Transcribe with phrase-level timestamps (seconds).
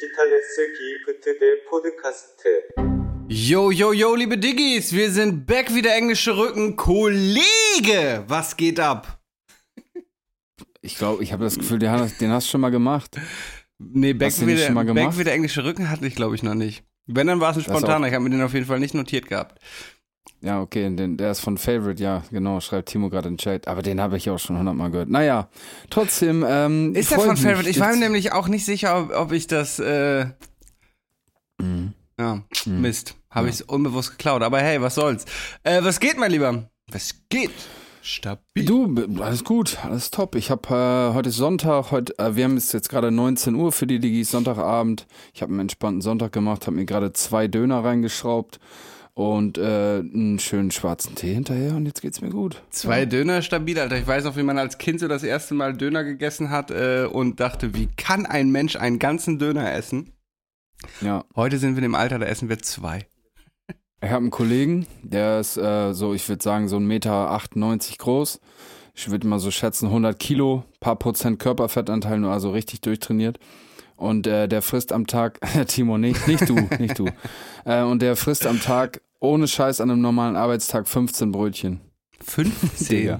[0.00, 0.56] Digitales
[1.06, 2.42] Gifte der Podcast.
[3.28, 6.74] Yo, yo, yo, liebe Diggis, wir sind back wieder englische Rücken.
[6.76, 9.20] Kollege, was geht ab?
[10.80, 13.16] Ich glaube, ich habe das Gefühl, den hast, du schon mal gemacht.
[13.78, 16.82] Nee, back wie, der, back wie englische Rücken hatte ich, glaube ich, noch nicht.
[17.06, 18.06] Wenn, dann war es ein spontaner.
[18.06, 19.60] Ich habe mir den auf jeden Fall nicht notiert gehabt.
[20.42, 23.68] Ja, okay, den, der ist von Favorite, ja, genau, schreibt Timo gerade in den Chat.
[23.68, 25.10] Aber den habe ich auch schon hundertmal gehört.
[25.10, 25.48] Naja,
[25.90, 26.44] trotzdem.
[26.48, 27.40] Ähm, Ist der von mich.
[27.42, 27.68] Favorite?
[27.68, 29.78] Ich war mir nämlich auch nicht sicher, ob, ob ich das.
[29.78, 30.26] Äh,
[31.60, 31.92] Mhm.
[32.18, 32.80] ja, Mhm.
[32.80, 33.16] Mist.
[33.30, 33.50] Habe Ja.
[33.54, 34.42] ich es unbewusst geklaut.
[34.42, 35.24] Aber hey, was soll's.
[35.62, 36.70] Äh, was geht, mein Lieber?
[36.90, 37.50] Was geht?
[38.02, 38.64] Stabil.
[38.64, 40.34] Du, alles gut, alles top.
[40.34, 43.72] Ich habe äh, heute ist Sonntag, heute, äh, wir haben es jetzt gerade 19 Uhr
[43.72, 45.06] für die Digis, Sonntagabend.
[45.34, 48.58] Ich habe einen entspannten Sonntag gemacht, habe mir gerade zwei Döner reingeschraubt
[49.14, 52.62] und äh, einen schönen schwarzen Tee hinterher und jetzt geht's mir gut.
[52.70, 53.98] Zwei Döner stabil, Alter.
[53.98, 57.06] Ich weiß noch, wie man als Kind so das erste Mal Döner gegessen hat äh,
[57.10, 60.12] und dachte, wie kann ein Mensch einen ganzen Döner essen?
[61.00, 63.06] Ja, Heute sind wir in dem Alter, da essen wir zwei.
[64.02, 68.40] ich habe einen Kollegen, der ist äh, so, ich würde sagen, so 1,98 Meter groß.
[68.94, 73.38] Ich würde mal so schätzen, 100 Kilo, paar Prozent Körperfettanteil, nur also richtig durchtrainiert.
[74.00, 77.06] Und äh, der frisst am Tag, Timo, nicht, nicht du, nicht du.
[77.66, 81.80] Äh, und der frisst am Tag ohne Scheiß an einem normalen Arbeitstag 15 Brötchen.
[82.24, 82.88] 15.
[82.88, 83.18] Digga.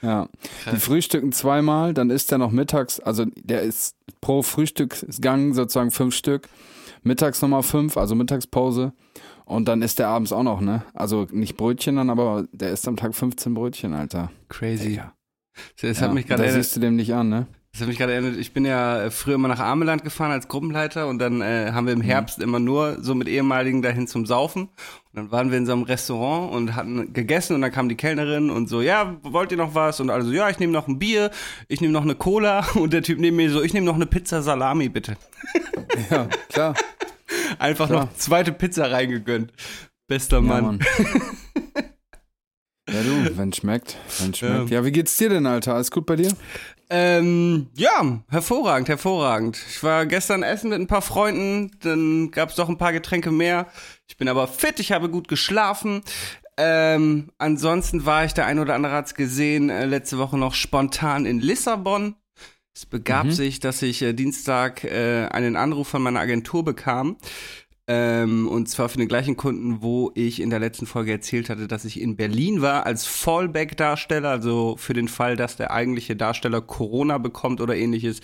[0.00, 0.30] Ja.
[0.72, 6.14] Die frühstücken zweimal, dann isst er noch mittags, also der ist pro Frühstücksgang sozusagen fünf
[6.14, 6.48] Stück.
[7.02, 8.94] Mittags nochmal fünf, also Mittagspause.
[9.44, 10.82] Und dann isst er abends auch noch, ne?
[10.94, 14.30] Also nicht Brötchen dann, aber der isst am Tag 15 Brötchen, Alter.
[14.48, 14.88] Crazy.
[14.88, 15.12] Digga.
[15.80, 17.46] Das Ja, hat mich gerade da siehst du dem nicht an, ne?
[17.78, 20.48] Das hat mich gerade erinnert, ich bin ja äh, früher immer nach Ameland gefahren als
[20.48, 24.26] Gruppenleiter und dann äh, haben wir im Herbst immer nur so mit ehemaligen dahin zum
[24.26, 24.62] Saufen.
[24.62, 24.70] Und
[25.14, 28.50] dann waren wir in so einem Restaurant und hatten gegessen und dann kam die Kellnerin
[28.50, 30.00] und so, ja, wollt ihr noch was?
[30.00, 31.30] Und also, ja, ich nehme noch ein Bier,
[31.68, 34.06] ich nehme noch eine Cola und der Typ neben mir so, ich nehme noch eine
[34.06, 35.16] Pizza Salami, bitte.
[36.10, 36.74] Ja, klar.
[37.58, 38.06] Einfach Klar.
[38.06, 39.52] noch zweite Pizza reingegönnt.
[40.06, 40.80] Bester Mann.
[40.98, 41.04] Ja,
[42.90, 44.70] du, wenn schmeckt, wenn schmeckt.
[44.70, 45.74] Ja, wie geht's dir denn, Alter?
[45.74, 46.32] Alles gut bei dir?
[46.90, 49.58] Ähm, ja, hervorragend, hervorragend.
[49.68, 53.66] Ich war gestern essen mit ein paar Freunden, dann gab's doch ein paar Getränke mehr.
[54.06, 56.00] Ich bin aber fit, ich habe gut geschlafen.
[56.56, 61.26] Ähm, ansonsten war ich, der ein oder andere hat's gesehen, äh, letzte Woche noch spontan
[61.26, 62.16] in Lissabon.
[62.74, 63.32] Es begab Mhm.
[63.32, 67.16] sich, dass ich äh, Dienstag äh, einen Anruf von meiner Agentur bekam.
[67.90, 71.66] Ähm, und zwar für den gleichen Kunden, wo ich in der letzten Folge erzählt hatte,
[71.66, 76.60] dass ich in Berlin war als Fallback-Darsteller, also für den Fall, dass der eigentliche Darsteller
[76.60, 78.20] Corona bekommt oder ähnliches,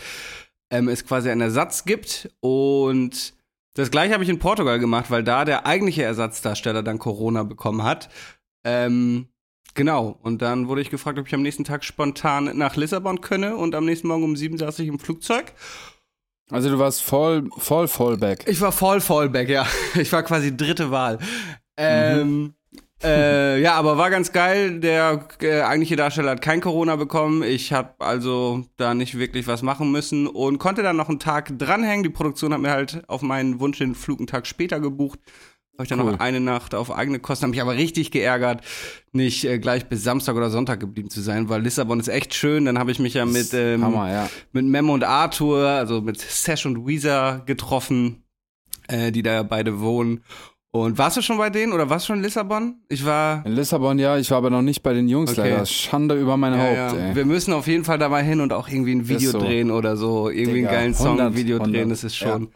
[0.70, 2.28] ähm, es quasi einen Ersatz gibt.
[2.40, 3.32] Und
[3.72, 7.84] das gleiche habe ich in Portugal gemacht, weil da der eigentliche Ersatzdarsteller dann Corona bekommen
[7.84, 8.10] hat.
[8.64, 9.28] Ähm,
[9.72, 10.18] genau.
[10.22, 13.56] Und dann wurde ich gefragt, ob ich am nächsten Tag spontan nach Lissabon könne.
[13.56, 15.54] Und am nächsten Morgen um sieben saß ich im Flugzeug.
[16.54, 18.44] Also du warst voll, voll Fallback.
[18.46, 19.66] Ich war voll Fallback, ja.
[19.96, 21.18] Ich war quasi dritte Wahl.
[21.76, 22.54] Ähm,
[23.02, 24.78] äh, ja, aber war ganz geil.
[24.78, 27.42] Der äh, eigentliche Darsteller hat kein Corona bekommen.
[27.42, 31.58] Ich habe also da nicht wirklich was machen müssen und konnte dann noch einen Tag
[31.58, 32.04] dranhängen.
[32.04, 35.18] Die Produktion hat mir halt auf meinen Wunsch den Flug einen Tag später gebucht.
[35.74, 36.12] Habe ich dann Cool.
[36.12, 38.62] noch eine Nacht auf eigene Kosten, habe mich aber richtig geärgert,
[39.12, 42.64] nicht äh, gleich bis Samstag oder Sonntag geblieben zu sein, weil Lissabon ist echt schön.
[42.64, 44.30] Dann habe ich mich ja mit ähm, Hammer, ja.
[44.52, 48.22] mit Mem und Arthur, also mit Sesh und Weezer getroffen,
[48.86, 50.22] äh, die da beide wohnen.
[50.70, 52.76] Und warst du schon bei denen oder warst du schon in Lissabon?
[52.88, 53.44] Ich war.
[53.46, 55.50] In Lissabon, ja, ich war aber noch nicht bei den Jungs Okay.
[55.50, 55.66] leider.
[55.66, 56.58] Schande über mein Ja,
[56.88, 57.08] Haupt, ja.
[57.10, 57.14] ey.
[57.16, 59.38] Wir müssen auf jeden Fall da mal hin und auch irgendwie ein Video so.
[59.40, 60.30] drehen oder so.
[60.30, 62.48] Irgendwie Digga, einen geilen Song, 100, Video drehen, 100, das ist schon.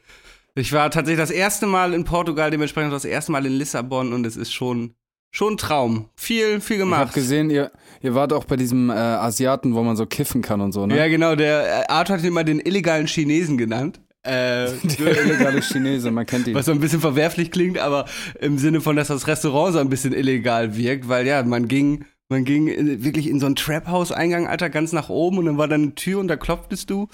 [0.54, 4.26] Ich war tatsächlich das erste Mal in Portugal, dementsprechend das erste Mal in Lissabon und
[4.26, 4.94] es ist schon,
[5.30, 6.08] schon ein Traum.
[6.16, 7.14] Viel, viel Ich hab gemacht.
[7.14, 7.70] gesehen, ihr,
[8.00, 10.96] ihr wart auch bei diesem äh, Asiaten, wo man so kiffen kann und so, ne?
[10.96, 14.00] Ja, genau, der äh, Arthur hat ihn immer den illegalen Chinesen genannt.
[14.24, 16.54] Äh, Der illegale Chinese, man kennt ihn.
[16.54, 18.04] Was so ein bisschen verwerflich klingt, aber
[18.40, 22.04] im Sinne von, dass das Restaurant so ein bisschen illegal wirkt, weil ja, man ging,
[22.28, 25.68] man ging in- wirklich in so ein Trap-House-Eingang, Alter, ganz nach oben und dann war
[25.68, 27.08] da eine Tür und da klopftest du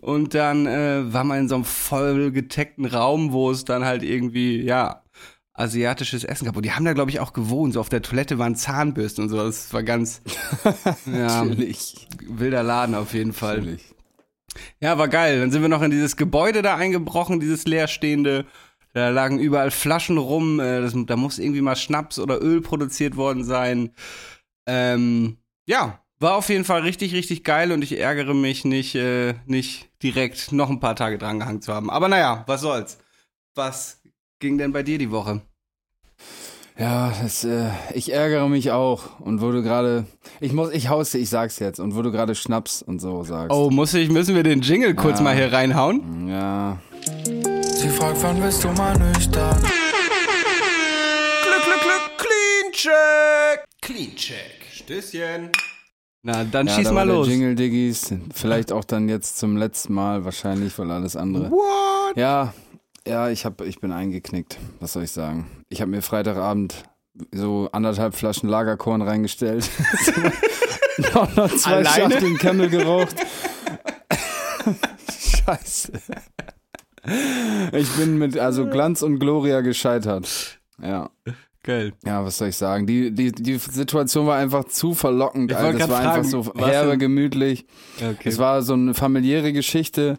[0.00, 4.02] und dann äh, war man in so einem voll geteckten Raum, wo es dann halt
[4.02, 5.02] irgendwie, ja,
[5.54, 6.56] asiatisches Essen gab.
[6.56, 7.72] Und die haben da, glaube ich, auch gewohnt.
[7.72, 9.38] So auf der Toilette waren Zahnbürsten und so.
[9.38, 10.20] Das war ganz,
[11.06, 12.06] ja, Natürlich.
[12.28, 13.58] wilder Laden auf jeden Fall.
[13.60, 13.94] Natürlich.
[14.80, 15.40] Ja, war geil.
[15.40, 18.44] Dann sind wir noch in dieses Gebäude da eingebrochen, dieses leerstehende.
[18.92, 20.60] Da lagen überall Flaschen rum.
[20.60, 23.90] Äh, das, da muss irgendwie mal Schnaps oder Öl produziert worden sein.
[24.66, 25.36] Ähm,
[25.66, 29.88] ja, war auf jeden Fall richtig, richtig geil und ich ärgere mich nicht, äh, nicht
[30.02, 31.90] direkt noch ein paar Tage drangehangen zu haben.
[31.90, 32.98] Aber naja, was soll's.
[33.54, 34.00] Was
[34.38, 35.40] ging denn bei dir die Woche?
[36.78, 39.18] Ja, das, äh, ich ärgere mich auch.
[39.20, 40.04] Und wo du gerade,
[40.40, 41.80] ich muss, ich hau's dir, ich sag's jetzt.
[41.80, 43.50] Und wo du gerade Schnaps und so sagst.
[43.54, 45.24] Oh, muss ich, müssen wir den Jingle kurz Ja.
[45.24, 46.28] mal hier reinhauen?
[46.28, 46.78] Ja.
[47.62, 49.58] Sie fragt, wann bist du mal nüchtern?
[51.42, 53.64] Glück, Glück, Glück, Clean Check.
[53.80, 54.55] Clean Check.
[54.76, 55.50] Stößchen.
[56.22, 57.26] Na, dann Ja, schieß da mal war los.
[57.26, 58.12] Der Jingle Diggis.
[58.34, 61.50] Vielleicht auch dann jetzt zum letzten Mal, wahrscheinlich, weil alles andere.
[61.50, 62.16] What?
[62.16, 62.52] Ja,
[63.06, 64.58] ja, ich, hab, ich bin eingeknickt.
[64.80, 65.46] Was soll ich sagen?
[65.68, 66.84] Ich habe mir Freitagabend
[67.32, 69.70] so anderthalb Flaschen Lagerkorn reingestellt.
[71.14, 72.10] noch, noch zwei Alleine?
[72.12, 73.14] Schachteln Camel geraucht.
[75.46, 75.92] Scheiße.
[77.72, 80.58] Ich bin mit also Glanz und Gloria gescheitert.
[80.82, 81.10] Ja.
[81.66, 81.94] Geil.
[82.04, 82.86] Ja, was soll ich sagen?
[82.86, 85.50] Die, die, die Situation war einfach zu verlockend.
[85.50, 85.68] Ich Alter.
[85.68, 87.66] wollte Es war grad einfach fragen, so herbe, gemütlich.
[87.96, 88.28] Okay.
[88.28, 90.16] Es war so eine familiäre Geschichte.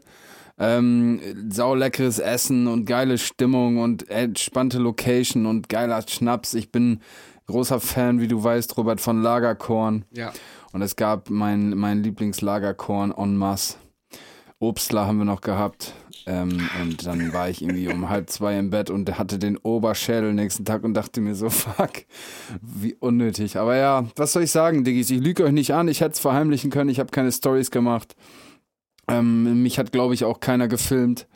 [0.60, 6.54] Ähm, sauleckeres Essen und geile Stimmung und entspannte Location und geiler Schnaps.
[6.54, 7.00] Ich bin
[7.46, 10.04] großer Fan, wie du weißt, Robert, von Lagerkorn.
[10.12, 10.34] ja.
[10.74, 13.78] Und es gab mein, mein Lieblingslagerkorn en masse.
[14.60, 15.94] Obstler haben wir noch gehabt.
[16.28, 20.34] Ähm, und dann war ich irgendwie um halb zwei im Bett und hatte den Oberschädel
[20.34, 21.92] nächsten Tag und dachte mir so, fuck,
[22.62, 23.58] wie unnötig.
[23.58, 25.10] Aber ja, was soll ich sagen, Diggis?
[25.10, 28.16] Ich lüge euch nicht an, ich hätte es verheimlichen können, ich habe keine Stories gemacht.
[29.08, 31.28] Ähm, mich hat, glaube ich, auch keiner gefilmt.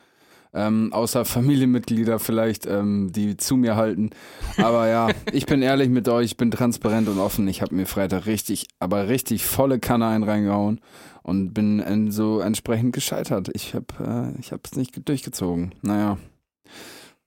[0.53, 4.09] Ähm, außer Familienmitglieder vielleicht, ähm, die zu mir halten.
[4.57, 7.47] Aber ja, ich bin ehrlich mit euch, ich bin transparent und offen.
[7.47, 10.81] Ich habe mir Freitag richtig, aber richtig volle Kanne ein reingehauen
[11.23, 13.49] und bin so entsprechend gescheitert.
[13.53, 15.73] Ich habe äh, ich hab's nicht durchgezogen.
[15.81, 16.17] Naja.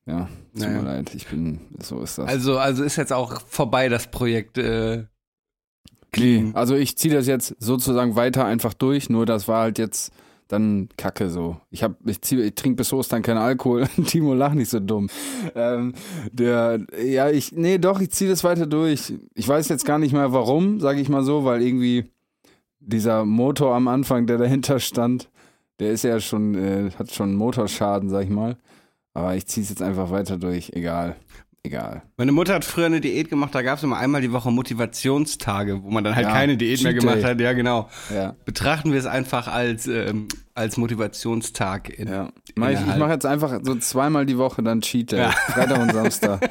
[0.06, 0.82] Ja, tut Naja.
[0.82, 2.28] mir leid, ich bin, so ist das.
[2.28, 4.58] Also, also ist jetzt auch vorbei das Projekt.
[4.58, 5.04] Äh,
[6.16, 10.12] Nee, also ich ziehe das jetzt sozusagen weiter einfach durch, nur das war halt jetzt
[10.46, 11.56] dann Kacke so.
[11.70, 13.88] Ich hab, ich, zieh, ich trinke bis Ostern keinen Alkohol.
[14.06, 15.08] Timo lach nicht so dumm.
[15.54, 15.94] Ähm,
[16.30, 19.14] der, ja, ich, nee, doch, ich ziehe das weiter durch.
[19.34, 22.04] Ich weiß jetzt gar nicht mehr warum, sage ich mal so, weil irgendwie
[22.86, 25.30] dieser Motor am Anfang, der dahinter stand,
[25.80, 28.56] der ist ja schon, äh, hat schon Motorschaden, sag ich mal.
[29.12, 31.16] Aber ich ziehe es jetzt einfach weiter durch, egal.
[31.66, 32.02] Egal.
[32.18, 35.82] meine Mutter hat früher eine Diät gemacht, da gab es immer einmal die Woche Motivationstage,
[35.82, 37.22] wo man dann halt Ja, keine Diät mehr gemacht Day.
[37.22, 37.40] hat.
[37.40, 37.88] Ja, genau.
[38.14, 38.36] Ja.
[38.44, 41.88] Betrachten wir es einfach als, ähm, als Motivationstag.
[41.98, 42.28] In, Ja.
[42.54, 45.20] Mach ich ich mache jetzt einfach so zweimal die Woche dann Cheat Day.
[45.20, 45.30] Ja.
[45.30, 46.50] Freitag und Samstag.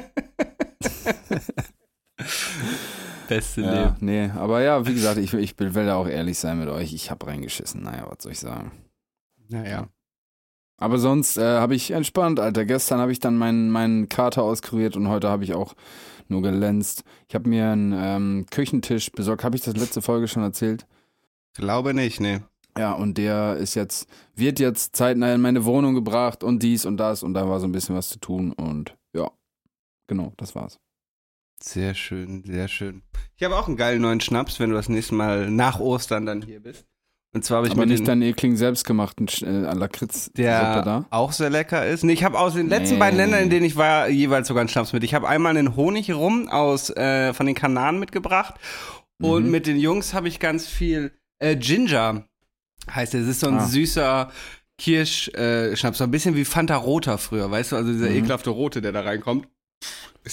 [3.28, 3.96] Beste ja, Leben.
[4.00, 6.92] nee, aber ja, wie gesagt, ich, ich will da auch ehrlich sein mit euch.
[6.92, 7.82] Ich habe reingeschissen.
[7.82, 8.72] Naja, was soll ich sagen?
[9.48, 9.88] Naja.
[10.76, 12.64] Aber sonst äh, habe ich entspannt, Alter.
[12.64, 15.74] Gestern habe ich dann meinen meinen Kater auskuriert und heute habe ich auch
[16.28, 17.04] nur gelänzt.
[17.28, 19.44] Ich habe mir einen ähm, Küchentisch besorgt.
[19.44, 20.86] Habe ich das letzte Folge schon erzählt?
[21.54, 22.40] Glaube nicht, nee.
[22.76, 26.96] Ja, und der ist jetzt, wird jetzt zeitnah in meine Wohnung gebracht und dies und
[26.96, 29.30] das und da war so ein bisschen was zu tun und ja,
[30.08, 30.80] genau, das war's.
[31.62, 33.02] Sehr schön, sehr schön.
[33.36, 36.42] Ich habe auch einen geilen neuen Schnaps, wenn du das nächste Mal nach Ostern dann
[36.42, 36.84] hier bist.
[37.34, 41.06] Und zwar habe ich Aber mir nicht deinen ekligen selbstgemachten äh, Lakritz-Suppe der da.
[41.10, 42.04] auch sehr lecker ist.
[42.04, 43.00] Nee, ich habe aus den letzten Nee.
[43.00, 45.02] beiden Ländern, in denen ich war, jeweils sogar einen Schnaps mit.
[45.02, 48.54] Ich habe einmal einen Honig rum aus äh, von den Kanaren mitgebracht
[49.20, 49.50] und Mhm.
[49.50, 52.24] mit den Jungs habe ich ganz viel äh, Ginger
[52.88, 53.22] heißt der.
[53.22, 53.66] Es ist so ein Ah.
[53.66, 54.30] süßer
[54.78, 58.16] Kirschschnaps, äh, so ein bisschen wie Fanta Roter früher, weißt du, also dieser Mhm.
[58.16, 59.48] ekelhafte Rote, der da reinkommt.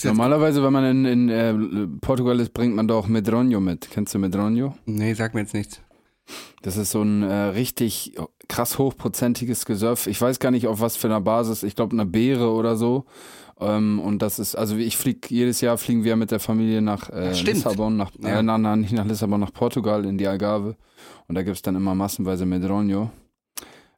[0.04, 3.90] Normalerweise, wenn man in, in äh, Portugal ist, bringt man doch Medronio mit.
[3.92, 4.76] Kennst du Medronio?
[4.86, 5.82] nee, sag mir jetzt nichts.
[6.62, 8.16] Das ist so ein äh, richtig
[8.48, 10.08] krass hochprozentiges Gesöff.
[10.08, 11.64] Ich weiß gar nicht, auf was für einer Basis.
[11.64, 13.06] Ich glaube, eine Beere oder so.
[13.60, 17.10] Ähm, und das ist, also ich fliege, jedes Jahr fliegen wir mit der Familie nach
[17.10, 17.32] äh.
[17.42, 18.40] Lissabon, nach, Ja.
[18.40, 20.78] äh, na, na, nicht nach Lissabon, nach Portugal, in die Algarve.
[21.28, 23.12] Und da gibt's dann immer massenweise Medronio.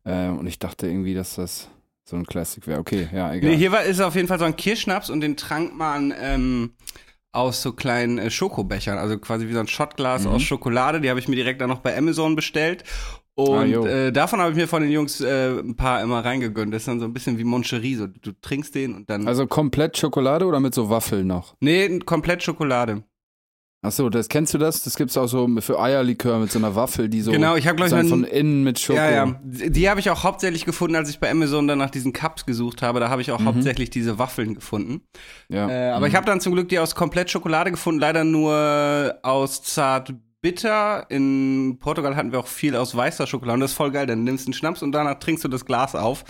[0.05, 1.69] Äh, und ich dachte irgendwie, dass das
[2.05, 2.79] so ein Classic wäre.
[2.79, 3.51] Okay, ja, egal.
[3.51, 6.73] Nee, hier war, ist auf jeden Fall so ein Kirschschnaps und den trank man ähm,
[7.31, 10.31] aus so kleinen äh, Schokobechern, also quasi wie so ein Shotglas Mhm.
[10.31, 11.01] aus Schokolade.
[11.01, 12.83] Die habe ich mir direkt dann noch bei Amazon bestellt.
[13.35, 13.85] Ah, Und jo.
[13.87, 16.71] äh, davon habe ich mir von den Jungs äh, ein paar immer reingegönnt.
[16.71, 17.95] Das ist dann so ein bisschen wie Moncherie.
[17.95, 19.27] So, du trinkst den und dann.
[19.27, 21.55] also komplett Schokolade oder mit so Waffeln noch?
[21.59, 23.03] nee, komplett Schokolade.
[23.85, 24.81] Ach so, das kennst du das?
[24.83, 27.75] Das gibt's auch so für Eierlikör mit so einer Waffel, die so Genau, ich habe
[27.75, 28.97] glaube ich sozusagen noch von innen mit Schoko.
[28.97, 29.39] Ja, ja.
[29.43, 32.81] Die habe ich auch hauptsächlich gefunden, als ich bei Amazon dann nach diesen Cups gesucht
[32.81, 33.01] habe.
[33.01, 33.45] Da habe ich auch Mhm.
[33.45, 35.01] hauptsächlich diese Waffeln gefunden.
[35.49, 35.69] Ja.
[35.69, 39.61] Äh, aber ich habe dann zum Glück die aus komplett Schokolade gefunden, leider nur aus
[39.63, 40.13] zart
[40.43, 41.09] bitter.
[41.09, 44.05] In Portugal hatten wir auch viel aus weißer Schokolade und das ist voll geil.
[44.05, 46.23] Dann nimmst du einen Schnaps und danach trinkst du das Glas auf.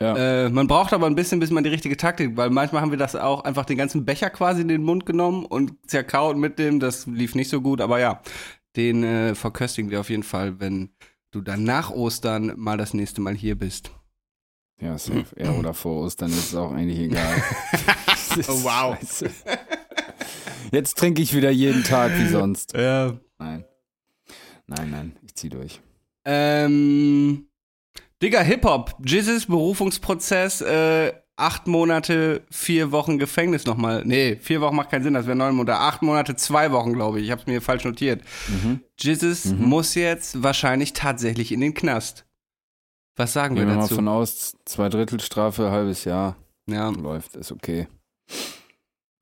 [0.00, 0.44] Ja.
[0.44, 2.98] Äh, man braucht aber ein bisschen, bis man die richtige Taktik, weil manchmal haben wir
[2.98, 6.78] das auch einfach den ganzen Becher quasi in den Mund genommen und zerkaut mit dem.
[6.78, 8.20] Das lief nicht so gut, aber ja,
[8.76, 10.90] den äh, verköstigen wir auf jeden Fall, wenn
[11.32, 13.90] du dann nach Ostern mal das nächste Mal hier bist.
[14.80, 15.24] Ja, safe.
[15.38, 17.34] Ja, oder vor Ostern ist es auch eigentlich egal.
[18.48, 18.96] Oh, wow.
[18.98, 19.30] scheiße.
[20.72, 22.72] Jetzt trinke ich wieder jeden Tag wie sonst.
[22.72, 23.16] Ja.
[23.44, 23.64] Nein.
[24.66, 25.80] Nein, nein, ich zieh durch.
[26.24, 27.46] Ähm,
[28.22, 34.02] Digga, Hip-Hop, Jizzes Berufungsprozess äh, acht Monate, vier Wochen Gefängnis nochmal.
[34.06, 35.78] Nee, vier Wochen macht keinen Sinn, das wäre neun Monate.
[35.78, 37.26] Acht Monate, zwei Wochen, glaube ich.
[37.26, 38.22] Ich habe es mir falsch notiert.
[38.48, 38.80] Mhm.
[38.98, 42.24] Jesus muss jetzt wahrscheinlich tatsächlich in den Knast.
[43.16, 43.96] Was sagen wir Gehen wir mal dazu?
[43.96, 46.36] von aus, zwei Drittel Strafe, halbes Jahr
[46.66, 47.88] ja, läuft, ist okay.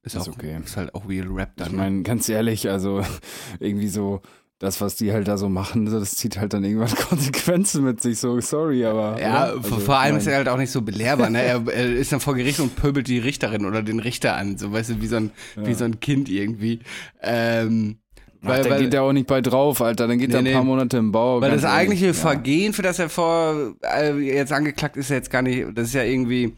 [0.02, 0.58] Ist, ist auch, okay.
[0.64, 1.66] Ist halt auch real Rap dann.
[1.68, 1.78] Ich ne?
[1.78, 3.02] meine, ganz ehrlich, also
[3.60, 4.20] irgendwie so,
[4.58, 8.00] das, was die halt da so machen, so, das zieht halt dann irgendwann Konsequenzen mit
[8.00, 9.20] sich, so sorry, aber.
[9.20, 11.30] Ja, Also, vor allem ich ist er halt auch nicht so belehrbar.
[11.30, 11.42] Ne?
[11.42, 14.72] Er, er ist dann vor Gericht und pöbelt die Richterin oder den Richter an, so
[14.72, 16.80] weißt du, wie so ein, wie so ein Kind irgendwie.
[17.20, 17.98] Ähm,
[18.44, 20.08] Ach, weil, dann weil, geht der auch nicht bei drauf, Alter.
[20.08, 20.68] Dann geht Nee, er ein paar nee.
[20.68, 21.40] Monate im Bau.
[21.40, 21.76] weil das ehrlich.
[21.78, 22.12] eigentliche Ja.
[22.12, 25.94] Vergehen, für das er vor äh, jetzt angeklagt ist, ja jetzt gar nicht, das ist
[25.94, 26.56] ja irgendwie,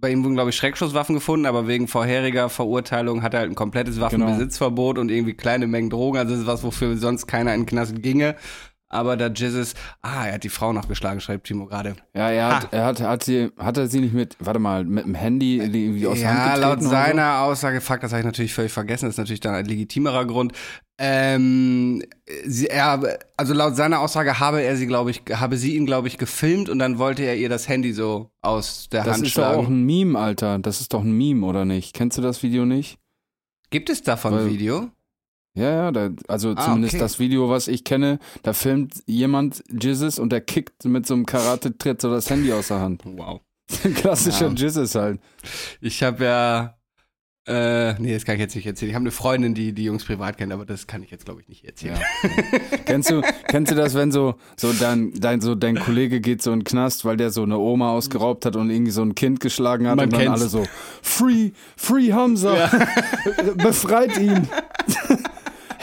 [0.00, 3.54] bei ihm wurden, glaube ich, Schreckschusswaffen gefunden, aber wegen vorheriger Verurteilung hat er halt ein
[3.54, 6.18] komplettes Waffenbesitzverbot und irgendwie kleine Mengen Drogen.
[6.18, 8.36] Also das ist was, wofür sonst keiner in den Knast ginge.
[8.90, 11.96] Aber da Jesus, ah, er hat die Frau noch geschlagen, schreibt Timo gerade.
[12.14, 15.04] Ja, er hat, er hat, hat, sie, hat er sie nicht mit, warte mal, mit
[15.04, 18.54] dem Handy irgendwie aus der Hand Ja, laut seiner Aussage, fuck, das habe ich natürlich
[18.54, 20.52] völlig vergessen, das ist natürlich dann ein legitimerer Grund.
[20.96, 22.02] Ähm,
[22.44, 26.06] sie, er, also laut seiner Aussage habe er sie, glaube ich, habe sie ihn, glaube
[26.06, 29.06] ich, gefilmt und dann wollte er ihr das Handy so aus der So?
[29.08, 29.74] Das Hand ist doch auch schlagen.
[29.74, 30.60] ein Meme, Alter.
[30.60, 31.94] Das ist doch ein Meme, oder nicht?
[31.94, 32.98] Kennst du das Video nicht?
[33.70, 34.90] Gibt es davon Weil- ein Video?
[35.56, 37.00] Ja, ja, da, also Ah, zumindest okay.
[37.02, 41.26] das Video, was ich kenne, da filmt jemand Jizzes und der kickt mit so einem
[41.26, 43.02] Karate-Tritt so das Handy aus der Hand.
[43.04, 43.40] Wow.
[43.94, 44.52] Klassischer Ja.
[44.54, 45.20] Jizzes halt.
[45.80, 46.74] Ich habe ja,
[47.46, 48.88] äh, nee, das kann ich jetzt nicht erzählen.
[48.90, 51.40] Ich habe eine Freundin, die die Jungs privat kennt, aber das kann ich jetzt, glaube
[51.40, 51.98] ich, nicht erzählen.
[52.00, 52.58] Ja.
[52.84, 56.52] kennst du, kennst du das, wenn so, so dein, dein, so dein Kollege geht so
[56.52, 59.38] in den Knast, weil der so eine Oma ausgeraubt hat und irgendwie so ein Kind
[59.38, 60.40] geschlagen hat Man und dann kennt's.
[60.40, 60.64] alle so,
[61.00, 62.56] Free, Free Hamza,
[63.56, 64.48] befreit ihn.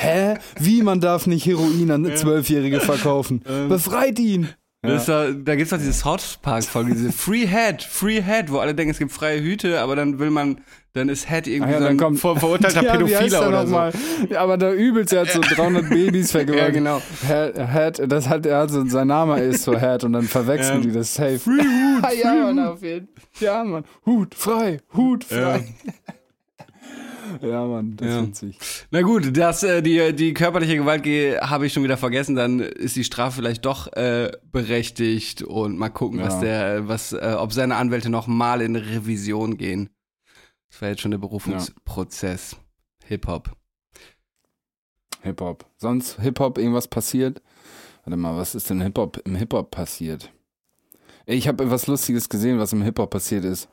[0.02, 0.36] Hä?
[0.60, 3.42] Wie man darf nicht Heroin an Zwölfjährige verkaufen?
[3.50, 3.70] Ähm.
[3.70, 4.50] Befreit ihn!
[4.84, 8.74] Ist doch, da gibt's doch diese South Park-Folge, diese Free Head, Free Head, wo alle
[8.74, 10.62] denken, es gibt freie Hüte, aber dann will man,
[10.94, 13.48] dann ist Head irgendwie Ah ja, so dann ein kommt- ver verurteilter Ja, Pädophiler der
[13.48, 13.74] oder so.
[13.76, 13.92] mal?
[14.28, 16.66] Ja, aber da übelst, er hat so 300 Babys vergewaltigt.
[16.66, 17.02] Ja, genau.
[17.28, 20.78] Head, Head, das hat, er hat so, sein Name ist so Head und dann verwechseln
[20.82, 20.88] Ja.
[20.90, 21.38] die das safe.
[21.38, 23.08] Free Hut, Ah, ja, Mann, auf jeden
[23.40, 23.84] Ja, Mann.
[24.08, 25.64] Hut frei, Hut frei.
[27.42, 28.24] Ja, Mann, das Ja.
[28.28, 28.58] witzig.
[28.92, 32.60] Na gut, das, äh, die, die körperliche Gewalt ge- habe ich schon wieder vergessen, dann
[32.60, 36.26] ist die Strafe vielleicht doch äh, berechtigt und mal gucken, Ja.
[36.26, 39.90] was der, was, äh, ob seine Anwälte noch mal in Revision gehen.
[40.70, 42.56] Das war jetzt schon der Berufungsprozess.
[43.06, 43.52] Hip-Hop.
[45.24, 45.66] Hip-Hop.
[45.78, 47.42] Sonst Hip-Hop irgendwas passiert?
[48.04, 50.32] Warte mal, was ist denn Hip-Hop im Hip-Hop passiert?
[51.28, 53.70] Ich habe etwas Lustiges gesehen, was im Hip-Hop passiert ist.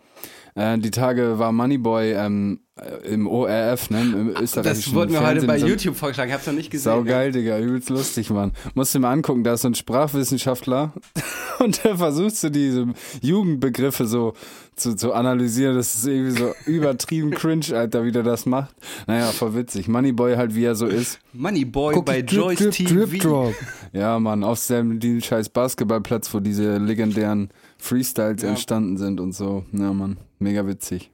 [0.55, 5.27] Äh, die Tage war Moneyboy ähm, äh, im ORF, ne, im österreichischen Das wurde mir
[5.27, 6.85] heute bei so- YouTube vorgeschlagen, ich hab's noch nicht gesehen.
[6.93, 8.53] Sau geil, Digga, übelst lustig, Mann.
[8.75, 10.93] Musst du mal angucken, da ist so ein Sprachwissenschaftler
[11.59, 12.87] und der versucht so diese
[13.23, 14.35] Jugendbegriffe so
[14.77, 15.77] zu, zu analysieren.
[15.77, 18.75] Das ist irgendwie so übertrieben cringe, Alter, wie der das macht.
[19.07, 19.89] Naja, voll witzig.
[19.89, 21.19] Moneyboy halt, wie er so ist.
[21.33, 22.95] Moneyboy bei Drip, Joyce drip, TV.
[22.95, 23.55] drip, drop.
[23.93, 28.51] Ja, Mann, auf dem den scheiß Basketballplatz, wo diese legendären Freestyles Ja.
[28.51, 29.65] entstanden sind und so.
[29.73, 31.11] Ja, Mann, mega witzig.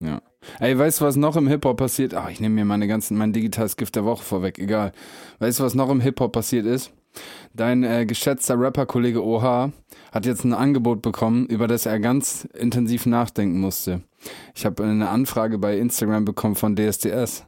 [0.00, 0.20] Ja.
[0.58, 2.14] Ey, weißt du, was noch im Hip-Hop passiert?
[2.14, 4.92] Ach, ich nehme mir meine ganzen, mein digitales Gift der Woche vorweg, egal.
[5.38, 6.92] Weißt du, was noch im Hip-Hop passiert ist?
[7.54, 9.70] Dein äh, geschätzter Rapper-Kollege OH
[10.12, 14.02] hat jetzt ein Angebot bekommen, über das er ganz intensiv nachdenken musste.
[14.54, 17.44] Ich habe eine Anfrage bei Instagram bekommen von DSDS.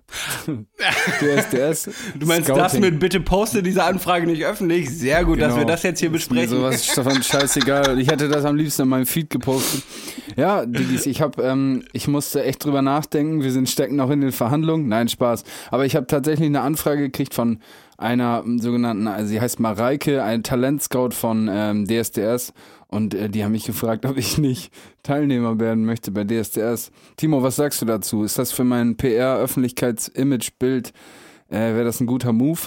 [1.21, 1.90] DSDS.
[2.18, 2.80] Du meinst das Scouting.
[2.80, 4.90] mit bitte poste diese Anfrage nicht öffentlich?
[4.90, 5.61] Sehr gut, dass Genau.
[5.62, 6.56] wir das jetzt hier Ist mir besprechen.
[6.56, 7.99] sowas davon scheißegal.
[8.00, 9.83] Ich hätte das am liebsten in meinem Feed gepostet.
[10.37, 13.42] Ja, Digis, ich habe, ähm, ich musste echt drüber nachdenken.
[13.42, 14.88] Wir sind stecken noch in den Verhandlungen.
[14.88, 15.44] Nein, Spaß.
[15.71, 17.61] Aber ich habe tatsächlich eine Anfrage gekriegt von
[17.98, 22.52] einer ähm, sogenannten, also sie heißt Mareike, ein Talentscout von ähm, DSDS.
[22.88, 24.72] Und äh, die haben mich gefragt, ob ich nicht
[25.02, 26.90] Teilnehmer werden möchte bei DSDS.
[27.16, 28.24] Timo, was sagst du dazu?
[28.24, 30.92] Ist das für mein PR, Öffentlichkeits-Image, Bild,
[31.48, 32.60] äh, wäre das ein guter Move?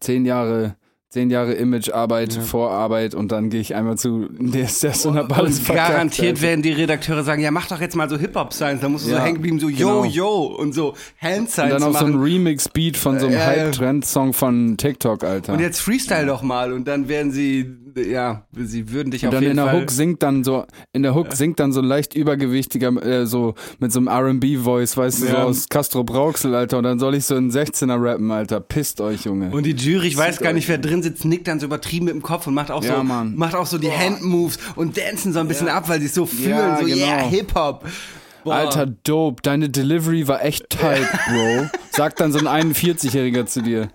[0.00, 0.76] Zehn Jahre,
[1.12, 2.40] zehn Jahre Imagearbeit, Ja.
[2.40, 6.42] Vorarbeit und dann gehe ich einmal zu DSDS und hab alles Und verkackt, garantiert Alter.
[6.42, 8.80] werden die Redakteure sagen, ja, mach doch jetzt mal so Hip-Hop-Signs.
[8.80, 10.04] Da musst du Ja, so hängen bleiben, so yo, genau.
[10.06, 12.22] yo und so Und Hand-Signs dann auch so ein machen.
[12.22, 13.44] Remix-Beat von so einem ja.
[13.44, 15.52] Hype-Trend-Song von TikTok, Alter.
[15.52, 19.34] und jetzt Freestyle doch mal und dann werden sie, ja, sie würden dich Und auf
[19.34, 19.80] dann jeden in der Fall...
[19.82, 23.54] Hook singt dann so, in der Hook singt dann so ein leicht übergewichtiger, äh, so
[23.78, 25.44] mit so einem R&B-Voice, weißt du, so Ja.
[25.44, 26.78] aus Castro Brauxel, Alter.
[26.78, 28.60] Und dann soll ich so einen 16er rappen, Alter.
[28.60, 29.50] Pisst euch, Junge.
[29.50, 32.06] und die Jury, ich weiß Zieht gar nicht, wer drin sitzt, nickt dann so übertrieben
[32.06, 33.34] mit dem Kopf und macht auch Ja, so, Mann.
[33.36, 36.26] macht auch so die Hand-Moves und dancen so ein bisschen ab, weil sie es so
[36.26, 36.96] fühlen, Ja, so genau.
[36.96, 37.84] yeah, Hip-Hop.
[38.44, 38.54] Boah.
[38.56, 39.40] Alter, dope.
[39.42, 41.68] Deine Delivery war echt tight, Bro.
[41.92, 43.88] Sagt dann so ein 41-Jähriger zu dir.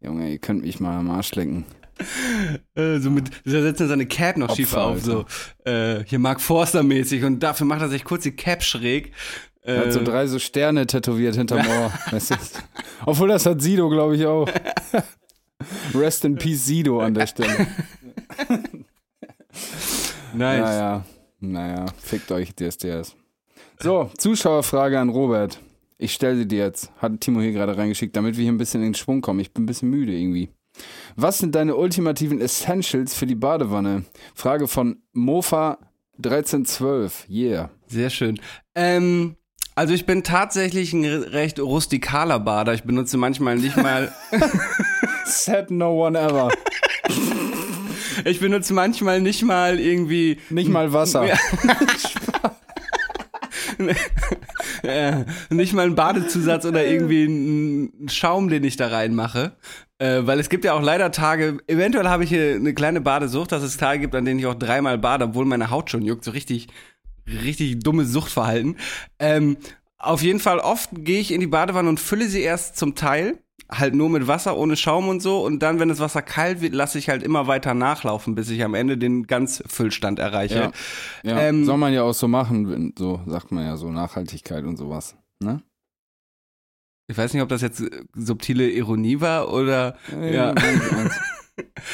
[0.00, 1.64] Junge, ihr könnt mich mal am Arsch lecken.
[2.74, 5.24] Äh, so mit, der setzt dann seine Cap noch schief Opfer, auf, so
[5.64, 9.12] äh, hier Mark Forster mäßig und dafür macht er sich kurz die Cap schräg.
[9.62, 11.92] Äh, Er hat so drei so Sterne tätowiert hinterm Ohr.
[13.04, 14.48] Obwohl das hat Sido, glaube ich, auch.
[15.94, 17.66] Rest in Peace Sido an der Stelle.
[20.32, 20.60] nice.
[20.60, 21.04] Naja,
[21.40, 23.14] naja, fickt euch DSDS.
[23.80, 25.60] So, Zuschauerfrage an Robert.
[25.98, 26.90] Ich stelle sie dir jetzt.
[26.98, 29.40] Hat Timo hier gerade reingeschickt, damit wir hier ein bisschen in den Schwung kommen.
[29.40, 30.48] Ich bin ein bisschen müde irgendwie.
[31.16, 34.04] Was sind deine ultimativen Essentials für die Badewanne?
[34.34, 35.78] Frage von Mofa
[36.18, 37.26] 1312.
[37.28, 37.70] Yeah.
[37.86, 38.40] Sehr schön.
[38.74, 39.36] Ähm,
[39.74, 42.74] also ich bin tatsächlich ein re- recht rustikaler Bader.
[42.74, 44.12] Ich benutze manchmal nicht mal,
[45.26, 46.50] Said no one ever.
[48.24, 51.26] ich benutze manchmal nicht mal irgendwie Nicht mal Wasser.
[54.82, 59.52] Äh, nicht mal einen Badezusatz oder irgendwie einen Schaum, den ich da reinmache.
[60.02, 63.52] Äh, weil es gibt ja auch leider Tage, eventuell habe ich hier eine kleine Badesucht,
[63.52, 66.24] dass es Tage gibt, an denen ich auch dreimal bade, obwohl meine Haut schon juckt.
[66.24, 66.66] So richtig,
[67.28, 68.78] richtig dummes Suchtverhalten.
[69.20, 69.58] Ähm,
[69.98, 73.38] auf jeden Fall oft gehe ich in die Badewanne und fülle sie erst zum Teil.
[73.70, 75.46] Halt nur mit Wasser, ohne Schaum und so.
[75.46, 78.64] Und dann, wenn das Wasser kalt wird, lasse ich halt immer weiter nachlaufen, bis ich
[78.64, 80.72] am Ende den ganz Füllstand erreiche.
[81.22, 81.40] Ja, ja.
[81.42, 85.14] Ähm, soll man ja auch so machen, so sagt man ja so Nachhaltigkeit und sowas.
[85.38, 85.62] Ne?
[87.08, 89.96] Ich weiß nicht, ob das jetzt äh, subtile Ironie war oder.
[90.20, 90.54] Ja.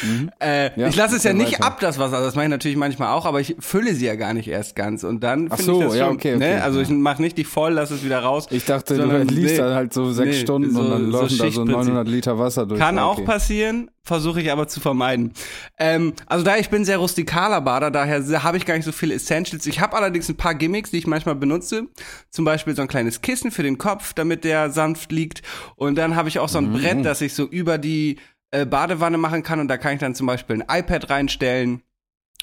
[0.03, 0.31] mhm.
[0.41, 1.65] Äh, Ja, ich lasse es ja dann nicht weiter.
[1.65, 2.21] ab, das Wasser.
[2.21, 5.05] Das mache ich natürlich manchmal auch, aber ich fülle sie ja gar nicht erst ganz.
[5.05, 6.15] Und dann Ach finde so, ich das ja, schon.
[6.17, 6.63] okay, okay, ne?
[6.63, 8.47] Also ich mache nicht die voll, lasse es wieder raus.
[8.51, 9.59] Ich dachte, Sondern- du liest nee.
[9.59, 11.77] da halt so sechs Nee, Stunden so- und dann so laufen da so Schichtprinzip.
[11.77, 12.81] 900 Liter Wasser durch.
[12.81, 13.25] Kann Ja, auch okay.
[13.27, 15.33] passieren, versuche ich aber zu vermeiden.
[15.79, 19.15] Ähm, also da ich bin sehr rustikaler Bader, daher habe ich gar nicht so viele
[19.15, 19.67] Essentials.
[19.67, 21.89] Ich habe allerdings ein paar Gimmicks, die ich manchmal benutze.
[22.31, 25.43] Zum Beispiel so ein kleines Kissen für den Kopf, damit der sanft liegt.
[25.77, 28.19] Und dann habe ich auch so ein Brett, das ich so über die
[28.51, 29.61] äh, Badewanne machen kann.
[29.61, 31.83] Und da kann ich dann zum Beispiel ein iPad reinstellen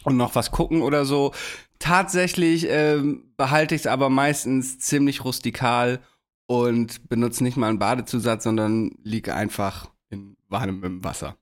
[0.04, 1.34] und noch was gucken oder so.
[1.80, 6.00] Tatsächlich ähm, behalte ich es aber meistens ziemlich rustikal
[6.48, 11.36] und benutze nicht mal einen Badezusatz, sondern liege einfach in warmem Wasser.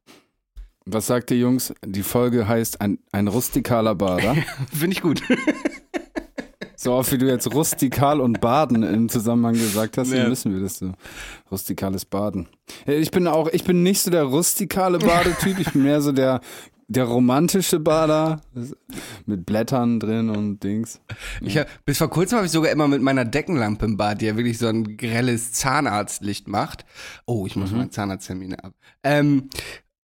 [0.85, 1.73] Was sagt ihr Jungs?
[1.85, 4.35] Die Folge heißt ein, ein rustikaler Bader.
[4.71, 5.21] Finde ich gut.
[6.83, 10.27] So oft wie du jetzt rustikal und Baden im Zusammenhang gesagt hast, Ja.
[10.27, 10.91] müssen wir das so.
[11.51, 12.47] Rustikales Baden.
[12.85, 16.41] Ich bin auch, ich bin nicht so der rustikale Badetyp, ich bin mehr so der,
[16.89, 18.41] der romantische Bader.
[19.25, 20.99] Mit Blättern drin und Dings.
[21.41, 24.25] Ich hab, bis vor kurzem habe ich sogar immer mit meiner Deckenlampe im Bad, die
[24.25, 26.85] ja wirklich so ein grelles Zahnarztlicht macht.
[27.25, 27.77] Oh, ich muss Mhm.
[27.77, 28.73] mal Zahnarzttermine ab.
[29.03, 29.49] Ähm,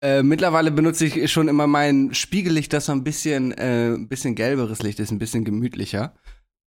[0.01, 4.35] äh, mittlerweile benutze ich schon immer mein Spiegellicht, das so ein bisschen, äh, ein bisschen
[4.35, 6.13] gelberes Licht ist, ein bisschen gemütlicher.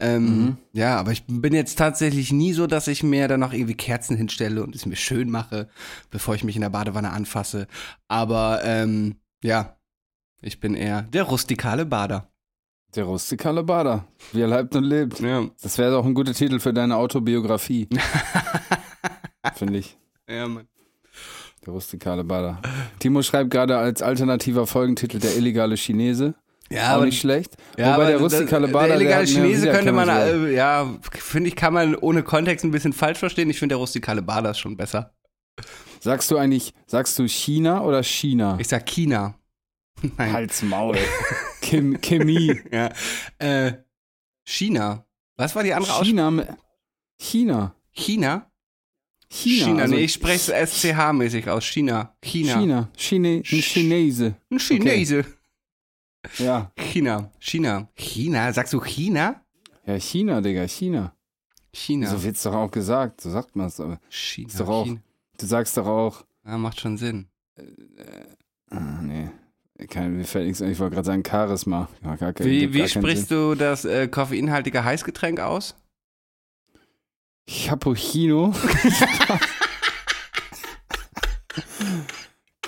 [0.01, 0.57] Ähm, Mhm.
[0.73, 4.17] Ja, aber ich bin jetzt tatsächlich nie so, dass ich mir dann noch irgendwie Kerzen
[4.17, 5.69] hinstelle und es mir schön mache,
[6.11, 7.67] bevor ich mich in der Badewanne anfasse.
[8.09, 9.77] Aber ähm, ja,
[10.43, 12.27] ich bin eher der rustikale Bader.
[12.95, 14.07] Der rustikale Bader.
[14.33, 15.21] Wie er lebt und lebt.
[15.21, 17.89] Ja, Das wäre auch ein guter Titel für deine Autobiografie.
[19.55, 19.97] Finde ich.
[20.29, 20.67] ja Mann.
[21.65, 22.61] Der rustikale Bader.
[22.99, 26.35] Timo schreibt gerade als alternativer Folgentitel der illegale Chinese.
[26.73, 27.57] Ja, auch aber- nicht schlecht.
[27.77, 28.89] Ja, Wobei der rustikale Bader.
[28.89, 32.71] Der illegale mehr Chinese könnte man, äh, ja, finde ich, kann man ohne Kontext ein
[32.71, 33.51] bisschen falsch verstehen.
[33.51, 35.13] Ich finde der rustikale Bader ist schon besser.
[35.99, 38.57] Sagst du eigentlich, sagst du China oder China?
[38.61, 39.35] Ich sag China.
[40.17, 40.33] Nein.
[40.33, 40.97] Halt's Maul.
[41.61, 42.59] Chem Chemie.
[42.73, 42.91] Ja.
[43.39, 43.73] Äh,
[44.47, 45.05] China.
[45.37, 46.07] Was war die andere Aussprache?
[46.09, 46.57] China.
[47.19, 47.75] China.
[47.93, 48.51] China?
[49.33, 49.65] China.
[49.67, 49.83] China.
[49.83, 51.65] also nee, ich spreche es SCH-mäßig aus.
[51.65, 52.17] China.
[52.23, 52.55] China.
[52.61, 52.89] China.
[52.97, 54.35] Chine, ein Chinese.
[54.51, 55.25] Ein Chinese.
[56.39, 56.71] Ja.
[56.77, 57.31] China.
[57.39, 57.89] China.
[57.95, 58.53] China?
[58.53, 59.43] Sagst du China?
[59.87, 61.15] Ja, China, Digga, China.
[61.73, 62.09] China.
[62.09, 63.21] So wird's doch auch gesagt.
[63.21, 63.99] So sagt man es aber.
[64.09, 64.49] China.
[64.49, 65.01] Ist doch auch- China.
[65.39, 66.25] Du sagst doch auch.
[66.45, 67.29] Ja, macht schon Sinn.
[68.71, 69.31] Ah, nee.
[69.89, 70.71] Kein, mir fällt nichts ein.
[70.71, 71.89] Ich wollte gerade sagen Charisma.
[72.05, 75.75] Ja, gar, Wie, wie sprichst du das äh, koffeinhaltige Heißgetränk aus?
[77.49, 77.69] Sinn.
[77.69, 78.53] Cappuccino.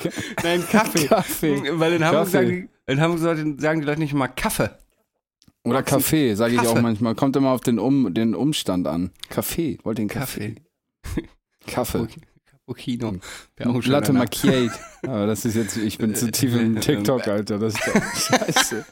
[0.42, 1.06] Nein, Kaffee.
[1.06, 1.62] Kaffee.
[1.72, 2.30] Weil in Hamburg, Kaffee.
[2.30, 2.48] sagen
[2.86, 3.20] die, in Hamburg
[3.60, 4.70] sagen die Leute nicht mal Kaffee.
[5.64, 7.14] Oder Kaffee, sage ich auch manchmal.
[7.14, 9.10] Kommt immer auf den, um, den Umstand an.
[9.28, 9.78] Kaffee.
[9.84, 10.56] Wollt ihr einen Kaffee?
[11.02, 11.28] Kaffee.
[11.66, 12.22] Kaffee.
[12.72, 13.14] Cappuccino.
[13.58, 14.24] Schöner Latte Name.
[14.24, 14.74] Macchiato.
[15.02, 17.58] Aber das ist jetzt, ich bin zu tief im TikTok, Alter.
[17.58, 18.84] Das ist doch scheiße.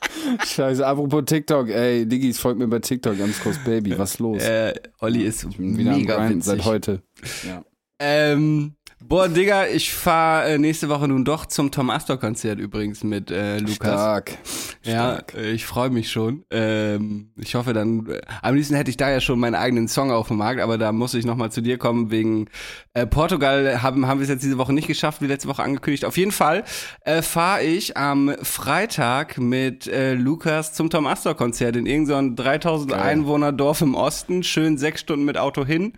[0.46, 0.86] Scheiße.
[0.86, 3.96] Apropos TikTok, ey, Diggis, folgt mir bei TikTok, ganz groß Baby.
[3.98, 4.42] Was los?
[4.42, 6.44] Äh, Olli ist ich bin wieder am mega Grind witzig.
[6.44, 7.02] seit heute.
[7.46, 7.64] Ja.
[8.00, 8.74] Ähm,
[9.10, 13.32] Boah, Digga, ich fahre äh, nächste Woche nun doch zum Tom Astor Konzert übrigens mit
[13.32, 13.74] äh, Lukas.
[13.74, 14.38] Stark.
[14.84, 15.34] Ja, Stark.
[15.34, 16.44] äh, ich freue mich schon.
[16.52, 20.12] Ähm, ich hoffe dann, äh, am liebsten hätte ich da ja schon meinen eigenen Song
[20.12, 22.46] auf dem Markt, aber da muss ich nochmal zu dir kommen wegen
[22.94, 26.04] äh, Portugal haben, haben wir es jetzt diese Woche nicht geschafft, wie letzte Woche angekündigt.
[26.04, 26.62] Auf jeden Fall
[27.00, 32.92] äh, fahre ich am Freitag mit äh, Lukas zum Tom Astor Konzert in irgendein 3000
[32.92, 33.00] Geil.
[33.00, 35.94] Einwohner Dorf im Osten, schön sechs Stunden mit Auto hin.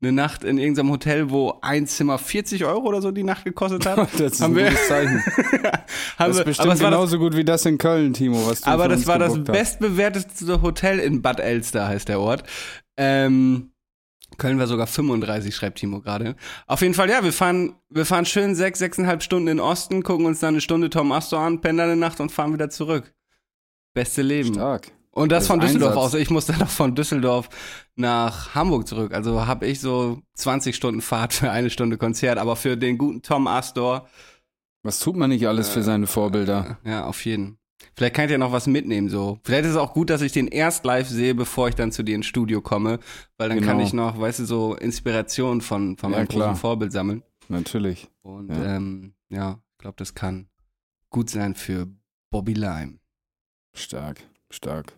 [0.00, 3.84] Eine Nacht in irgendeinem Hotel, wo ein Zimmer 40 Euro oder so die Nacht gekostet
[3.84, 3.98] hat.
[4.12, 5.20] Das ist Haben ein wir- gutes Zeichen.
[6.18, 8.60] haben Das ist bestimmt aber war das genauso gut wie das in Köln, Timo, was
[8.60, 9.44] du aber das war das hast.
[9.44, 12.44] bestbewertetste Hotel in Bad Elster, heißt der Ort.
[12.96, 13.72] Ähm,
[14.36, 16.36] Köln war sogar 35, schreibt Timo gerade.
[16.68, 20.26] Auf jeden Fall, ja, wir fahren, wir fahren schön sechs, sechseinhalb Stunden in Osten, gucken
[20.26, 23.12] uns dann eine Stunde Tom Astor an, pennen eine Nacht und fahren wieder zurück.
[23.94, 24.54] Beste Leben.
[24.54, 24.92] Stark.
[25.10, 26.14] Und das Das von Düsseldorf Einsatz.
[26.14, 26.20] aus.
[26.20, 27.48] Ich muss dann noch von Düsseldorf
[27.96, 29.12] nach Hamburg zurück.
[29.12, 32.38] Also habe ich so 20 Stunden Fahrt für eine Stunde Konzert.
[32.38, 34.08] Aber für den guten Tom Astor,
[34.84, 36.78] Was tut man nicht alles für seine Vorbilder?
[36.84, 37.58] ja, auf jeden.
[37.94, 39.38] Vielleicht kann ich ja noch was mitnehmen, so.
[39.44, 42.02] Vielleicht ist es auch gut, dass ich den erst live sehe, bevor ich dann zu
[42.02, 42.98] dir ins Studio komme,
[43.38, 43.86] weil dann kann Genau.
[43.86, 46.48] ich noch, weißt du, so Inspiration von, von Ja, meinem klar.
[46.48, 47.22] großen Vorbild sammeln.
[47.48, 48.08] Natürlich.
[48.22, 48.76] Und Ja.
[48.76, 50.48] ähm, ja, ich glaube, das kann
[51.10, 51.86] gut sein für
[52.30, 52.98] Bobby Lime.
[53.74, 54.20] Stark.
[54.50, 54.97] Stark.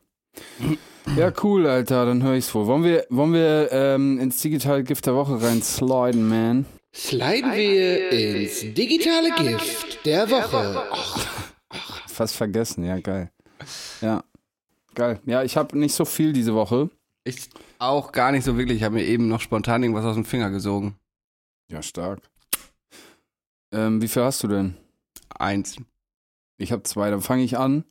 [1.17, 2.67] Ja, cool, Alter, dann höre ich's wohl.
[2.67, 6.67] Wollen wir, wollen wir ähm, ins digitale Gift der Woche rein sliden, man?
[6.95, 10.83] Sliden wir ins digitale Gift der Woche.
[12.07, 13.31] Fast vergessen, ja, geil.
[14.01, 14.23] Ja,
[14.95, 15.21] geil.
[15.27, 16.91] Ja, ich habe nicht so viel diese Woche.
[17.25, 17.49] Ich
[17.79, 18.79] auch gar nicht so wirklich.
[18.79, 20.97] Ich habe mir eben noch spontan irgendwas aus dem Finger gesogen.
[21.71, 22.21] Ja, stark.
[23.73, 24.77] Ähm, wie viel hast du denn?
[25.39, 25.77] Eins.
[26.59, 27.85] Ich habe zwei, dann fange ich an.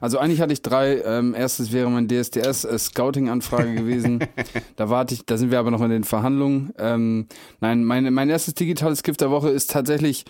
[0.00, 1.00] Also eigentlich hatte ich drei.
[1.02, 4.20] Ähm, erstes wäre mein DSDS-Scouting-Anfrage gewesen.
[4.76, 6.72] da warte ich, da sind wir aber noch in den Verhandlungen.
[6.78, 7.26] Ähm,
[7.60, 10.24] nein, mein, mein erstes digitales Gift der Woche ist tatsächlich,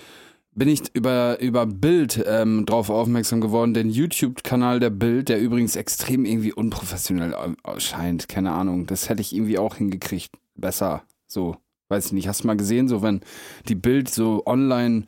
[0.55, 5.77] bin ich über, über Bild ähm, drauf aufmerksam geworden, den YouTube-Kanal der Bild, der übrigens
[5.77, 8.29] extrem irgendwie unprofessionell au- scheint.
[8.29, 8.87] Keine Ahnung.
[8.87, 10.31] Das hätte ich irgendwie auch hingekriegt.
[10.55, 11.03] Besser.
[11.27, 11.57] So.
[11.89, 12.27] Weiß ich nicht.
[12.27, 13.21] Hast du mal gesehen, so wenn
[13.69, 15.05] die Bild so online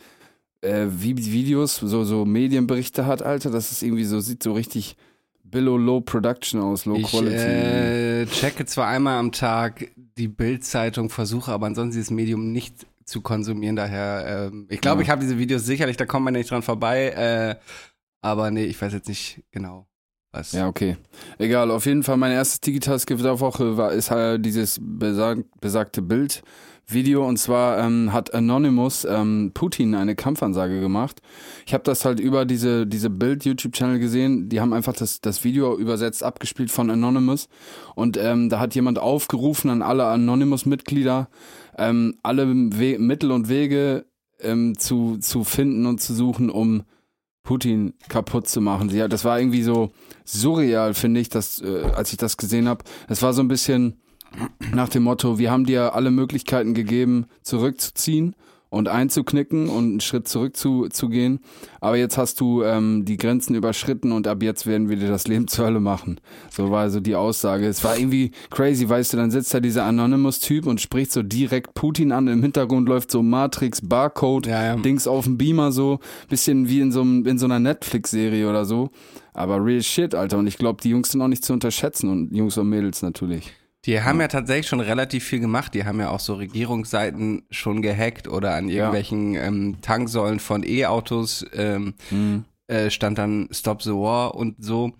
[0.60, 4.96] äh, Vi- Videos, so, so Medienberichte hat, Alter, das ist irgendwie so, sieht so richtig
[5.44, 7.36] below low production aus, low Ich quality.
[7.36, 13.22] äh, checke zwar einmal am Tag die Bild-Zeitung, versuche aber ansonsten dieses Medium nicht zu
[13.22, 13.74] konsumieren.
[13.76, 15.04] Daher, ähm, ich glaube, Ja.
[15.04, 17.08] ich habe diese Videos sicherlich, da kommt man nicht dran vorbei.
[17.10, 17.56] Äh,
[18.20, 19.86] aber nee, ich weiß jetzt nicht genau,
[20.32, 20.52] was.
[20.52, 20.96] ja, okay.
[21.38, 25.44] Egal, auf jeden Fall mein erstes digitales Gift der Woche war, ist halt dieses besag,
[25.60, 26.42] besagte Bild.
[26.90, 31.20] Video und zwar ähm, hat Anonymous ähm, Putin eine Kampfansage gemacht.
[31.66, 34.48] Ich habe das halt über diese, diese Bild-YouTube-Channel gesehen.
[34.48, 37.48] Die haben einfach das, das Video übersetzt, abgespielt von Anonymous.
[37.94, 41.28] Und ähm, da hat jemand aufgerufen an alle Anonymous-Mitglieder,
[41.76, 44.06] ähm, alle We Mittel und Wege
[44.40, 46.84] ähm, zu, zu finden und zu suchen, um
[47.48, 48.90] Putin kaputt zu machen.
[48.90, 49.90] Sie, das war irgendwie so
[50.26, 52.84] surreal, finde ich, dass, äh, als ich das gesehen habe.
[53.08, 53.96] Es war so ein bisschen
[54.74, 58.36] nach dem Motto, wir haben dir alle Möglichkeiten gegeben, zurückzuziehen
[58.70, 61.40] und einzuknicken und einen Schritt zurück zu, zu gehen.
[61.80, 65.26] Aber jetzt hast du ähm, die Grenzen überschritten und ab jetzt werden wir dir das
[65.26, 66.20] Leben zur Hölle machen.
[66.50, 67.66] So war also die Aussage.
[67.66, 71.74] Es war irgendwie crazy, weißt du, dann sitzt da dieser Anonymous-Typ und spricht so direkt
[71.74, 72.28] Putin an.
[72.28, 74.76] Im Hintergrund läuft so Matrix, Barcode, Ja, ja.
[74.76, 76.00] Dings auf dem Beamer so.
[76.28, 78.90] Bisschen wie in so, einem- in so einer Netflix-Serie oder so.
[79.32, 80.38] Aber real shit, Alter.
[80.38, 83.52] Und ich glaube, die Jungs sind auch nicht zu unterschätzen und Jungs und Mädels natürlich.
[83.88, 85.72] Die haben ja tatsächlich schon relativ viel gemacht.
[85.72, 91.46] Die haben ja auch so Regierungsseiten schon gehackt oder an irgendwelchen ähm, Tanksäulen von E-Autos
[91.54, 92.44] ähm, Mhm.
[92.66, 94.92] äh, stand dann Stop the War und so.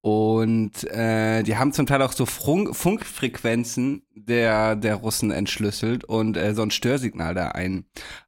[0.00, 6.38] Und äh, die haben zum Teil auch so Funk Funkfrequenzen der, der Russen entschlüsselt und
[6.38, 7.84] äh, so ein Störsignal da ein,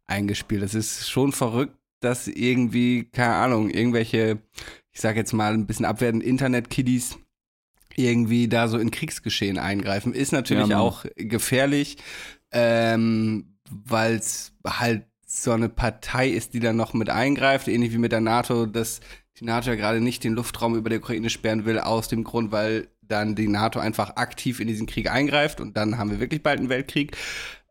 [0.07, 0.62] eingespielt.
[0.62, 4.42] Das ist schon verrückt, dass irgendwie, keine Ahnung, irgendwelche,
[4.90, 7.16] ich sag jetzt mal ein bisschen abwertend, Internet-Kiddies
[7.97, 10.13] irgendwie da so in Kriegsgeschehen eingreifen.
[10.15, 11.97] Ist natürlich Ja, auch gefährlich,
[12.53, 17.99] ähm, weil es halt so eine Partei ist, die dann noch mit eingreift, ähnlich wie
[17.99, 19.01] mit der NATO, dass
[19.41, 22.53] die NATO ja gerade nicht den Luftraum über der Ukraine sperren will, aus dem Grund,
[22.53, 26.43] weil dann die NATO einfach aktiv in diesen Krieg eingreift und dann haben wir wirklich
[26.43, 27.17] bald einen Weltkrieg.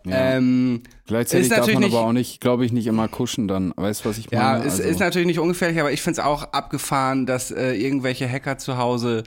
[0.03, 0.37] Ja.
[0.37, 3.71] Ähm, Gleichzeitig darf man aber nicht- auch nicht, glaube ich, nicht immer kuschen dann.
[3.75, 4.65] Weißt du, was ich Ja, meine?
[4.65, 8.27] es Also- ist natürlich nicht ungefährlich, aber ich finde es auch abgefahren, dass äh, irgendwelche
[8.27, 9.21] Hacker zu Hause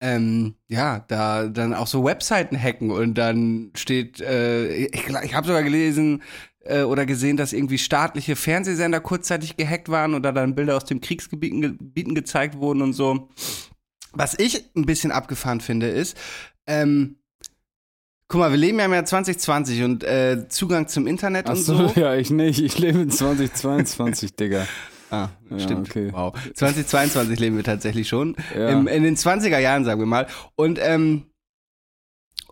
[0.00, 5.46] ähm, ja, da dann auch so Webseiten hacken und dann steht, äh, ich, ich habe
[5.46, 6.22] sogar gelesen
[6.64, 11.00] äh, oder gesehen, dass irgendwie staatliche Fernsehsender kurzzeitig gehackt waren da dann Bilder aus dem
[11.00, 13.28] Kriegsgebieten Gebieten gezeigt wurden und so.
[14.12, 16.16] Was ich ein bisschen abgefahren finde, ist,
[16.66, 17.16] ähm,
[18.30, 21.88] Guck mal, wir leben ja im Jahr 2020 und äh, Zugang zum Internet und Achso,
[21.88, 21.92] so.
[22.00, 22.60] ja, ich nicht.
[22.60, 24.68] Ich lebe in 2022, Digga.
[25.10, 25.88] Ah, Ja, stimmt.
[25.90, 26.10] okay.
[26.12, 26.34] Wow.
[26.54, 28.36] 2022 leben wir tatsächlich schon.
[28.56, 28.68] Ja.
[28.68, 30.26] Im, in den 20er Jahren, sagen wir mal.
[30.56, 31.26] Und, ähm,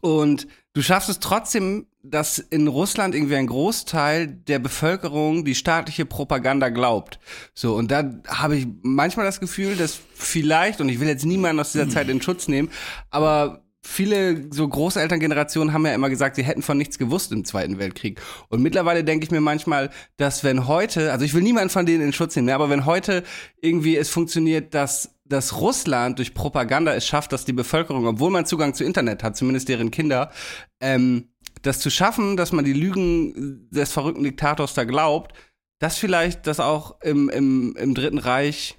[0.00, 6.06] und du schaffst es trotzdem, dass in Russland irgendwie ein Großteil der Bevölkerung die staatliche
[6.06, 7.18] Propaganda glaubt.
[7.54, 11.60] So, und da habe ich manchmal das Gefühl, dass vielleicht, und ich will jetzt niemanden
[11.60, 12.70] aus dieser Zeit in Schutz nehmen,
[13.10, 17.78] aber viele so Großelterngenerationen haben ja immer gesagt, sie hätten von nichts gewusst im Zweiten
[17.78, 18.20] Weltkrieg.
[18.48, 22.02] Und mittlerweile denke ich mir manchmal, dass wenn heute, also ich will niemanden von denen
[22.02, 23.22] in Schutz nehmen, ne, aber wenn heute
[23.60, 28.46] irgendwie es funktioniert, dass dass Russland durch Propaganda es schafft, dass die Bevölkerung, obwohl man
[28.46, 30.30] Zugang zu Internet hat, zumindest deren Kinder,
[30.80, 31.28] ähm,
[31.60, 35.34] das zu schaffen, dass man die Lügen des verrückten Diktators da glaubt,
[35.80, 38.78] dass vielleicht das auch im, im, im Dritten Reich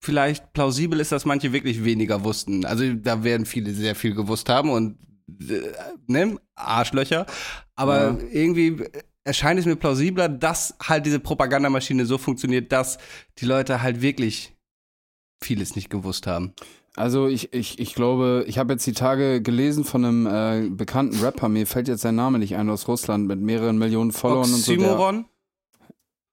[0.00, 2.64] vielleicht plausibel ist, dass manche wirklich weniger wussten.
[2.64, 4.96] Also da werden viele sehr viel gewusst haben und
[5.48, 5.60] äh,
[6.06, 7.26] ne, Arschlöcher.
[7.74, 8.18] Aber Ja.
[8.30, 8.84] irgendwie
[9.24, 12.98] erscheint es mir plausibler, dass halt diese Propagandamaschine so funktioniert, dass
[13.38, 14.54] die Leute halt wirklich
[15.42, 16.54] vieles nicht gewusst haben.
[16.96, 21.20] Also ich, ich, ich glaube, ich habe jetzt die Tage gelesen von einem äh, bekannten
[21.20, 24.60] Rapper, mir fällt jetzt sein Name nicht ein, aus Russland, mit mehreren Millionen Followern und
[24.60, 24.72] so.
[24.74, 25.26] Der, Oxymoron?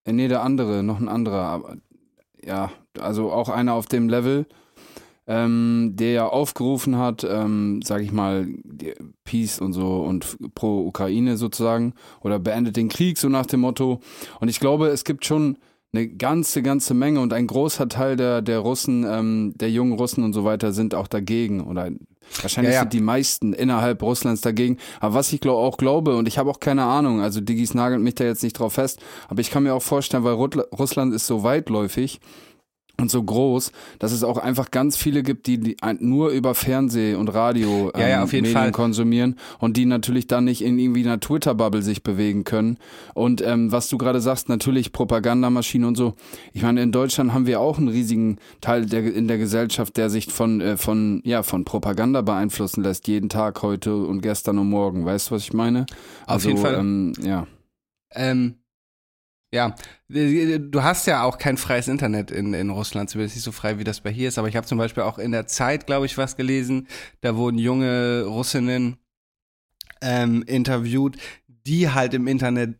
[0.05, 1.41] äh, nee, der andere, noch ein anderer.
[1.41, 1.77] Aber,
[2.43, 4.45] ja, also auch einer auf dem Level,
[5.27, 8.47] ähm, der ja aufgerufen hat, ähm, sag ich mal,
[9.23, 13.99] Peace und so und pro Ukraine sozusagen oder beendet den Krieg, so nach dem Motto.
[14.39, 15.57] Und ich glaube, es gibt schon
[15.93, 20.23] eine ganze, ganze Menge und ein großer Teil der, der Russen, ähm, der jungen Russen
[20.23, 21.89] und so weiter sind auch dagegen oder
[22.41, 22.81] wahrscheinlich Ja, ja.
[22.81, 24.77] sind die meisten innerhalb Russlands dagegen.
[24.99, 28.01] Aber was ich glaub, auch glaube, und ich habe auch keine Ahnung, also Digis nagelt
[28.01, 31.27] mich da jetzt nicht drauf fest, aber ich kann mir auch vorstellen, weil Russland ist
[31.27, 32.19] so weitläufig,
[32.99, 37.15] und so groß, dass es auch einfach ganz viele gibt, die, die nur über Fernseh
[37.15, 38.71] und Radio ähm, Ja, ja, jeden Medien Fall.
[38.71, 42.77] konsumieren und die natürlich dann nicht in irgendwie einer Twitter-Bubble sich bewegen können.
[43.13, 46.13] Und ähm, was du gerade sagst, natürlich Propagandamaschinen und so.
[46.53, 50.09] Ich meine, in Deutschland haben wir auch einen riesigen Teil der, in der Gesellschaft, der
[50.09, 54.69] sich von, äh, von, ja, von Propaganda beeinflussen lässt, jeden Tag, heute und gestern und
[54.69, 55.05] morgen.
[55.05, 55.85] Weißt du, was ich meine?
[56.27, 56.75] Auf jeden Fall.
[56.75, 57.47] Ähm, ja.
[58.13, 58.55] Ähm,
[59.55, 59.75] ja,
[60.09, 63.83] du hast ja auch kein freies Internet in, in Russland, zumindest nicht so frei, wie
[63.83, 64.37] das bei hier ist.
[64.37, 66.87] Aber ich habe zum Beispiel auch in der Zeit, glaube ich, was gelesen.
[67.21, 68.97] Da wurden junge Russinnen
[70.01, 72.77] ähm, interviewt, die halt im Internet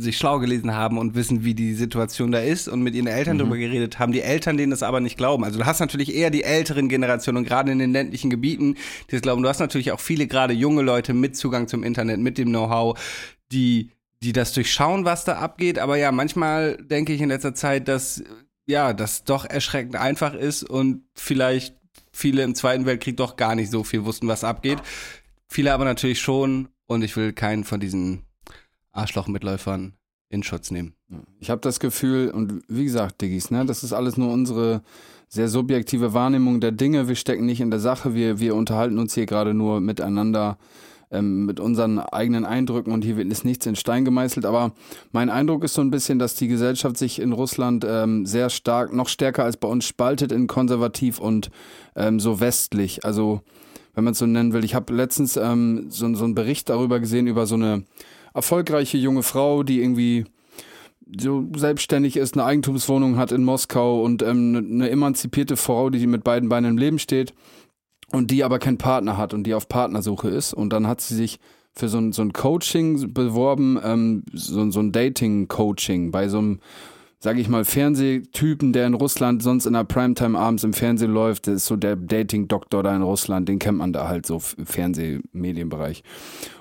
[0.00, 3.34] sich schlau gelesen haben und wissen, wie die Situation da ist und mit ihren Eltern
[3.36, 3.38] Mhm.
[3.40, 5.42] darüber geredet haben, die Eltern denen das aber nicht glauben.
[5.42, 8.74] Also du hast natürlich eher die älteren Generationen und gerade in den ländlichen Gebieten,
[9.10, 9.42] die das glauben.
[9.42, 12.96] Du hast natürlich auch viele gerade junge Leute mit Zugang zum Internet, mit dem Know-how,
[13.50, 13.90] die,
[14.22, 15.78] die das durchschauen, was da abgeht.
[15.78, 18.22] Aber ja, manchmal denke ich in letzter Zeit, dass
[18.66, 21.74] ja, das doch erschreckend einfach ist und vielleicht
[22.12, 24.78] viele im Zweiten Weltkrieg doch gar nicht so viel wussten, was abgeht.
[25.48, 28.24] Viele aber natürlich schon und ich will keinen von diesen
[28.92, 29.94] Arschlochmitläufern
[30.28, 30.94] in Schutz nehmen.
[31.38, 34.82] Ich habe das Gefühl, und wie gesagt, Diggis, ne, das ist alles nur unsere
[35.28, 37.08] sehr subjektive Wahrnehmung der Dinge.
[37.08, 40.58] Wir stecken nicht in der Sache, wir, wir unterhalten uns hier gerade nur miteinander
[41.10, 44.46] ähm, mit unseren eigenen Eindrücken und hier wird ist nichts in Stein gemeißelt.
[44.46, 44.72] Aber
[45.12, 48.92] mein Eindruck ist so ein bisschen, dass die Gesellschaft sich in Russland ähm, sehr stark,
[48.92, 51.50] noch stärker als bei uns spaltet in konservativ und
[51.96, 53.04] ähm, so westlich.
[53.04, 53.40] Also
[53.94, 54.64] wenn man es so nennen will.
[54.64, 57.82] Ich habe letztens ähm, so, so einen Bericht darüber gesehen, über so eine
[58.32, 60.24] erfolgreiche junge Frau, die irgendwie
[61.18, 66.22] so selbstständig ist, eine Eigentumswohnung hat in Moskau und ähm, eine emanzipierte Frau, die mit
[66.22, 67.32] beiden Beinen im Leben steht
[68.12, 70.54] und die aber keinen Partner hat und die auf Partnersuche ist.
[70.54, 71.38] Und dann hat sie sich
[71.74, 76.60] für so ein, so ein Coaching beworben, ähm, so, so ein Dating-Coaching bei so einem,
[77.20, 81.46] sag ich mal, Fernsehtypen, der in Russland sonst in der Primetime abends im Fernsehen läuft.
[81.46, 84.66] Das ist so der Dating-Doktor da in Russland, den kennt man da halt so im
[84.66, 86.02] Fernsehmedienbereich.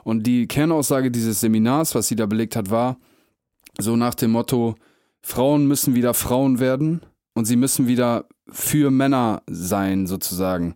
[0.04, 2.98] Und die Kernaussage dieses Seminars, was sie da belegt hat, war,
[3.80, 4.76] so nach dem Motto,
[5.22, 7.02] Frauen müssen wieder Frauen werden
[7.34, 10.76] und sie müssen wieder für Männer sein, sozusagen.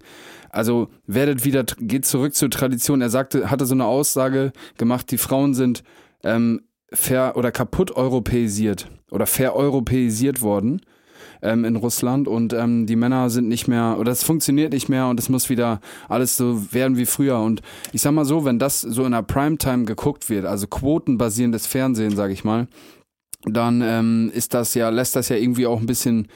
[0.51, 3.01] Also werdet wieder, geht zurück zur Tradition.
[3.01, 5.83] Er sagte, hatte so eine Aussage gemacht, die Frauen sind
[6.23, 6.61] ähm,
[6.91, 10.81] ver oder kaputt europäisiert oder vereuropäisiert worden
[11.41, 15.07] ähm, in Russland und ähm, die Männer sind nicht mehr oder es funktioniert nicht mehr
[15.07, 17.61] und es muss wieder alles so werden wie früher und
[17.93, 22.15] ich sag mal so, wenn das so in der Primetime geguckt wird, also quotenbasierendes Fernsehen,
[22.15, 22.67] sag ich mal,
[23.45, 26.27] dann ähm, ist das ja lässt das ja irgendwie auch ein bisschen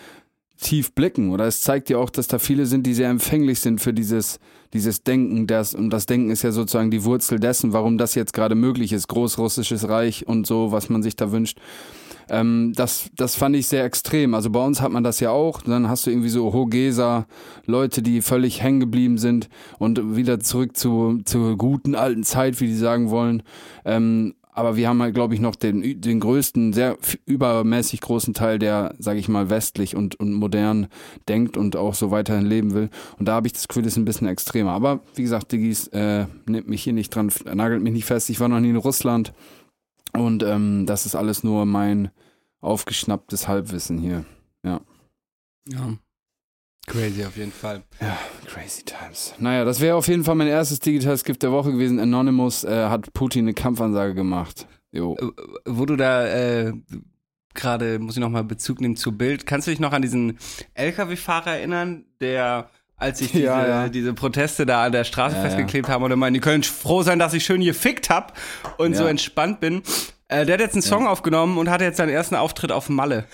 [0.58, 3.82] tief blicken oder es zeigt ja auch, dass da viele sind, die sehr empfänglich sind
[3.82, 4.40] für dieses
[4.74, 8.34] dieses Denken, das und das Denken ist ja sozusagen die Wurzel dessen, warum das jetzt
[8.34, 11.60] gerade möglich ist, großrussisches Reich und so, was man sich da wünscht.
[12.30, 14.34] Ähm, das, das fand ich sehr extrem.
[14.34, 15.62] Also bei uns hat man das ja auch.
[15.62, 17.28] Dann hast du irgendwie so Hogeser,
[17.66, 19.48] Leute, die völlig hängen geblieben sind
[19.80, 23.44] und wieder zurück zu, zur guten alten Zeit, wie die sagen wollen.
[23.86, 28.58] Ähm, aber wir haben halt, glaube ich, noch den, den größten, sehr übermäßig großen Teil,
[28.58, 30.88] der, sage ich mal, westlich und, und modern
[31.28, 32.90] denkt und auch so weiterhin leben will.
[33.20, 34.72] Und da habe ich das Gefühl, das ist ein bisschen extremer.
[34.72, 38.30] Aber wie gesagt, Diggis äh, nimmt mich hier nicht dran, nagelt mich nicht fest.
[38.30, 39.34] Ich war noch nie in Russland.
[40.14, 42.10] Und ähm, das ist alles nur mein
[42.62, 44.24] aufgeschnapptes Halbwissen hier.
[44.64, 44.80] Ja.
[46.88, 47.82] Crazy auf jeden Fall.
[48.00, 49.34] Ja, crazy times.
[49.40, 52.00] Naja, das wäre auf jeden Fall mein erstes digitales Gift der Woche gewesen.
[52.00, 54.68] Anonymous äh, hat Putin eine Kampfansage gemacht.
[54.92, 55.16] Jo.
[55.20, 55.26] Äh,
[55.66, 56.74] Wo du da äh,
[57.56, 60.38] gerade, muss ich nochmal Bezug nehmen zu Bild, kannst du dich noch an diesen
[60.76, 63.90] LKW-Fahrer erinnern, der als sich diese, Ja, ja.
[63.90, 67.20] diese Proteste da an der Straße Ja, festgeklebt haben oder meinen, die können froh sein,
[67.20, 68.38] dass ich schön gefickt hab
[68.78, 69.82] und so entspannt bin.
[70.28, 73.26] Äh, der hat jetzt einen Song aufgenommen und hatte jetzt seinen ersten Auftritt auf Malle.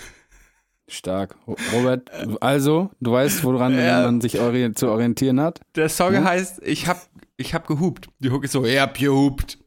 [0.88, 1.36] Stark.
[1.46, 2.10] Ro- Robert,
[2.42, 4.02] also, du weißt, woran Ja.
[4.02, 5.60] man sich ori zu orientieren hat?
[5.76, 6.24] Der Song Hm?
[6.24, 7.00] heißt Ich hab,
[7.36, 8.08] ich hab gehupt.
[8.18, 9.58] Die Hook ist so, ich hab gehupt.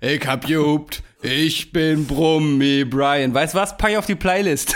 [0.00, 1.02] Ich hab gehupt.
[1.22, 3.32] Ich bin Brummi Brian.
[3.34, 3.76] Weißt du was?
[3.76, 4.74] Pack ich auf die Playlist.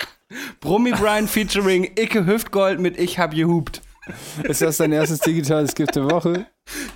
[0.60, 3.82] Brummi Brian featuring Icke Hüftgold mit Ich hab gehupt.
[4.44, 6.46] Ist das dein erstes digitales Gift der Woche?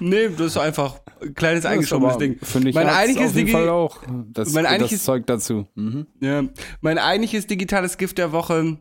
[0.00, 2.38] Nee, das ist einfach ein kleines eingeschobenes Ding.
[2.42, 3.98] Finde ich mein eigentliches auf jeden Digi- Fall auch.
[4.32, 5.66] Das, mein das eigentliches- Zeug dazu.
[5.74, 6.06] Mhm.
[6.20, 6.42] Ja,
[6.80, 8.78] mein eigentliches digitales Gift der Woche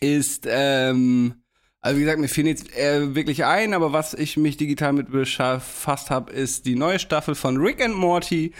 [0.00, 1.34] ist, ähm,
[1.80, 5.10] also wie gesagt, mir fiel jetzt äh, wirklich ein, aber was ich mich digital mit
[5.10, 8.52] befasst habe, ist die neue Staffel von Rick and Morty,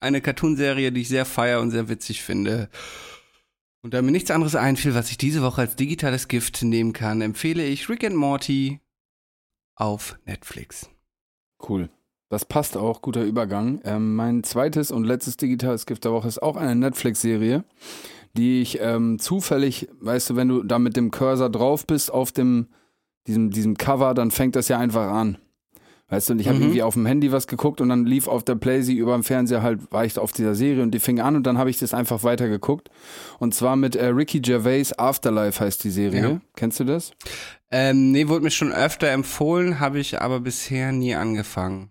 [0.00, 2.68] eine Cartoonserie, die ich sehr feier und sehr witzig finde.
[3.86, 7.20] Und da mir nichts anderes einfiel, was ich diese Woche als digitales Gift nehmen kann,
[7.20, 8.80] empfehle ich Rick and Morty
[9.76, 10.90] auf Netflix.
[11.62, 11.88] Cool.
[12.28, 13.80] Das passt auch, guter Übergang.
[13.84, 17.62] Ähm, mein zweites und letztes digitales Gift der Woche ist auch eine Netflix-Serie,
[18.36, 22.32] die ich ähm, zufällig, weißt du, wenn du da mit dem Cursor drauf bist auf
[22.32, 22.66] dem,
[23.28, 25.38] diesem, diesem Cover, dann fängt das ja einfach an.
[26.08, 26.64] Weißt du, und ich habe Mhm.
[26.64, 29.62] irgendwie auf dem Handy was geguckt und dann lief auf der Playsee über dem Fernseher
[29.62, 31.92] halt, war ich auf dieser Serie und die fing an und dann habe ich das
[31.94, 32.90] einfach weitergeguckt.
[33.40, 36.22] Und zwar mit äh, Ricky Gervais Afterlife heißt die Serie.
[36.22, 36.40] Ja.
[36.54, 37.10] Kennst du das?
[37.72, 41.90] Ähm, nee, wurde mir schon öfter empfohlen, habe ich aber bisher nie angefangen.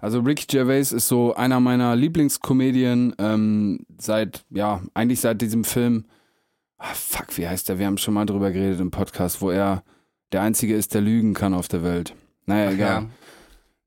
[0.00, 6.04] Also Ricky Gervais ist so einer meiner Lieblingskomedien ähm, seit, ja, eigentlich seit diesem Film.
[6.78, 7.80] Ah, fuck, wie heißt der?
[7.80, 9.82] Wir haben schon mal drüber geredet im Podcast, wo er
[10.30, 12.14] der Einzige ist, der lügen kann auf der Welt.
[12.46, 13.06] Naja, Ach egal.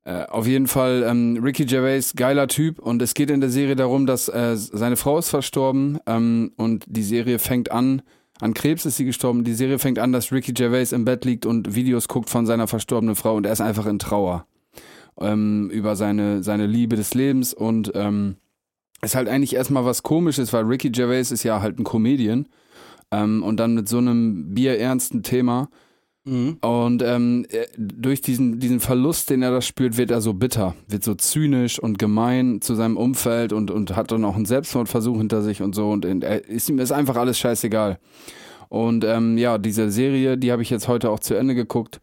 [0.04, 2.78] Äh, auf jeden Fall, ähm, Ricky Gervais, geiler Typ.
[2.78, 6.84] Und es geht in der Serie darum, dass äh, seine Frau ist verstorben ähm, und
[6.88, 8.02] die Serie fängt an,
[8.40, 9.44] an Krebs ist sie gestorben.
[9.44, 12.66] Die Serie fängt an, dass Ricky Gervais im Bett liegt und Videos guckt von seiner
[12.66, 14.46] verstorbenen Frau und er ist einfach in Trauer
[15.20, 18.36] ähm, über seine, seine Liebe des Lebens und ähm,
[19.02, 22.48] ist halt eigentlich erstmal was komisches, weil Ricky Gervais ist ja halt ein Comedian
[23.12, 25.68] ähm, und dann mit so einem bierernsten Thema
[26.24, 26.58] Mhm.
[26.60, 30.76] und ähm, er- durch diesen, diesen Verlust, den er da spürt, wird er so bitter,
[30.86, 35.18] wird so zynisch und gemein zu seinem Umfeld und, und hat dann auch einen Selbstmordversuch
[35.18, 35.90] hinter sich und so.
[35.90, 37.98] Und er ist ihm ist einfach alles scheißegal.
[38.68, 42.00] Und ähm, ja, diese Serie, die habe ich jetzt heute auch zu Ende geguckt,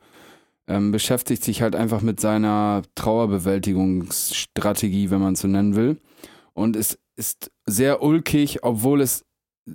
[0.68, 5.98] ähm, beschäftigt sich halt einfach mit seiner Trauerbewältigungsstrategie, wenn man es so nennen will.
[6.54, 9.26] Und es ist sehr ulkig, obwohl es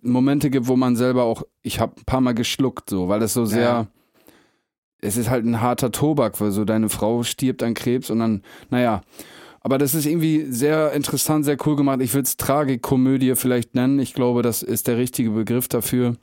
[0.03, 3.35] Momente gibt, wo man selber auch, ich habe ein paar Mal geschluckt, so, weil es
[3.35, 3.87] so sehr, Ja.
[5.05, 8.43] Es ist halt ein harter Tobak, weil so deine Frau stirbt an Krebs und dann,
[8.71, 9.03] naja.
[9.61, 12.01] Aber das ist irgendwie sehr interessant, sehr cool gemacht.
[12.03, 13.99] Ich würde es Tragikomödie vielleicht nennen.
[13.99, 16.17] Ich glaube, das ist der richtige Begriff dafür.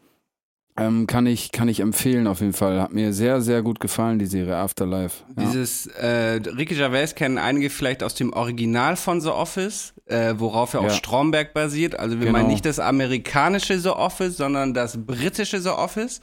[0.78, 2.80] Ähm, kann, ich, kann ich empfehlen auf jeden Fall.
[2.82, 5.24] Hat mir sehr, sehr gut gefallen, die Serie Afterlife.
[5.38, 5.44] Ja.
[5.44, 10.74] Dieses äh, Ricky Gervais kennen einige vielleicht aus dem Original von The Office, äh, worauf
[10.74, 10.90] ja auch Ja.
[10.92, 12.00] Stromberg basiert.
[12.00, 12.38] Also wir Genau.
[12.38, 16.22] meinen nicht das amerikanische The Office, sondern das britische The Office.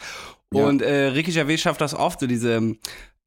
[0.55, 0.65] Ja.
[0.65, 2.77] Und äh, Ricky Gervais schafft das oft, so diese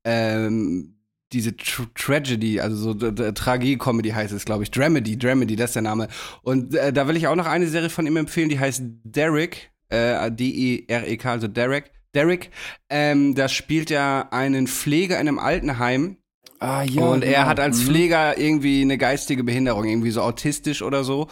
[0.04, 0.96] ähm,
[1.34, 4.72] diese Tr Tragedy, also so Tragik-Comedy heißt es, glaube ich.
[4.72, 6.08] Dramedy, Dramedy, das ist der Name.
[6.42, 9.72] Und äh, da will ich auch noch eine Serie von ihm empfehlen, die heißt Derek,
[9.90, 11.92] äh, D-E-R-E-K, also Derek.
[12.14, 12.50] Derek,
[12.90, 16.18] ähm, das spielt ja einen Pfleger in einem Altenheim
[16.60, 17.04] ah, ja.
[17.04, 17.46] und er genau.
[17.46, 17.86] hat als Mhm.
[17.86, 21.30] Pfleger irgendwie eine geistige Behinderung, irgendwie so autistisch oder so.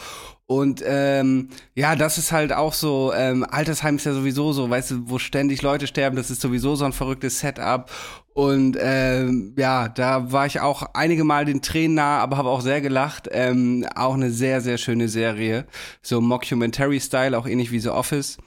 [0.50, 4.90] Und ähm, ja, das ist halt auch so, ähm, Altersheim ist ja sowieso so, weißt
[4.90, 7.92] du, wo ständig Leute sterben, das ist sowieso so ein verrücktes Setup.
[8.34, 12.62] Und ähm, ja, da war ich auch einige Mal den Tränen nah, aber habe auch
[12.62, 13.30] sehr gelacht.
[13.32, 15.68] Ähm, auch eine sehr, sehr schöne Serie.
[16.02, 18.39] So Mockumentary-Style, auch ähnlich wie The Office.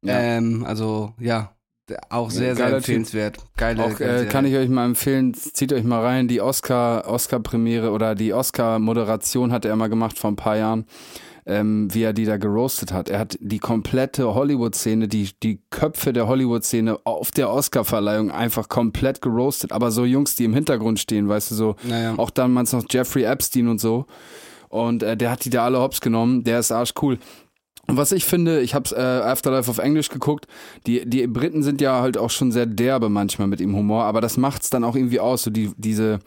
[0.00, 0.18] Ja.
[0.18, 1.52] Ähm, also ja,
[2.08, 3.36] auch sehr, sehr geiler empfehlenswert.
[3.58, 7.90] Geile, Auch äh, kann ich euch mal empfehlen, zieht euch mal rein, die Oscar, Oscar-Premiere
[7.90, 10.86] oder die Oscar-Moderation hat er mal gemacht vor ein paar Jahren.
[11.46, 13.08] Ähm, wie er die da geroastet hat.
[13.08, 19.20] Er hat die komplette Hollywood-Szene, die, die Köpfe der Hollywood-Szene auf der Oscar-Verleihung einfach komplett
[19.22, 19.72] geroastet.
[19.72, 22.14] Aber so Jungs, die im Hintergrund stehen, weißt du, so Naja.
[22.16, 24.06] auch damals noch Jeffrey Epstein und so.
[24.68, 26.44] Und äh, der hat die da alle hops genommen.
[26.44, 27.18] Der ist arschcool.
[27.88, 30.46] Und was ich finde, ich habe äh, Afterlife auf Englisch geguckt,
[30.86, 34.20] die, die Briten sind ja halt auch schon sehr derbe manchmal mit ihrem Humor, aber
[34.20, 36.20] das macht's dann auch irgendwie aus, so die, diese,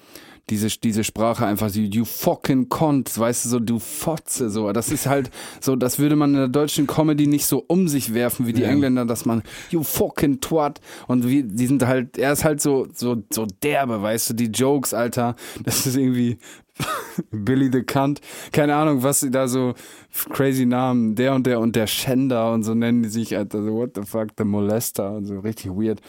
[0.49, 4.71] diese, diese Sprache einfach, so, you fucking cunt, weißt du, so, du Fotze, so.
[4.71, 8.13] Das ist halt so, das würde man in der deutschen Comedy nicht so um sich
[8.13, 8.69] werfen wie die Ja.
[8.69, 10.81] Engländer, dass man, you fucking twat.
[11.07, 14.45] Und wie, die sind halt, er ist halt so, so, so derbe, weißt du, die
[14.47, 15.35] Jokes, Alter.
[15.63, 16.37] Das ist irgendwie,
[17.31, 18.21] Billy the Cunt.
[18.51, 19.73] Keine Ahnung, was sie da so
[20.29, 23.73] crazy Namen, der und der und der Schänder und so nennen die sich, Alter, so
[23.73, 26.01] what the fuck, the Molester und so richtig weird.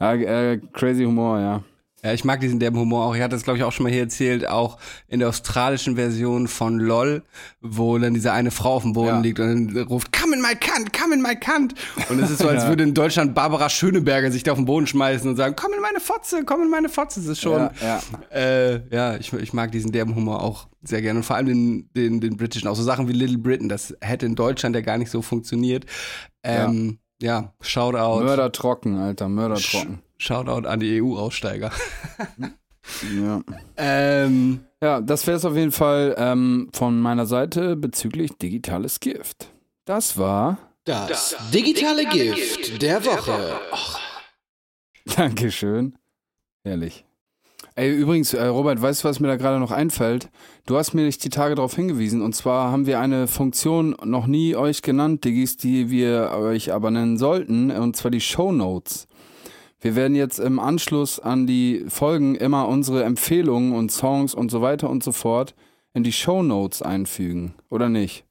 [0.00, 1.62] Ja, äh, crazy Humor, ja.
[2.04, 3.14] Ja, ich mag diesen derben Humor auch.
[3.14, 6.48] Ich hatte das, glaube ich, auch schon mal hier erzählt, auch in der australischen Version
[6.48, 7.22] von LOL,
[7.60, 9.20] wo dann diese eine Frau auf dem Boden Ja.
[9.20, 11.74] liegt und dann ruft, come in my cunt, come in my cunt.
[12.10, 12.68] Und es ist so, als Ja.
[12.70, 15.80] würde in Deutschland Barbara Schöneberger sich da auf den Boden schmeißen und sagen, komm in
[15.80, 17.20] meine Fotze, komm in meine Fotze.
[17.20, 18.00] Das ist schon, Ja, ja.
[18.36, 21.20] Äh, ja ich, ich mag diesen derben Humor auch sehr gerne.
[21.20, 24.26] Und vor allem den, den, den britischen, auch so Sachen wie Little Britain, das hätte
[24.26, 25.86] in Deutschland ja gar nicht so funktioniert.
[26.42, 27.52] Ähm, ja.
[27.60, 28.24] Shoutout.
[28.24, 30.00] Mörder trocken, Alter, Mörder trocken.
[30.22, 31.72] Shoutout an die EU-Aussteiger.
[33.16, 33.42] Ja.
[33.76, 39.52] ähm, ja, das wäre es auf jeden Fall ähm, von meiner Seite bezüglich digitales Gift.
[39.84, 40.58] Das war.
[40.84, 43.60] Das digitale Gift der Woche.
[45.16, 45.96] Dankeschön.
[46.64, 47.04] Herrlich.
[47.74, 50.28] Ey, übrigens, äh, Robert, weißt du, was mir da gerade noch einfällt?
[50.66, 52.20] Du hast mir die Tage darauf hingewiesen.
[52.20, 56.90] Und zwar haben wir eine Funktion noch nie euch genannt, Diggis, die wir euch aber
[56.90, 57.70] nennen sollten.
[57.70, 59.08] Und zwar die Show Notes.
[59.82, 64.62] Wir werden jetzt im Anschluss an die Folgen immer unsere Empfehlungen und Songs und so
[64.62, 65.54] weiter und so fort
[65.92, 67.54] in die Show Notes einfügen.
[67.68, 68.24] Oder nicht?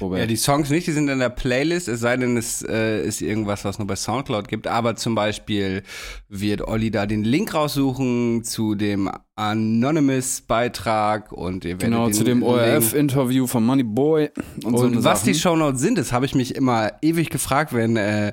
[0.00, 0.18] Robert?
[0.18, 3.22] Ja, die Songs nicht, die sind in der Playlist, es sei denn, es äh, ist
[3.22, 4.66] irgendwas, was nur bei Soundcloud gibt.
[4.66, 5.82] Aber zum Beispiel
[6.28, 12.42] wird Olli da den Link raussuchen zu dem Anonymous-Beitrag und ihr werdet genau, zu dem
[12.42, 14.30] ORF-Interview von Money Boy
[14.64, 15.32] und, so Und eine was Sachen.
[15.32, 18.32] die Shownotes sind, das habe ich mich immer ewig gefragt, wenn äh,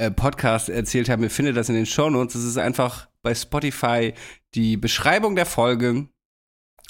[0.00, 2.32] äh, Podcasts erzählt haben, ihr findet das in den Shownotes.
[2.32, 4.14] Das ist einfach bei Spotify
[4.54, 6.08] die Beschreibung der Folge,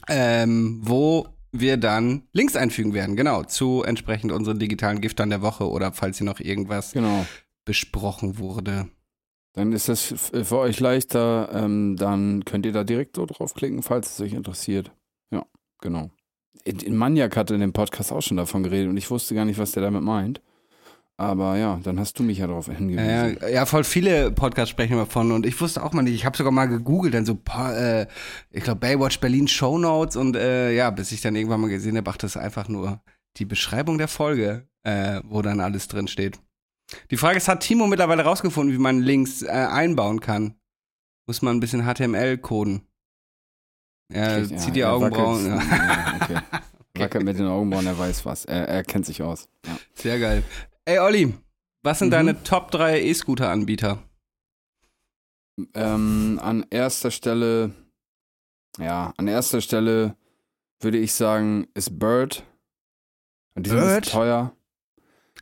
[0.09, 5.69] ähm, wo wir dann Links einfügen werden, genau, zu entsprechend unseren digitalen Giftern der Woche
[5.69, 7.27] oder falls hier noch irgendwas Genau.
[7.65, 8.89] besprochen wurde.
[9.55, 11.51] Dann ist das für euch leichter.
[11.53, 14.93] Ähm, dann könnt ihr da direkt so draufklicken, falls es euch interessiert.
[15.33, 15.45] Ja,
[15.81, 16.11] genau.
[16.63, 19.45] In, in Maniac hatte in dem Podcast auch schon davon geredet und ich wusste gar
[19.45, 20.41] nicht, was der damit meint.
[21.21, 23.07] Aber ja, dann hast du mich ja darauf hingewiesen.
[23.07, 26.25] Ja, ja, ja, voll viele Podcasts sprechen davon und ich wusste auch mal nicht, ich
[26.25, 28.07] habe sogar mal gegoogelt, dann so, äh,
[28.51, 32.09] ich glaube Baywatch Berlin Shownotes und äh, ja, bis ich dann irgendwann mal gesehen habe,
[32.09, 33.03] ach, das ist einfach nur
[33.37, 36.41] die Beschreibung der Folge, äh, wo dann alles drin steht.
[37.11, 40.55] Die Frage ist, hat Timo mittlerweile rausgefunden, wie man Links äh, einbauen kann?
[41.27, 42.89] Muss man ein bisschen HTML coden?
[44.11, 45.45] Er ja, zieht die er Augenbrauen.
[45.45, 45.57] Ja.
[45.57, 46.39] Ja, okay.
[46.95, 48.47] Wackelt mit den Augenbrauen, er weiß was.
[48.47, 49.49] Er, er kennt sich aus.
[49.67, 49.79] Ja.
[49.95, 50.43] Sehr geil.
[50.87, 51.35] Ey, Olli,
[51.83, 52.13] was sind Mhm.
[52.13, 54.03] deine Top 3 E-Scooter-Anbieter?
[55.75, 57.73] Ähm, an erster Stelle,
[58.79, 60.17] ja, an erster Stelle
[60.81, 62.45] würde ich sagen, ist Bird.
[63.57, 64.05] Die Bird?
[64.07, 64.55] sind teuer.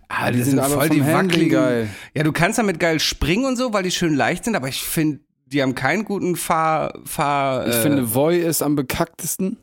[0.08, 1.88] Ah, die sind aber vom Handling geil.
[2.14, 4.82] Ja, du kannst damit geil springen und so, weil die schön leicht sind, aber ich
[4.82, 6.98] finde, die haben keinen guten Fahr...
[7.04, 9.58] Fahr Ich äh, finde, Voy ist am bekacktesten.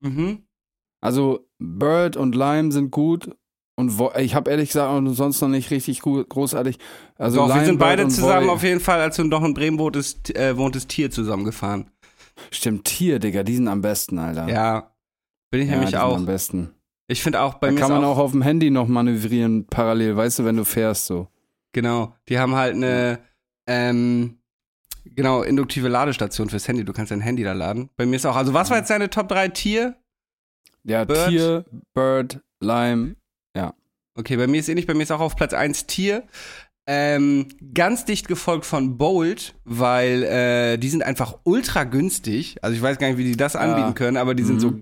[0.00, 0.46] Mhm.
[1.00, 3.36] Also Bird und Lime sind gut.
[3.90, 6.78] Und ich habe ehrlich gesagt auch sonst noch nicht richtig großartig.
[7.18, 9.78] Also Doch, wir sind beide zusammen Voy- auf jeden Fall, als du noch in Bremen
[9.78, 11.90] wohntest, äh, wohntest Tier zusammengefahren.
[12.50, 14.48] Stimmt, Tier, Digga, die sind am besten, Alter.
[14.48, 14.92] Ja.
[15.50, 16.16] Bin ich Ja, nämlich die sind auch.
[16.16, 16.70] am besten.
[17.08, 19.66] Ich finde auch, bei Da mir kann man auch, auch auf dem Handy noch manövrieren,
[19.66, 21.28] parallel, weißt du, wenn du fährst so.
[21.72, 23.18] genau, die haben halt eine,
[23.66, 24.38] ähm,
[25.04, 26.84] genau, induktive Ladestation fürs Handy.
[26.84, 27.90] Du kannst dein Handy da laden.
[27.96, 29.96] Bei mir ist auch, also was war jetzt deine Top 3 Tier?
[30.84, 31.28] Ja, Bird.
[31.28, 31.64] Tier,
[31.94, 33.16] Bird, Lime.
[34.14, 36.24] Okay, bei mir ist ähnlich, bei mir ist auch auf Platz 1 Tier.
[36.86, 42.56] Ähm, ganz dicht gefolgt von Bolt, weil äh, die sind einfach ultra günstig.
[42.60, 44.60] Also ich weiß gar nicht, wie die das anbieten können, aber die sind Mhm.
[44.60, 44.72] so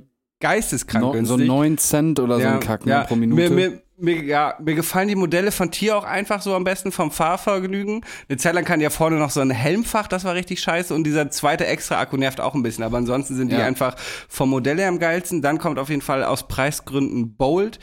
[0.41, 1.39] geisteskrank No, günstig.
[1.39, 3.51] so 9 Cent oder so ein Kack ne, pro Minute.
[3.51, 6.91] Mir, mir, mir, ja, mir gefallen die Modelle von Tier auch einfach so am besten
[6.91, 8.03] vom Fahrvergnügen.
[8.31, 10.95] Eine Zeit lang kann ja vorne noch so ein Helmfach, das war richtig scheiße.
[10.95, 12.83] Und dieser zweite extra Akku nervt auch ein bisschen.
[12.83, 13.67] Aber ansonsten sind die Ja.
[13.67, 15.43] einfach vom Modell her am geilsten.
[15.43, 17.79] Dann kommt auf jeden Fall aus Preisgründen Bolt.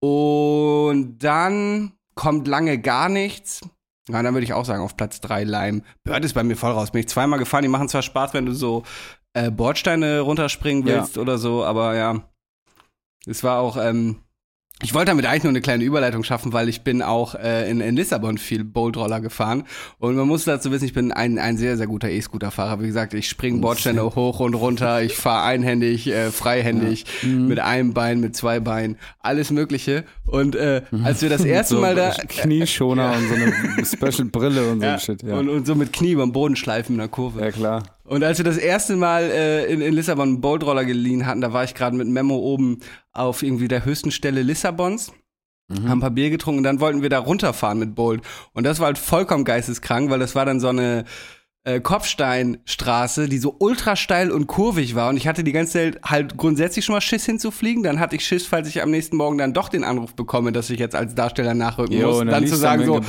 [0.00, 3.60] Und dann kommt lange gar nichts.
[4.08, 5.82] Ja, dann würde ich auch sagen, auf Platz 3 Lime.
[6.04, 6.90] Bird ist bei mir voll raus.
[6.92, 7.62] Bin ich zweimal gefahren.
[7.62, 8.84] Die machen zwar Spaß, wenn du so
[9.34, 10.96] äh, Bordsteine runterspringen Ja.
[10.96, 12.22] willst oder so, aber ja.
[13.26, 14.22] Es war auch, ähm,
[14.80, 17.80] ich wollte damit eigentlich nur eine kleine Überleitung schaffen, weil ich bin auch äh, in,
[17.80, 19.64] in Lissabon viel Boldroller gefahren.
[19.98, 22.80] Und man muss dazu wissen, ich bin ein, ein sehr, sehr guter E-Scooter-Fahrer.
[22.80, 27.92] Wie gesagt, ich springe Bordsteine hoch und runter, ich fahre einhändig, äh, freihändig, mit einem
[27.92, 30.04] Bein, mit zwei Beinen, alles Mögliche.
[30.26, 32.10] Und äh, als wir das erste so Mal da.
[32.10, 35.36] Knieschoner und so eine Special-Brille und so Ja, ein Shit, ja.
[35.38, 37.40] und, und so mit Knie beim Boden schleifen in der Kurve.
[37.40, 37.82] ja, klar.
[38.08, 41.52] Und als wir das erste Mal äh, in, in Lissabon einen Boldroller geliehen hatten, da
[41.52, 42.80] war ich gerade mit Memo oben
[43.12, 45.12] auf irgendwie der höchsten Stelle Lissabons.
[45.70, 48.22] Haben ein paar Bier getrunken und dann wollten wir da runterfahren mit Bold.
[48.54, 51.04] Und das war halt vollkommen geisteskrank, weil das war dann so eine
[51.68, 55.10] äh, Kopfsteinstraße, die so ultra steil und kurvig war.
[55.10, 57.82] Und ich hatte die ganze Zeit halt grundsätzlich schon mal Schiss hinzufliegen.
[57.82, 60.70] Dann hatte ich Schiss, falls ich am nächsten Morgen dann doch den Anruf bekomme, dass
[60.70, 62.20] ich jetzt als Darsteller nachrücken Jo, muss.
[62.20, 63.00] und dann Dann zu sagen so,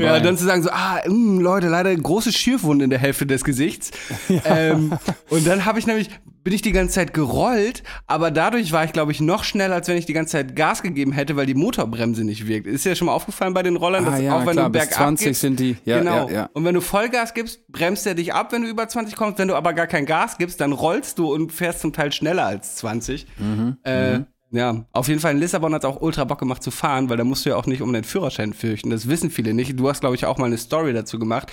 [0.00, 3.44] ja, dann zu sagen so, ah, mh, Leute, leider große Schürfwunde in der Hälfte des
[3.44, 3.90] Gesichts.
[4.44, 4.92] Ähm,
[5.30, 6.10] und dann habe ich nämlich,
[6.48, 9.86] bin ich die ganze Zeit gerollt, aber dadurch war ich, glaube ich, noch schneller, als
[9.86, 12.66] wenn ich die ganze Zeit Gas gegeben hätte, weil die Motorbremse nicht wirkt.
[12.66, 14.72] Ist dir schon mal aufgefallen bei den Rollern, Ah, dass ja, auch wenn klar, du
[14.72, 15.76] bis bergab 20 gibst, sind die.
[15.84, 16.26] Ja, genau.
[16.28, 16.50] ja, ja.
[16.54, 19.38] Und wenn du Vollgas gibst, bremst er dich ab, wenn du über 20 kommst.
[19.38, 22.46] Wenn du aber gar kein Gas gibst, dann rollst du und fährst zum Teil schneller
[22.46, 23.26] als 20.
[23.36, 24.20] Mhm, Äh,
[24.50, 27.16] ja, auf jeden Fall in Lissabon hat es auch ultra Bock gemacht zu fahren, weil
[27.18, 28.88] da musst du ja auch nicht um den Führerschein fürchten.
[28.88, 29.78] Das wissen viele nicht.
[29.78, 31.52] Du hast, glaube ich, auch mal eine Story dazu gemacht,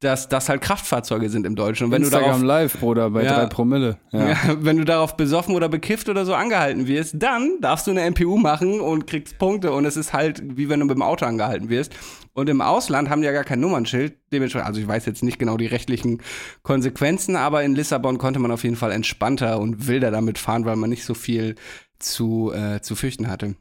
[0.00, 1.86] dass das halt Kraftfahrzeuge sind im Deutschen.
[1.86, 3.34] Und wenn du Instagram darauf Live, Bruder, bei Ja.
[3.40, 3.98] drei Promille.
[4.12, 4.28] Ja.
[4.30, 8.08] ja, wenn du darauf besoffen oder bekifft oder so angehalten wirst, dann darfst du eine
[8.10, 11.26] MPU machen und kriegst Punkte und es ist halt wie wenn du mit dem Auto
[11.26, 11.94] angehalten wirst.
[12.32, 14.14] Und im Ausland haben die ja gar kein Nummernschild.
[14.30, 16.20] Dementsprechend, also ich weiß jetzt nicht genau die rechtlichen
[16.62, 20.76] Konsequenzen, aber in Lissabon konnte man auf jeden Fall entspannter und wilder damit fahren, weil
[20.76, 21.54] man nicht so viel
[21.98, 23.54] zu, äh, zu fürchten hatte.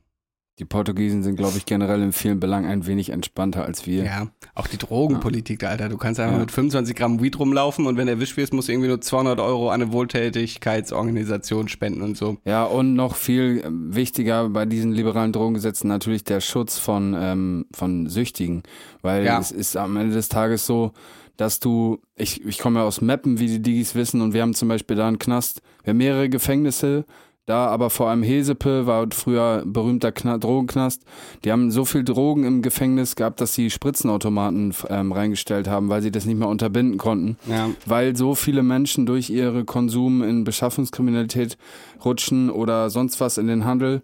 [0.58, 4.06] Die Portugiesen sind, glaube ich, generell in vielen Belangen ein wenig entspannter als wir.
[4.06, 5.90] Ja, auch die Drogenpolitik, Alter.
[5.90, 6.40] Du kannst einfach Ja.
[6.40, 9.70] mit 25 Gramm Weed rumlaufen und wenn erwischt wirst, musst du irgendwie nur 200 Euro
[9.70, 12.38] an eine Wohltätigkeitsorganisation spenden und so.
[12.46, 17.66] Ja, und noch viel ähm, wichtiger bei diesen liberalen Drogengesetzen natürlich der Schutz von, ähm,
[17.74, 18.64] von Süchtigen.
[19.02, 19.40] Weil Ja.
[19.40, 20.92] es ist am Ende des Tages so,
[21.38, 24.54] dass du, ich, ich komme ja aus Meppen, wie die Digis wissen, und wir haben
[24.54, 27.06] zum Beispiel da einen Knast, wir haben mehrere Gefängnisse,
[27.46, 31.04] da aber vor allem Hesepe war früher berühmter Kna Drogenknast.
[31.44, 36.02] Die haben so viel Drogen im Gefängnis gehabt, dass sie Spritzenautomaten ähm, reingestellt haben, weil
[36.02, 37.70] sie das nicht mehr unterbinden konnten Ja.
[37.86, 41.58] weil so viele Menschen durch ihre Konsum in Beschaffungskriminalität
[42.04, 44.02] rutschen oder sonst was in den Handel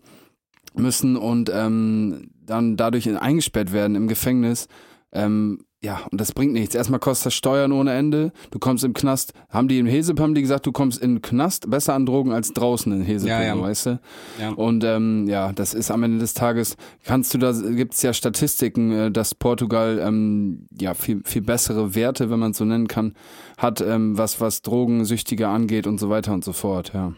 [0.76, 4.68] müssen und ähm, dann dadurch in- eingesperrt werden im Gefängnis.
[5.12, 6.76] Ähm, ja, und das bringt nichts.
[6.76, 8.32] Erstmal kostet das Steuern ohne Ende.
[8.52, 9.34] Du kommst im Knast.
[9.50, 12.32] Haben die im Hesep, haben die gesagt, du kommst in den Knast besser an Drogen
[12.32, 13.60] als draußen in Hesep, Ja, ja.
[13.60, 14.00] weißt du?
[14.40, 14.50] Ja.
[14.52, 18.14] Und ähm, ja, das ist am Ende des Tages, kannst du da, gibt es ja
[18.14, 22.88] Statistiken, äh, dass Portugal ähm, ja viel, viel bessere Werte, wenn man es so nennen
[22.88, 23.16] kann,
[23.58, 27.14] hat, ähm, was, was Drogensüchtige angeht und so weiter und so fort, ja.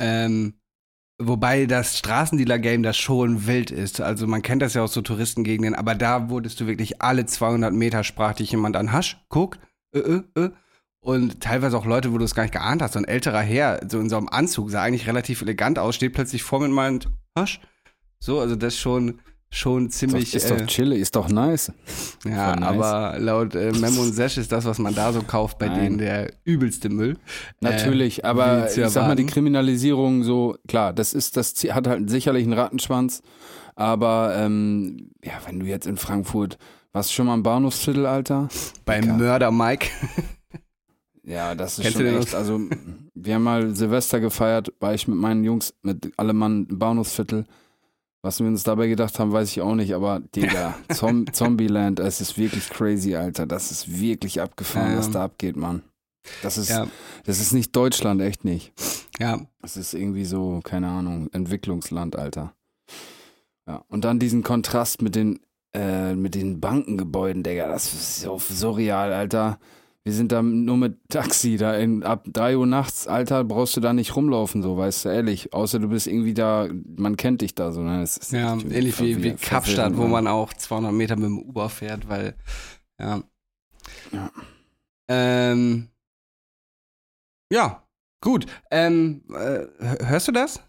[0.00, 0.54] Ähm,
[1.18, 4.00] wobei das Straßendealer-Game das schon wild ist.
[4.00, 7.72] Also man kennt das ja aus so Touristengegenden, aber da wurdest du wirklich alle 200
[7.72, 9.58] Meter sprach dich jemand an, Hasch, guck,
[9.92, 10.50] äh, äh, äh.
[11.00, 12.94] Und teilweise auch Leute, wo du es gar nicht geahnt hast.
[12.94, 16.12] So ein älterer Herr, so in so einem Anzug, sah eigentlich relativ elegant aus, steht
[16.12, 17.60] plötzlich vor mir und meint, Hasch.
[18.18, 18.80] So, also das ist
[19.50, 20.30] schon, schon Ist ziemlich.
[20.30, 21.72] doch, ist äh, doch chillig, ist doch nice.
[22.24, 22.68] ja, nice.
[22.68, 25.80] aber laut äh, Memo und Sesh ist das, was man da so kauft, bei Nein.
[25.80, 27.16] denen der übelste Müll.
[27.60, 29.26] Natürlich, Äh, aber ich sag mal, die.
[29.26, 33.22] Kriminalisierung so, klar, das ist, das hat halt sicherlich einen Rattenschwanz,
[33.74, 36.58] aber ähm, ja, wenn du jetzt in Frankfurt,
[36.92, 38.48] warst du schon mal im Bahnhofsviertel, Alter?
[38.84, 39.14] Bei Dicker.
[39.14, 39.88] Mörder Mike.
[41.24, 42.34] Ja, das ist Kennst schon echt.
[42.34, 42.60] Also,
[43.14, 47.44] wir haben mal Silvester gefeiert, war ich mit meinen Jungs, mit allem Mann im Bahnhofsviertel.
[48.22, 52.20] Was wir uns dabei gedacht haben, weiß ich auch nicht, aber Digga, Zom Zombieland, es
[52.20, 53.46] ist wirklich crazy, Alter.
[53.46, 54.98] Das ist wirklich abgefahren, Ja.
[54.98, 55.82] was da abgeht, Mann.
[56.42, 56.88] Das ist, Ja,
[57.24, 58.72] das ist nicht Deutschland, echt nicht.
[59.18, 62.54] ja, Das ist irgendwie so, keine Ahnung, Entwicklungsland, Alter.
[63.66, 65.40] Ja, und dann diesen Kontrast mit den,
[65.74, 69.58] äh, mit den Bankengebäuden, Digga, das ist so surreal, Alter.
[70.08, 73.82] Wir sind da nur mit Taxi, da in, ab 3 Uhr nachts, Alter, brauchst du
[73.82, 75.52] da nicht rumlaufen, so, weißt du, ehrlich.
[75.52, 78.06] Außer du bist irgendwie da, man kennt dich da so, ne?
[78.30, 82.36] Ja, ähnlich wie, wie Kapstadt, wo man auch 200 Meter mit dem Uber fährt, weil,
[82.98, 83.22] ja.
[84.10, 84.30] Ja.
[85.10, 85.88] Ähm,
[87.52, 87.86] ja,
[88.22, 88.46] gut.
[88.70, 89.66] Ähm, äh,
[90.06, 90.62] hörst du das?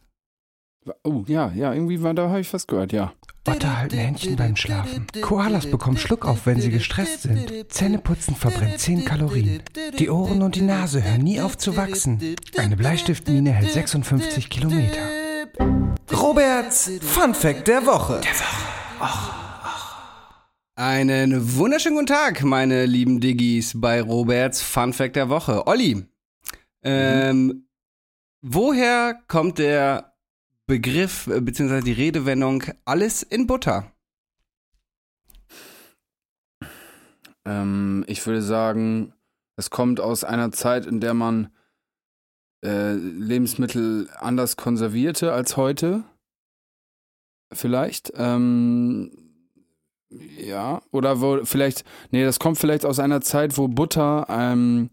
[1.05, 3.13] Oh, ja, ja, irgendwie war, da habe ich was gehört, ja.
[3.49, 5.07] Otter halten Händchen beim Schlafen.
[5.21, 7.71] Koalas bekommen Schluckauf, wenn sie gestresst sind.
[7.71, 9.63] Zähneputzen verbrennt 10 Kalorien.
[9.97, 12.35] Die Ohren und die Nase hören nie auf zu wachsen.
[12.57, 15.01] Eine Bleistiftmine hält 56 Kilometer.
[16.11, 18.21] Roberts Fun Fact der Woche.
[20.75, 25.65] Einen wunderschönen guten Tag, meine lieben Diggis, bei Roberts Fun Fact der Woche.
[25.67, 26.05] Olli,
[26.83, 27.67] ähm,
[28.41, 30.08] woher kommt der
[30.69, 33.91] Begriff äh, beziehungsweise die Redewendung alles in Butter?
[37.43, 39.13] Ähm, ich würde sagen,
[39.57, 41.51] es kommt aus einer Zeit, in der man
[42.63, 46.03] äh, Lebensmittel anders konservierte als heute.
[47.51, 48.13] Vielleicht.
[48.15, 49.11] Ähm,
[50.09, 54.91] ja, oder wo vielleicht, nee, das kommt vielleicht aus einer Zeit, wo Butter ähm,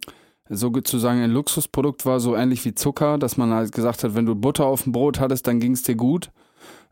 [0.49, 4.35] sozusagen ein Luxusprodukt war, so ähnlich wie Zucker, dass man halt gesagt hat, wenn du
[4.35, 6.31] Butter auf dem Brot hattest, dann ging es dir gut.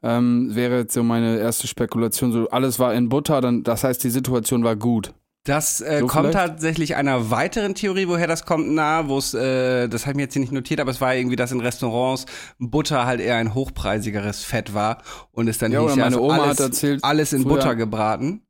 [0.02, 4.04] Ähm, wäre jetzt so meine erste Spekulation, so alles war in Butter, dann das heißt,
[4.04, 5.14] die Situation war gut.
[5.46, 6.38] Das äh, So kommt vielleicht?
[6.52, 10.22] tatsächlich einer weiteren Theorie, woher das kommt, nahe, wo es, äh, das habe ich mir
[10.22, 12.24] jetzt hier nicht notiert, aber es war irgendwie, dass in Restaurants
[12.58, 15.02] Butter halt eher ein hochpreisigeres Fett war
[15.32, 17.54] und es dann Ja, hieß, ja, meine so Oma alles, hat erzählt, alles in früher-
[17.56, 18.40] Butter gebraten.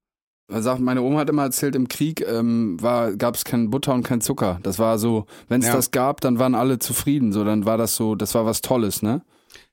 [0.49, 4.21] Sagt, meine Oma hat immer erzählt, im Krieg ähm, gab es kein Butter und kein
[4.21, 4.59] Zucker.
[4.63, 5.73] Das war so, wenn es Ja.
[5.75, 7.33] das gab, dann waren alle zufrieden.
[7.33, 9.23] So, dann war das so, das war was Tolles, ne?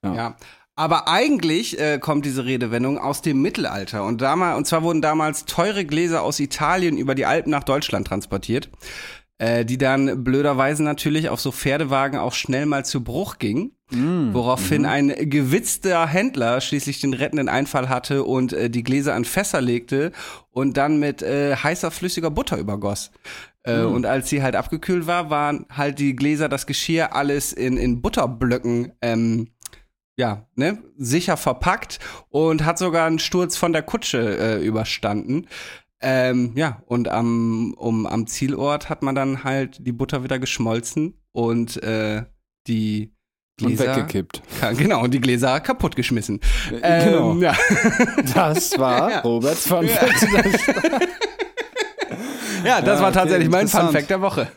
[0.04, 0.14] Ja.
[0.16, 0.36] Ja.
[0.78, 5.44] Aber eigentlich äh, kommt diese Redewendung aus dem Mittelalter und damals und zwar wurden damals
[5.46, 8.70] teure Gläser aus Italien über die Alpen nach Deutschland transportiert,
[9.42, 13.72] äh, die dann blöderweise natürlich auf so Pferdewagen auch schnell mal zu Bruch gingen.
[13.90, 14.88] Mm, Woraufhin mhm.
[14.88, 20.12] ein gewitzter Händler schließlich den rettenden Einfall hatte und äh, die Gläser an Fässer legte
[20.52, 23.10] und dann mit äh, heißer flüssiger Butter übergoss.
[23.64, 23.94] Äh, Mm.
[23.94, 28.02] Und als sie halt abgekühlt war, waren halt die Gläser, das Geschirr, alles in, in
[28.02, 29.50] Butterblöcken ähm,
[30.18, 35.48] ja, ne, sicher verpackt und hat sogar einen Sturz von der Kutsche äh, überstanden.
[36.02, 41.14] Ähm, ja, und am, um, am Zielort hat man dann halt die Butter wieder geschmolzen
[41.32, 42.24] und äh,
[42.68, 43.14] die
[43.62, 44.42] Und Gläser, weggekippt.
[44.62, 46.40] Ja, genau, und die Gläser kaputtgeschmissen.
[46.82, 47.34] Äh, genau.
[47.34, 47.56] Ähm, ja.
[48.34, 49.20] Das war Ja.
[49.20, 50.28] Roberts Fun Fact.
[52.66, 53.92] ja, das war okay, tatsächlich mein Fun.
[53.92, 54.48] Fact der Woche.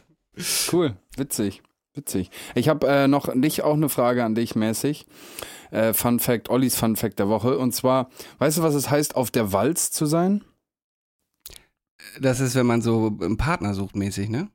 [0.73, 1.63] Cool, witzig,
[1.95, 2.31] witzig.
[2.55, 5.07] Ich habe äh, noch nicht auch eine Frage an dich mäßig.
[5.71, 7.59] Äh, Fun Fact, Ollis Fun Fact der Woche.
[7.59, 10.43] Und zwar, weißt du, was es heißt, auf der Walz zu sein?
[12.21, 14.49] Das ist, wenn man so einen Partner sucht mäßig, ne?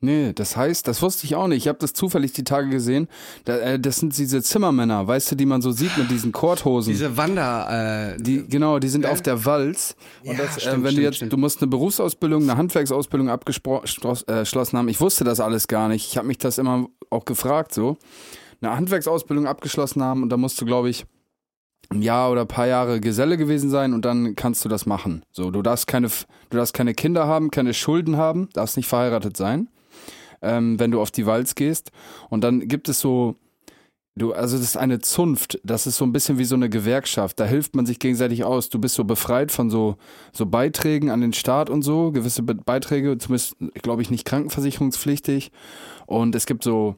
[0.00, 1.62] Nee, das heißt, das wusste ich auch nicht.
[1.62, 3.08] Ich habe das zufällig die Tage gesehen.
[3.46, 6.92] Da, äh, das sind diese Zimmermänner, weißt du, die man so sieht mit diesen Korthosen.
[6.92, 9.12] Diese Wander, äh, die, genau, die sind Ja.
[9.12, 9.96] auf der Walz.
[10.22, 11.32] Und Ja, das, äh, stimmt, wenn stimmt, du jetzt, stimmt.
[11.32, 14.88] du musst eine Berufsausbildung, eine Handwerksausbildung abgeschlossen haben.
[14.88, 16.06] Ich wusste das alles gar nicht.
[16.06, 17.96] Ich habe mich das immer auch gefragt so.
[18.60, 21.06] Eine Handwerksausbildung abgeschlossen haben und da musst du, glaube ich,
[21.90, 25.22] ein Jahr oder ein paar Jahre Geselle gewesen sein und dann kannst du das machen.
[25.32, 29.36] So, du darfst keine, du darfst keine Kinder haben, keine Schulden haben, darfst nicht verheiratet
[29.36, 29.68] sein,
[30.42, 31.90] ähm, wenn du auf die Walz gehst.
[32.30, 33.36] Und dann gibt es so,
[34.16, 37.38] du, also das ist eine Zunft, das ist so ein bisschen wie so eine Gewerkschaft.
[37.40, 38.68] Da hilft man sich gegenseitig aus.
[38.68, 39.96] Du bist so befreit von so,
[40.32, 45.50] so Beiträgen an den Staat und so, gewisse Be Beiträge, zumindest, glaube ich, nicht krankenversicherungspflichtig.
[46.06, 46.96] Und es gibt so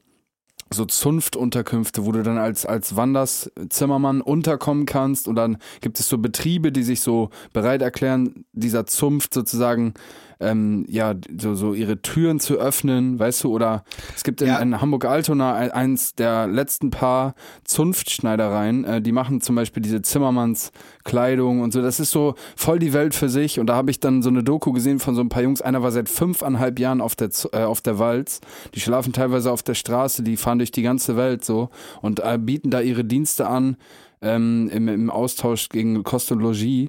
[0.72, 5.28] so Zunftunterkünfte, wo du dann als, als Wanderszimmermann unterkommen kannst.
[5.28, 9.94] Und dann gibt es so Betriebe, die sich so bereit erklären, dieser Zunft sozusagen,
[10.39, 13.84] ähm, ja, so, so ihre Türen zu öffnen, weißt du, oder
[14.14, 14.59] es gibt in, Ja.
[14.59, 17.34] in Hamburg-Altona ein- eins der letzten paar
[17.64, 21.82] Zunftschneidereien, äh, die machen zum Beispiel diese Zimmermannskleidung und so.
[21.82, 23.59] Das ist so voll die Welt für sich.
[23.61, 25.62] Und da habe ich dann so eine Doku gesehen von so ein paar Jungs.
[25.62, 28.41] Einer war seit fünfeinhalb Jahren auf der, äh, auf der Walz.
[28.74, 31.70] Die schlafen teilweise auf der Straße, die fahren durch die ganze Welt so
[32.03, 33.76] und äh, bieten da ihre Dienste an
[34.22, 36.89] ähm, im, im Austausch gegen Kost und Logis.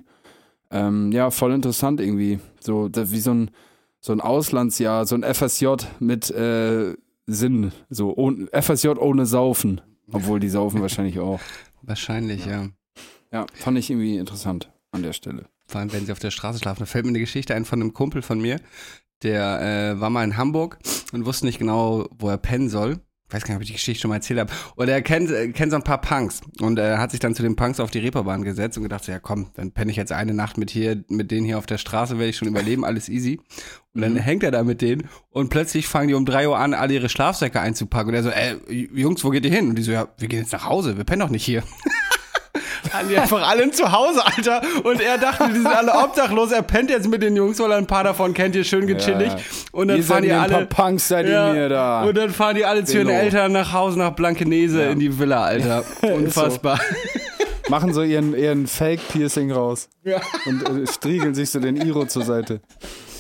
[0.72, 2.40] Ähm, ja, voll interessant irgendwie.
[2.60, 3.52] So wie so ein,
[4.00, 6.96] so ein Auslandsjahr, so ein FSJ mit äh,
[7.26, 7.72] Sinn.
[7.90, 9.82] So ohne, FSJ ohne Saufen.
[10.12, 11.40] Obwohl die saufen wahrscheinlich auch.
[11.82, 12.70] wahrscheinlich, ja.
[13.32, 15.46] Ja, fand ich irgendwie interessant an der Stelle.
[15.66, 16.80] vor allem wenn sie auf der Straße schlafen.
[16.80, 18.60] Da fällt mir eine Geschichte ein von einem Kumpel von mir,
[19.24, 20.80] der äh, war mal in Hamburg
[21.12, 23.00] und wusste nicht genau, wo er pennen soll.
[23.28, 24.54] Ich weiß gar nicht, ob ich die Geschichte schon mal erzählt habe.
[24.76, 27.44] Und er kennt, äh, kennt so ein paar Punks und er hat sich dann zu
[27.44, 30.14] den Punks auf die Reeperbahn gesetzt und gedacht, so, ja komm, dann penne ich jetzt
[30.14, 33.10] eine Nacht mit hier, mit denen hier auf der Straße, werde ich schon überleben, alles
[33.10, 33.42] easy.
[33.94, 36.74] Und dann hängt er da mit denen und plötzlich fangen die um drei Uhr an,
[36.74, 38.10] alle ihre Schlafsäcke einzupacken.
[38.10, 39.70] Und er so, ey, Jungs, wo geht ihr hin?
[39.70, 41.64] Und die so, ja, wir gehen jetzt nach Hause, wir pennen doch nicht hier.
[42.98, 44.62] Hatten die einfach alle zu Hause, Alter.
[44.84, 46.52] Und er dachte, die sind alle obdachlos.
[46.52, 49.28] Er pennt jetzt mit den Jungs, weil er ein paar davon kennt, hier schön gechillig.
[49.30, 49.38] Ja.
[49.72, 50.66] Und dann Ihr fahren die mir ein alle.
[50.66, 52.04] paar Punks, seid ihr mir da.
[52.04, 53.10] Und dann fahren die alle zu ihren.
[53.10, 55.84] Eltern nach Hause nach Blankenese in die Villa, Alter.
[56.02, 56.80] Unfassbar.
[57.70, 59.90] Machen so ihren, ihren Fake-Piercing raus.
[60.46, 62.62] Und äh, striegeln sich so den Iro zur Seite.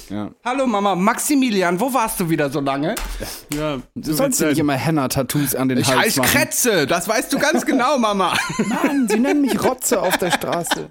[0.09, 0.31] Ja.
[0.45, 2.95] Hallo Mama, Maximilian, wo warst du wieder so lange?
[3.53, 6.27] Ja, du sollst dir nicht immer Henna-Tattoos an den ich Hals machen.
[6.27, 8.33] Ich Kretze, das weißt du ganz genau, Mama.
[8.65, 10.89] Mann, sie nennen mich Rotze auf der Straße.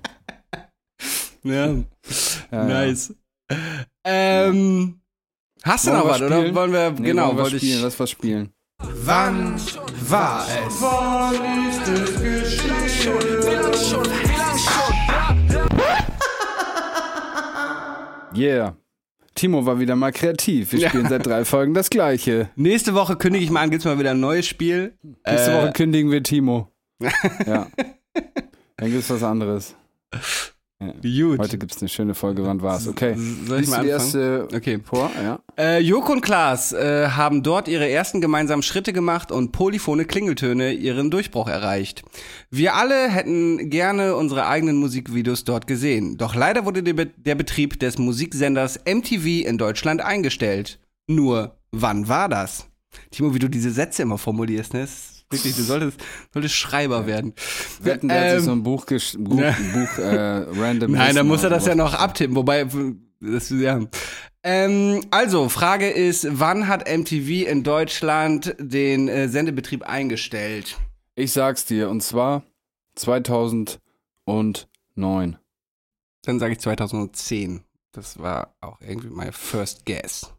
[1.44, 1.74] Ja,
[2.50, 3.14] ja nice.
[3.50, 3.56] Ja.
[4.04, 5.00] Ähm,
[5.62, 6.54] hast du noch was, oder?
[6.54, 7.82] Wollen wir, nee, genau, wollen wir spielen, ich...
[7.82, 8.52] Lass was spielen.
[8.78, 9.54] Wann
[10.08, 10.80] war es?
[10.80, 13.16] Wann ist es geschehen?
[18.36, 18.74] Yeah.
[19.37, 20.72] Timo war wieder mal kreativ.
[20.72, 20.89] Wir Ja.
[20.89, 22.49] spielen seit drei Folgen das Gleiche.
[22.57, 24.99] Nächste Woche kündige ich mal an, gibt's mal wieder ein neues Spiel.
[25.26, 26.72] Nächste Äh, Woche kündigen wir Timo.
[27.47, 27.68] ja.
[28.76, 29.76] Dann gibt's was anderes.
[30.78, 31.38] Gut.
[31.38, 32.44] Heute gibt's eine schöne Folge.
[32.44, 32.86] Wann war's?
[32.86, 33.14] Okay.
[33.16, 33.88] Soll ich mal anfangen?
[33.88, 34.78] erste Okay.
[34.84, 35.10] vor?
[35.22, 35.40] Ja.
[35.58, 40.72] Äh, Joko und Klaas äh, haben dort ihre ersten gemeinsamen Schritte gemacht und polyphone Klingeltöne
[40.72, 42.02] ihren Durchbruch erreicht.
[42.50, 46.18] Wir alle hätten gerne unsere eigenen Musikvideos dort gesehen.
[46.18, 50.78] Doch leider wurde der, Be der Betrieb des Musiksenders MTV in Deutschland eingestellt.
[51.06, 52.66] Nur, wann war das?
[53.10, 54.82] Timo, wie du diese Sätze immer formulierst, ne?
[54.82, 55.98] Ist Wirklich, du solltest,
[56.32, 57.34] solltest Schreiber werden.
[57.80, 59.56] Wetten, der hat sich Ähm, so ein Buch, gesch- Buch, Ja.
[59.72, 60.92] Buch äh, random.
[60.92, 62.36] Nein, dann muss er das ja noch abtippen.
[62.36, 62.66] Wobei,
[63.20, 63.80] das, ja.
[64.44, 70.78] Ähm, also, Frage ist, wann hat MTV in Deutschland den äh, Sendebetrieb eingestellt?
[71.16, 72.44] Ich sag's dir, und zwar
[72.94, 73.78] 2009.
[76.22, 77.62] Dann sage ich 2010.
[77.92, 80.32] Das war auch irgendwie mein first guess.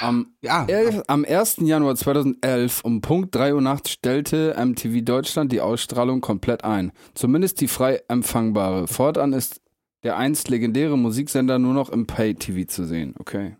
[0.00, 1.58] Am, Ja, elf, am 1.
[1.60, 6.92] Januar 2011 um Punkt 3 Uhr nachts stellte MTV Deutschland die Ausstrahlung komplett ein.
[7.14, 8.88] Zumindest die frei empfangbare.
[8.88, 9.60] Fortan ist
[10.02, 13.14] der einst legendäre Musiksender nur noch im Pay-TV zu sehen.
[13.18, 13.56] Okay.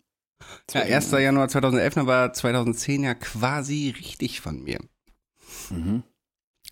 [0.72, 1.10] ja 1.
[1.12, 4.80] Januar 2011, dann war 2010 ja quasi richtig von mir.
[5.70, 6.02] Mhm.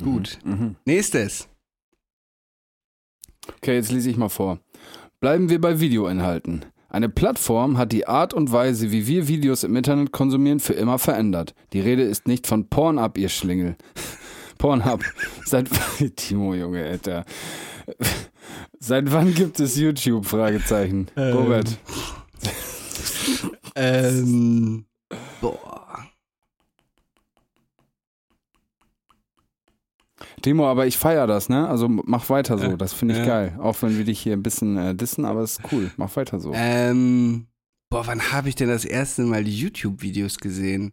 [0.03, 0.39] Gut.
[0.45, 0.77] Mhm.
[0.87, 1.49] Nächstes.
[3.57, 4.61] Okay, jetzt lese ich mal vor.
[5.21, 6.65] Bleiben wir bei Videoinhalten.
[6.91, 10.99] Eine Plattform hat die Art und Weise, wie wir Videos im Internet konsumieren, für immer
[10.99, 11.55] verändert.
[11.73, 13.77] Die Rede ist nicht von Pornhub, ihr Schlingel.
[14.59, 15.01] Pornhub.
[15.45, 15.69] Seit
[16.17, 17.25] Timo, Junge, Alter.
[18.81, 20.27] Seit wann gibt es YouTube?
[20.27, 21.07] Fragezeichen.
[21.17, 21.37] Ähm.
[21.37, 21.79] Robert.
[23.77, 24.85] Ähm,
[25.41, 25.80] boah.
[30.41, 31.69] Timo, aber ich feier das, ne?
[31.69, 32.65] Also mach weiter so.
[32.65, 32.77] Ja.
[32.77, 33.59] Das finde ich geil.
[33.61, 35.91] Auch wenn wir dich hier ein bisschen äh, dissen, aber es ist cool.
[35.97, 36.53] Mach weiter so.
[36.55, 37.47] Ähm,
[37.91, 40.93] boah, wann habe ich denn das erste Mal YouTube-Videos gesehen?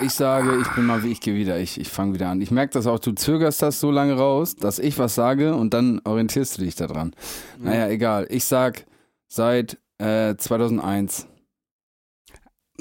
[0.00, 1.58] Ich sage, ich bin mal wie ich gehe wieder.
[1.60, 2.40] Ich, ich fange wieder an.
[2.40, 5.74] Ich merke das auch, du zögerst das so lange raus, dass ich was sage und
[5.74, 7.12] dann orientierst du dich daran.
[7.58, 8.26] Naja, egal.
[8.30, 8.86] Ich sag
[9.28, 11.26] seit äh, 2001.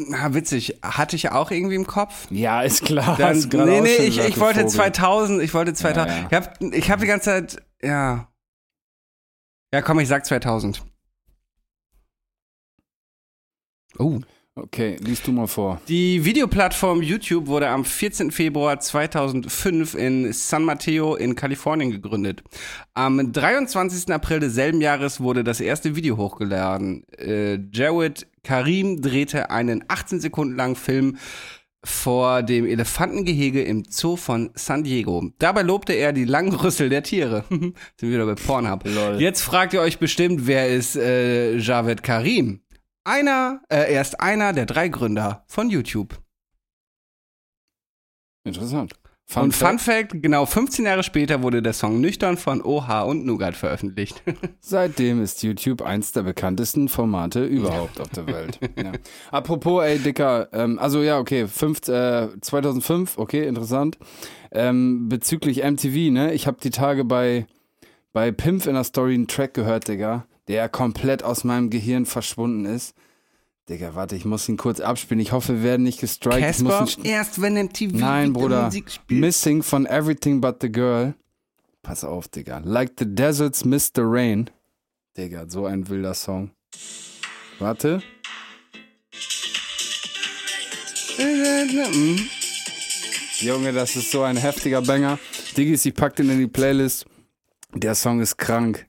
[0.07, 0.79] Na, witzig.
[0.81, 2.27] Hatte ich auch irgendwie im Kopf?
[2.29, 3.17] Ja, ist klar.
[3.17, 4.73] Dann, gerade nee, nee, ich, ich wollte Vogel.
[4.73, 6.09] 2000, ich wollte 2000.
[6.09, 6.27] Ja, ja.
[6.29, 8.31] Ich habe ich hab die ganze Zeit, ja.
[9.73, 10.83] Ja, komm, ich sag 2000.
[13.97, 14.19] Oh.
[14.63, 15.81] Okay, liest du mal vor.
[15.87, 18.31] Die Videoplattform YouTube wurde am 14.
[18.31, 22.43] Februar 2005 in San Mateo in Kalifornien gegründet.
[22.93, 24.13] Am 23.
[24.13, 27.03] April desselben Jahres wurde das erste Video hochgeladen.
[27.17, 31.17] Äh, Jared Karim drehte einen 18 Sekunden langen Film
[31.83, 35.31] vor dem Elefantengehege im Zoo von San Diego.
[35.39, 37.45] Dabei lobte er die langen Rüssel der Tiere.
[37.49, 38.83] Sind wir wieder bei Pornhub.
[38.83, 39.21] Lol.
[39.21, 42.59] Jetzt fragt ihr euch bestimmt, wer ist äh, Javed Karim?
[43.03, 46.19] Einer, äh, er ist einer der drei Gründer von YouTube.
[48.43, 48.93] Interessant.
[49.35, 53.25] und Fun Fact, Fact, genau 15 Jahre später wurde der Song Nüchtern von OH und
[53.25, 54.23] Nougat veröffentlicht.
[54.59, 58.59] Seitdem ist YouTube eins der bekanntesten Formate überhaupt auf der Welt.
[58.75, 58.91] Ja.
[59.31, 63.97] Apropos, ey, Dicker, ähm, also ja, okay, fünf, äh, 2005, okay, interessant.
[64.51, 67.45] Ähm, bezüglich MTV, ne, ich habe die Tage bei,
[68.13, 72.65] bei Pimp in der Story einen Track gehört, Digga, der komplett aus meinem Gehirn verschwunden
[72.65, 72.95] ist.
[73.69, 75.19] Digga, warte, ich muss ihn kurz abspielen.
[75.21, 76.39] Ich hoffe, wir werden nicht gestrikt.
[76.39, 78.65] Casper, erst wenn MTV Nein, wieder Bruder.
[78.65, 79.21] Musik spielt.
[79.21, 81.13] Missing von Everything But the Girl.
[81.83, 82.61] Pass auf, Digga.
[82.65, 84.49] Like the Deserts Miss the Rain.
[85.15, 86.49] Digga, so ein wilder Song.
[87.59, 88.01] Warte.
[91.19, 92.27] Mhm.
[93.39, 95.19] Junge, das ist so ein heftiger Banger.
[95.55, 97.05] Diggis, ich pack den in die Playlist.
[97.75, 98.88] Der Song ist krank.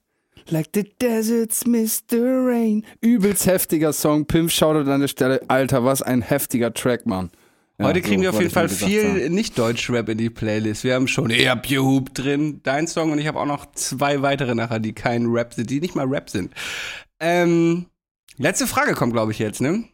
[0.50, 2.84] Like the deserts miss the rain.
[3.00, 4.26] Übelst heftiger Song.
[4.26, 5.40] Pimp Shoutout an der Stelle.
[5.48, 7.30] Alter, was ein heftiger Track, Mann.
[7.78, 9.30] Ja, Heute kriegen so wir auf jeden Fall viel.
[9.30, 10.84] Nicht-Deutsch-Rap in die Playlist.
[10.84, 14.54] Wir haben schon Eher Hoop drin, dein Song und ich habe auch noch zwei weitere
[14.54, 16.52] nachher, die kein Rap sind, die nicht mal Rap sind.
[17.20, 17.86] Ähm,
[18.36, 19.84] letzte Frage kommt, glaube ich, jetzt, ne?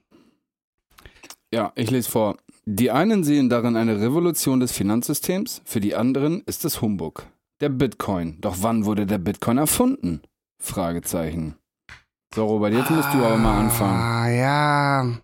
[1.52, 2.38] Ja, ich lese vor.
[2.64, 7.26] Die einen sehen darin eine Revolution des Finanzsystems, für die anderen ist es Humbug.
[7.60, 8.38] Der Bitcoin.
[8.40, 10.22] Doch wann wurde der Bitcoin erfunden?
[10.66, 11.56] Fragezeichen.
[12.34, 13.98] So, Robert, jetzt musst du aber mal anfangen.
[13.98, 15.18] Ah, ja.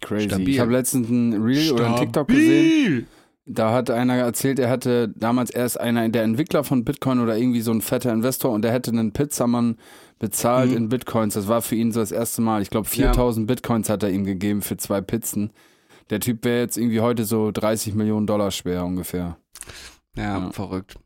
[0.02, 0.26] Crazy.
[0.26, 0.50] Stabil.
[0.50, 3.07] Ich habe letztens ein Reel oder ein TikTok gesehen.
[3.49, 7.61] Da hat einer erzählt, er hatte damals erst einer, der Entwickler von Bitcoin oder irgendwie
[7.61, 9.76] so ein fetter Investor und der hätte einen Pizzamann
[10.18, 10.76] bezahlt Mhm.
[10.76, 11.34] in Bitcoins.
[11.34, 12.61] Das war für ihn so das erste Mal.
[12.62, 15.53] Ich glaube, 4000 Bitcoins hat er ihm gegeben für zwei Pizzen.
[16.11, 19.36] Der Typ wäre jetzt irgendwie heute so 30 Millionen Dollar schwer ungefähr.
[20.16, 20.51] Ja, Ja.
[20.51, 20.97] verrückt.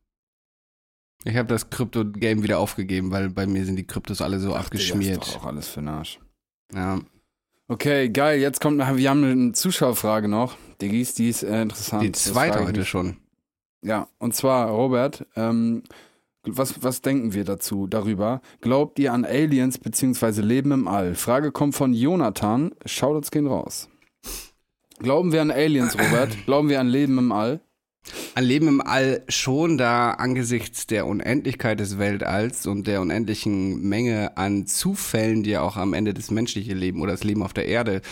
[1.24, 4.60] Ich habe das Krypto-Game wieder aufgegeben, weil bei mir sind die Kryptos alle so Digga,
[4.60, 5.22] abgeschmiert.
[5.26, 6.18] Ist doch auch alles für den Arsch.
[6.74, 7.00] Ja,
[7.70, 8.40] Okay, geil.
[8.40, 10.56] Jetzt kommt, wir haben eine Zuschauerfrage noch.
[10.82, 12.02] Diggis, die ist äh, interessant.
[12.02, 13.18] die zweite heute schon.
[13.80, 15.84] Ja, und zwar, Robert, ähm,
[16.42, 18.40] was, was denken wir dazu, darüber?
[18.60, 20.40] Glaubt ihr an Aliens bzw.
[20.40, 21.14] Leben im All?
[21.14, 22.72] Frage kommt von Jonathan.
[22.86, 23.88] Shoutouts gehen raus.
[24.98, 26.36] Glauben wir an Aliens, Robert?
[26.46, 27.60] Glauben wir an Leben im All?
[28.34, 34.36] Ein Leben im All schon, da angesichts der Unendlichkeit des Weltalls und der unendlichen Menge
[34.36, 37.66] an Zufällen, die ja auch am Ende das menschliche Leben oder das Leben auf der
[37.66, 38.02] Erde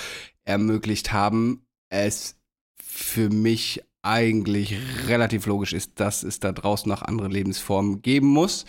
[0.45, 2.37] ermöglicht haben, es
[2.83, 4.77] für mich eigentlich
[5.07, 8.65] relativ logisch ist, dass es da draußen noch andere Lebensformen geben muss.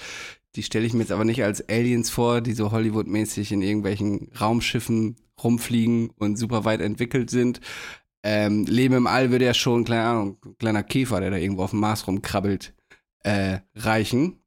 [0.55, 4.31] Die stelle ich mir jetzt aber nicht als Aliens vor, die so Hollywood-mäßig in irgendwelchen
[4.39, 7.61] Raumschiffen rumfliegen und super weit entwickelt sind.
[8.23, 11.63] Ähm, Leben im All würde ja schon, keine Ahnung, ein kleiner Käfer, der da irgendwo
[11.63, 12.73] auf dem Mars rumkrabbelt,
[13.23, 14.41] äh, reichen.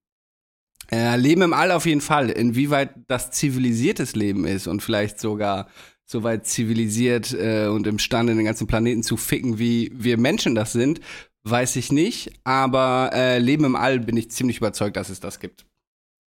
[0.90, 2.28] Äh, Leben im All auf jeden Fall.
[2.28, 5.68] Inwieweit das zivilisiertes Leben ist und vielleicht sogar
[6.04, 10.72] so weit zivilisiert äh, und imstande, den ganzen Planeten zu ficken, wie wir Menschen das
[10.72, 11.00] sind,
[11.44, 12.32] weiß ich nicht.
[12.44, 15.64] Aber äh, Leben im All bin ich ziemlich überzeugt, dass es das gibt.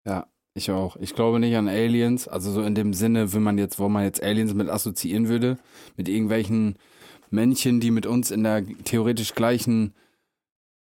[0.06, 0.96] Ja, ich auch.
[0.96, 4.04] Ich glaube nicht an Aliens, also so in dem Sinne, wenn man jetzt, wo man
[4.04, 5.58] jetzt Aliens mit assoziieren würde,
[5.96, 6.76] mit irgendwelchen
[7.32, 9.94] Männchen, die mit uns in der theoretisch gleichen,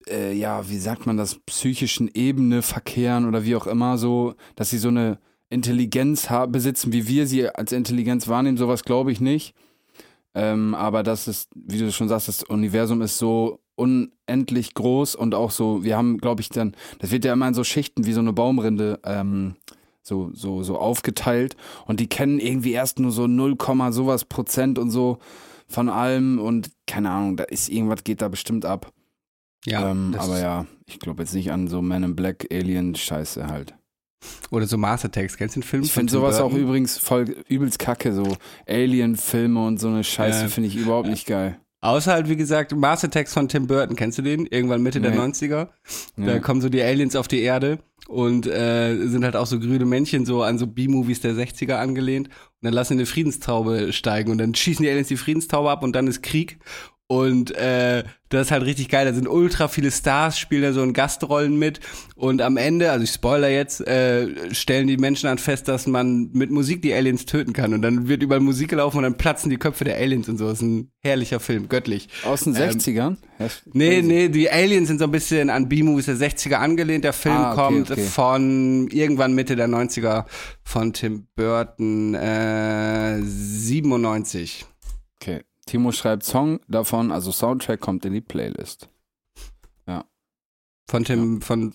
[0.09, 4.71] äh, ja, wie sagt man das, psychischen Ebene verkehren oder wie auch immer, so, dass
[4.71, 5.19] sie so eine
[5.49, 9.55] Intelligenz besitzen, wie wir sie als Intelligenz wahrnehmen, sowas glaube ich nicht.
[10.35, 15.35] Ähm, aber das ist, wie du schon sagst, das Universum ist so unendlich groß und
[15.35, 18.13] auch so, wir haben, glaube ich, dann, das wird ja immer in so Schichten wie
[18.13, 19.57] so eine Baumrinde ähm,
[20.03, 23.57] so, so, so aufgeteilt und die kennen irgendwie erst nur so 0,
[23.91, 25.19] sowas Prozent und so
[25.73, 28.93] von allem und keine Ahnung, da ist irgendwas geht da bestimmt ab.
[29.91, 33.47] ähm, das aber ja, ich glaube jetzt nicht an so Man in Black Alien Scheiße
[33.47, 33.75] halt.
[34.51, 35.37] Oder so Mars Attacks.
[35.37, 35.83] Kennst du den Film?
[35.83, 36.61] Ich finde sowas auch Burton?
[36.61, 38.37] übrigens voll übelst kacke, so
[38.69, 40.49] Alien-Filme und so eine Scheiße Ja.
[40.49, 41.59] finde ich überhaupt nicht geil.
[41.83, 43.97] Außer halt, wie gesagt, Mars Attacks von Tim Burton.
[43.97, 44.47] Kennst du den?
[44.47, 45.19] Irgendwann Mitte der Nee.
[45.19, 45.69] 90er.
[46.17, 46.39] Da Ja.
[46.39, 50.25] kommen so die Aliens auf die Erde und äh, sind halt auch so grüne Männchen,
[50.25, 52.29] so an so B-Movies der 60er angelehnt.
[52.29, 52.35] Und
[52.67, 55.95] dann lassen die eine Friedenstaube steigen und dann schießen die Aliens die Friedenstaube ab und
[55.97, 56.61] dann ist Krieg.
[57.13, 59.05] Und äh, das ist halt richtig geil.
[59.05, 61.81] Da sind ultra viele Stars, spielen da so in Gastrollen mit.
[62.17, 66.31] Und am Ende, also ich spoiler jetzt, äh, stellen die Menschen dann fest, dass man
[66.33, 67.75] mit Musik die Aliens töten kann.
[67.75, 70.47] Und dann wird überall Musik gelaufen und dann platzen die Köpfe der Aliens und so.
[70.47, 72.09] Das ist ein herrlicher Film, göttlich.
[72.25, 73.17] Aus den Ähm, 60ern?
[73.39, 77.05] Ja, Nee, nee, die Aliens sind so ein bisschen an B-Movies der 60er angelehnt.
[77.05, 78.01] Der Film Ah, okay, kommt okay.
[78.05, 80.25] von irgendwann Mitte der 90er
[80.63, 84.65] von Tim Burton äh, 97.
[85.73, 88.91] Timo schreibt Song davon, also Soundtrack kommt in die Playlist
[90.91, 91.73] Von Tim, von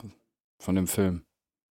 [0.62, 1.24] von dem Film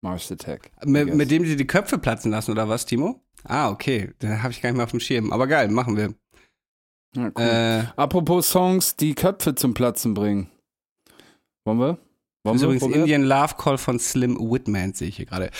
[0.02, 0.72] Mars Attack.
[0.84, 3.20] mit, mit dem sie die Köpfe platzen lassen, oder was, Timo?
[3.44, 4.12] Ah, okay.
[4.20, 5.32] Den habe ich gar nicht mehr auf dem Schirm.
[5.32, 6.14] Aber geil, machen wir.
[7.14, 7.44] Ja, cool.
[7.44, 10.50] Äh, Apropos Songs, die Köpfe zum Platzen bringen.
[11.64, 11.86] Wollen wir?
[11.86, 11.98] Wollen
[12.42, 12.66] das ist wir?
[12.66, 12.96] übrigens Robert?
[12.98, 15.50] Indian Love Call von Slim Whitman, sehe ich hier gerade.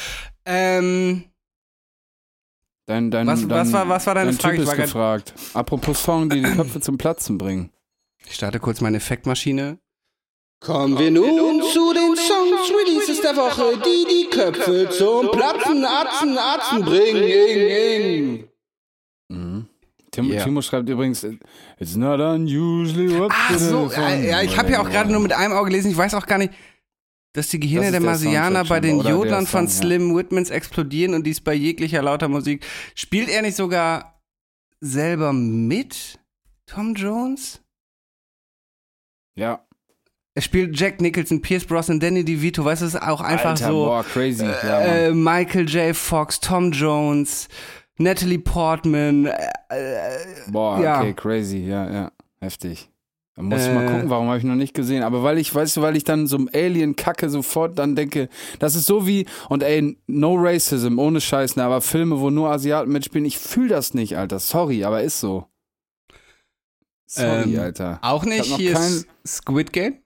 [0.44, 1.24] Ähm,
[2.86, 4.56] Dein, dein, Was- dein, was war- was war deine dein Frage?
[4.58, 5.34] Typ Ich ist gefragt.
[5.54, 7.70] Apropos Song, die die Köpfe zum Platzen bringen.
[8.26, 9.78] ich starte kurz meine Effektmaschine.
[10.60, 16.38] Kommen wir nun zu den Songs Releases der Woche, die die Köpfe zum Platzen, Atzen,
[16.38, 17.22] Atzen bringen.
[17.22, 17.68] Ing,
[18.38, 18.48] ing.
[19.28, 19.66] Mhm.
[20.12, 20.44] Tim, Yeah.
[20.44, 21.24] Timo schreibt übrigens,
[21.78, 25.52] it's not unusually what Ach so, ja, ich habe ja auch gerade nur mit einem
[25.52, 26.54] Auge gelesen, ich weiß auch gar nicht,
[27.36, 29.96] dass die Gehirne Das der der Marsianer bei den Jodlern von Song, ja.
[29.96, 32.64] Slim Whitmans explodieren und dies bei jeglicher lauter Musik.
[32.94, 34.20] Spielt er nicht sogar
[34.80, 36.18] selber mit,
[36.66, 37.60] Tom Jones?
[39.36, 39.66] Ja,
[40.34, 43.68] Er spielt Jack Nicholson, Pierce Brosnan, Danny DeVito, weißt du, es ist auch einfach Alter,
[43.68, 44.44] so boah, crazy.
[44.44, 45.94] ja, äh, Michael J.
[45.94, 47.48] Fox, Tom Jones,
[47.98, 49.32] Natalie Portman, äh,
[49.68, 50.18] äh,
[50.48, 51.00] boah, ja.
[51.00, 52.88] okay, crazy, ja, ja, heftig.
[53.36, 53.90] Da muss ich mal Äh.
[53.92, 55.02] gucken, warum habe ich noch nicht gesehen.
[55.02, 58.74] Aber weil ich, weißt du, weil ich dann so einem Alien-Kacke sofort dann denke, das
[58.74, 62.90] ist so wie, und ey, no racism, ohne Scheiß, ne, aber Filme, wo nur Asiaten
[62.90, 64.38] mitspielen, ich fühle das nicht, Alter.
[64.38, 65.46] Sorry, aber ist so.
[67.08, 67.98] Sorry, Ähm, Alter.
[68.02, 68.56] Auch Ich nicht.
[68.56, 69.98] Hier kein- ist Squid Game.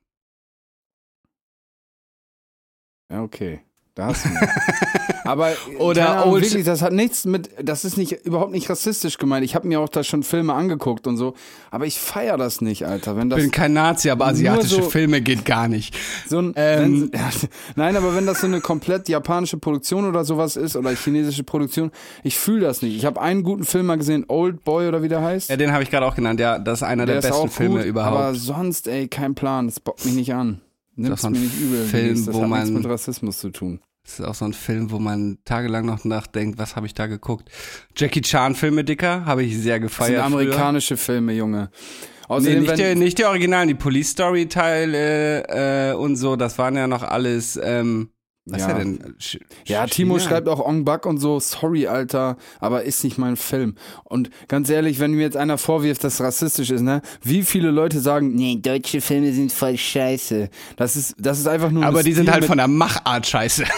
[3.12, 3.60] Ja, okay.
[3.94, 4.28] Da hast du.
[5.30, 9.18] Aber Oder keine Ahnung, wirklich, das hat nichts mit, das ist nicht überhaupt nicht rassistisch
[9.18, 9.44] gemeint.
[9.44, 11.34] Ich habe mir auch da schon Filme angeguckt und so,
[11.70, 13.16] aber ich feier das nicht, Alter.
[13.16, 15.96] Wenn Ich das bin kein Nazi, aber asiatische so- Filme geht gar nicht.
[16.28, 17.10] so ein, Ähm.
[17.12, 17.20] wenn,
[17.76, 21.90] nein, aber wenn das so eine komplett japanische Produktion oder sowas ist oder chinesische Produktion,
[22.24, 22.96] ich fühle das nicht.
[22.96, 25.50] Ich habe einen guten Film mal gesehen, Old Boy oder wie der heißt.
[25.50, 26.40] Ja, den habe ich gerade auch genannt.
[26.40, 28.16] Ja, das ist einer der, ist besten auch Filme gut, überhaupt.
[28.16, 29.66] Aber sonst, ey, kein Plan.
[29.66, 30.60] Das bockt mich nicht an.
[30.96, 31.84] Nimm's ein mir nicht übel.
[31.84, 33.80] Film, das wo hat man- nichts mit Rassismus zu tun.
[34.10, 37.06] Das ist auch so ein Film, wo man tagelang noch nachdenkt, was habe ich da
[37.06, 37.48] geguckt?
[37.96, 40.24] Jackie Chan Filme, Dicker, habe ich sehr Das sind gefeiert.
[40.24, 41.70] amerikanische Filme, Junge.
[41.72, 42.36] früher.
[42.36, 46.58] Außerdem, Nee, nicht, die, nicht die Originalen, die Police Story Teile äh, und so, das
[46.58, 48.10] waren ja noch alles, ähm,
[48.50, 48.66] was Ja.
[48.66, 49.14] ist ja denn?
[49.18, 50.28] Sch Ja, Timo China?
[50.28, 53.74] schreibt auch Ong Bak und so, sorry, Alter, aber ist nicht mein Film.
[54.04, 57.02] Und ganz ehrlich, wenn mir jetzt einer vorwirft, dass rassistisch ist, ne?
[57.22, 60.48] Wie viele Leute sagen, nee, deutsche Filme sind voll scheiße.
[60.76, 61.84] Das ist, das ist einfach nur.
[61.84, 63.64] Aber die sind halt von der Machart scheiße.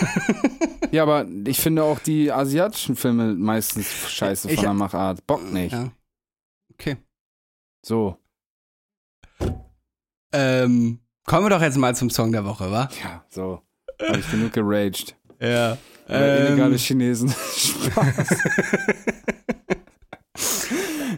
[0.90, 5.26] Ja, aber ich finde auch die asiatischen Filme meistens scheiße Ich- von der Machart.
[5.26, 5.72] Bock nicht.
[5.72, 5.90] Ja.
[6.74, 6.98] Okay.
[7.80, 8.18] So.
[10.32, 12.88] Ähm, kommen wir doch jetzt mal zum Song der Woche, wa?
[13.02, 13.62] Ja, so.
[14.08, 15.16] Habe ich genug geraged.
[15.40, 15.76] Ja.
[16.08, 17.28] Oder illegale Ähm, Chinesen.
[17.56, 18.42] Spaß.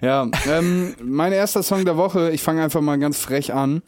[0.03, 3.83] ja, ähm, mein erster Song der Woche, ich fange einfach mal ganz frech an,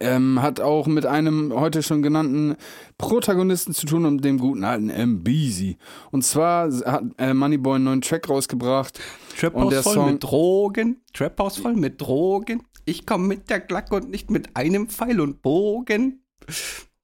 [0.00, 2.56] ähm, hat auch mit einem heute schon genannten
[2.98, 5.22] Protagonisten zu tun und dem guten alten M.
[5.22, 5.76] Beezy.
[6.10, 8.98] Und zwar hat äh, Moneyboy einen neuen Track rausgebracht.
[9.38, 11.02] Trap House voll Song- mit Drogen.
[11.12, 12.62] Trap House voll mit Drogen.
[12.84, 16.24] Ich komme mit der Glocke und nicht mit einem Pfeil und Bogen.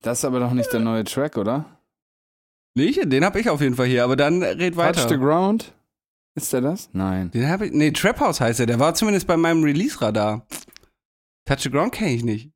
[0.02, 1.78] Das ist aber doch nicht der neue Track, oder?
[2.74, 3.12] Nicht?
[3.12, 5.18] Den habe ich auf jeden Fall hier, aber dann red Touch the weiter.
[5.18, 5.74] Ground?
[6.36, 6.90] Ist der das?
[6.92, 7.30] Nein.
[7.32, 7.72] Den habe ich.
[7.72, 8.66] Nee, Trap House heißt er.
[8.66, 10.46] Der war zumindest bei meinem Release-Radar.
[11.46, 12.52] Touch the Ground kenne ich nicht.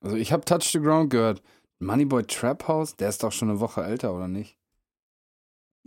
[0.00, 1.42] Also ich habe Touch the Ground gehört.
[1.80, 4.58] Moneyboy Trap House, der ist doch schon eine Woche älter, oder nicht?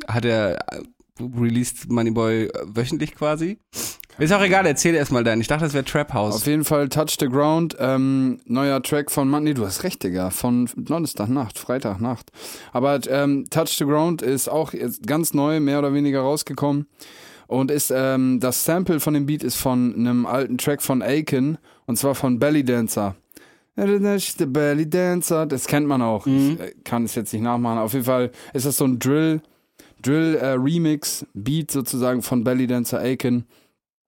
[0.08, 0.84] Hat er äh,
[1.20, 3.60] released Moneyboy äh, wöchentlich quasi?
[4.18, 5.42] Ist auch egal, erzähl erstmal deinen.
[5.42, 6.36] Ich dachte, das wäre Trap House.
[6.36, 10.04] Auf jeden Fall Touch the Ground, ähm, neuer Track von Mann, nee, du hast recht,
[10.04, 12.32] Digga, von Donnerstagnacht, Freitagnacht.
[12.72, 16.88] Aber ähm, Touch the Ground ist auch jetzt ganz neu, mehr oder weniger rausgekommen.
[17.48, 21.58] Und ist, ähm, das Sample von dem Beat ist von einem alten Track von Aiken,
[21.86, 23.16] und zwar von Belly Dancer.
[23.76, 26.28] The Belly Dancer, das kennt man auch.
[26.28, 27.80] Ich äh, kann es jetzt nicht nachmachen.
[27.80, 29.42] Auf jeden Fall ist das so ein Drill,
[30.02, 33.46] Drill äh, Remix, Beat sozusagen von Belly Dancer Aiken.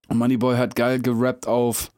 [0.09, 1.91] Und Moneyboy hat geil gerappt auf,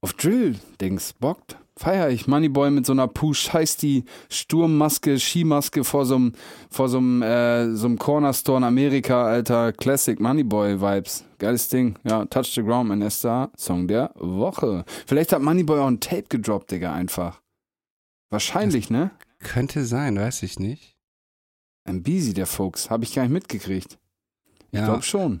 [0.00, 1.14] auf Drill-Dings.
[1.14, 1.56] Bockt.
[1.76, 2.26] Feier ich.
[2.26, 6.32] Moneyboy mit so einer Push heißt die Sturmmaske, Skimaske vor so einem,
[6.70, 11.24] vor äh, Corner Store in Amerika, alter Classic Moneyboy-Vibes.
[11.38, 11.98] Geiles Ding.
[12.04, 14.84] Ja, Touch the Ground, mein erster Song der Woche.
[15.06, 17.40] Vielleicht hat Moneyboy auch ein Tape gedroppt, Digga, einfach.
[18.30, 19.10] Wahrscheinlich, ne?
[19.40, 20.96] Könnte sein, weiß ich nicht.
[21.84, 22.90] Ein Beezy, der Fuchs.
[22.90, 23.98] Habe ich gar nicht mitgekriegt.
[24.70, 24.84] Ich Ja.
[24.84, 25.40] glaube schon.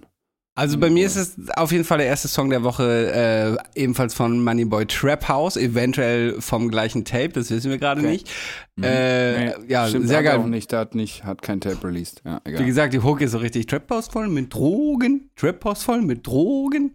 [0.54, 4.12] Also bei mir ist es auf jeden Fall der erste Song der Woche, äh, ebenfalls
[4.12, 8.10] von Moneyboy Trap House, eventuell vom gleichen Tape, das wissen wir gerade Okay.
[8.10, 8.30] nicht.
[8.76, 8.84] Mhm.
[8.84, 10.38] Äh, Nee, ja, stimmt, sehr geil.
[10.38, 12.20] Auch nicht, hat nicht, hat kein Tape released.
[12.26, 12.66] Ja, Wie egal.
[12.66, 16.26] gesagt, die Hook ist so richtig Trap House voll mit Drogen, Trap House voll mit
[16.26, 16.94] Drogen.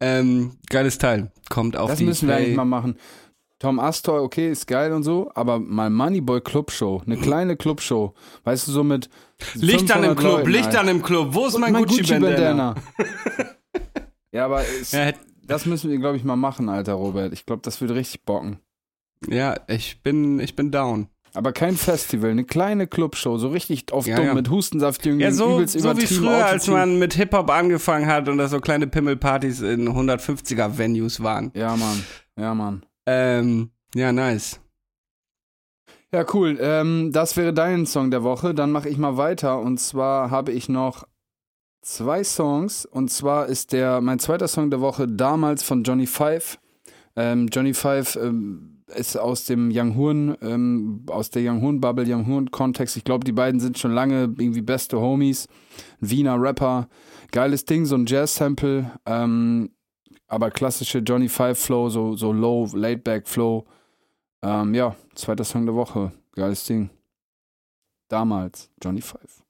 [0.00, 1.30] Ähm, geiles Teil.
[1.48, 2.96] Kommt auf Das die müssen wir Play- eigentlich mal machen.
[3.58, 8.68] Tom Astor, okay, ist geil und so, aber mal Moneyboy Clubshow, eine kleine Clubshow, weißt
[8.68, 9.08] du, so mit
[9.54, 10.80] Licht an im 500 Club, Leuten, Licht Alter.
[10.80, 11.28] an im Club.
[11.32, 12.74] Wo ist Und mein, Gucci-Bandana?
[14.32, 15.12] ja, aber es, Ja,
[15.44, 17.32] das müssen wir, glaube ich, mal machen, Alter Robert.
[17.32, 18.58] Ich glaube, das würde richtig bocken.
[19.28, 21.08] ja, ich bin, ich bin down.
[21.34, 24.34] Aber kein Festival, eine kleine Clubshow, so richtig auf Ja, dumm, ja.
[24.34, 28.38] mit Hustensaftjüngen, Ja, so, übelst so wie früher, als man mit Hip-Hop angefangen hat und
[28.38, 31.52] da so kleine Pimmelpartys in 150er-Venues waren.
[31.54, 32.02] Ja, Mann,
[32.38, 32.85] ja, Mann.
[33.06, 34.60] Ähm, ja, nice.
[36.12, 36.58] Ja, cool.
[36.60, 38.54] Ähm, das wäre dein Song der Woche.
[38.54, 39.60] Dann mache ich mal weiter.
[39.60, 41.06] Und zwar habe ich noch
[41.82, 42.84] zwei Songs.
[42.84, 46.58] Und zwar ist der mein zweiter Song der Woche damals von Johnny Five.
[47.16, 52.04] Ähm, Johnny Five ähm, ist aus dem Young Horn, ähm, aus der Young Horn Bubble,
[52.06, 52.96] Young Horn Kontext.
[52.96, 55.48] Ich glaube, die beiden sind schon lange irgendwie beste Homies.
[56.00, 56.88] Wiener Rapper.
[57.32, 58.92] Geiles Ding, so ein Jazz-Sample.
[59.06, 59.70] Ähm,
[60.28, 63.66] aber klassische Johnny Five Flow, so, so low, laid back Flow.
[64.42, 66.12] Ähm, ja, zweiter Song der Woche.
[66.32, 66.90] Geiles Ding.
[68.08, 69.46] Damals, Johnny Five.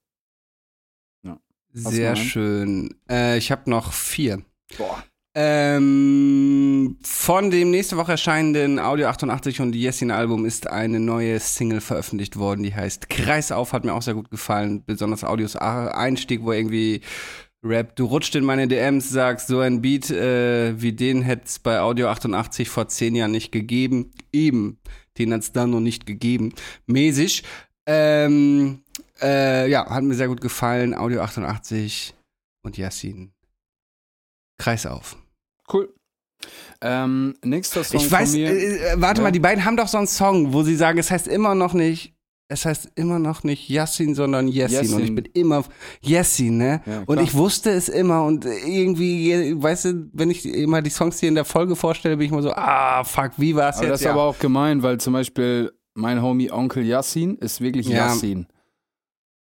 [1.77, 2.29] Sehr du einen?
[2.29, 2.95] schön.
[3.09, 4.43] Äh, ich habe noch vier.
[4.79, 5.05] Boah.
[5.35, 11.83] Ähm, von dem nächste Woche erscheinenden Audio 88 und Yesin Album ist eine neue Single
[11.83, 16.43] veröffentlicht worden, die heißt Kreis auf, hat mir auch sehr gut gefallen, besonders Audios Einstieg,
[16.43, 17.03] wo irgendwie
[17.69, 21.59] Rap, du rutscht in meine DMs, sagst, so ein Beat äh, wie den hätte es
[21.59, 24.11] bei Audio 88 vor zehn Jahren nicht gegeben.
[24.33, 24.79] Eben,
[25.19, 26.53] den hat es dann noch nicht gegeben.
[26.87, 27.43] Mäßig.
[27.87, 28.83] Ähm,
[29.23, 30.95] äh, ja, hat mir sehr gut gefallen.
[30.95, 32.15] Audio 88
[32.63, 33.33] und Yassin.
[34.59, 35.17] Kreis auf.
[35.73, 35.93] Cool.
[36.81, 38.51] Ähm, nächster Song Ich weiß, von mir.
[38.51, 39.25] äh, warte Ja.
[39.25, 41.73] mal, die beiden haben doch so einen Song, wo sie sagen, es heißt immer noch
[41.75, 42.15] nicht,
[42.49, 44.95] es heißt immer noch nicht Yassin, sondern Yassin.
[44.95, 45.65] Und ich bin immer
[46.03, 46.81] Yassin, ne?
[46.87, 51.19] Ja, und ich wusste es immer und irgendwie, weißt du, wenn ich immer die Songs
[51.19, 53.93] hier in der Folge vorstelle, bin ich immer so, ah, fuck, wie war's aber jetzt?
[53.95, 54.13] das ist ja.
[54.13, 58.09] aber auch gemein, weil zum Beispiel mein Homie Onkel Yassin ist wirklich Ja.
[58.09, 58.47] Yassin.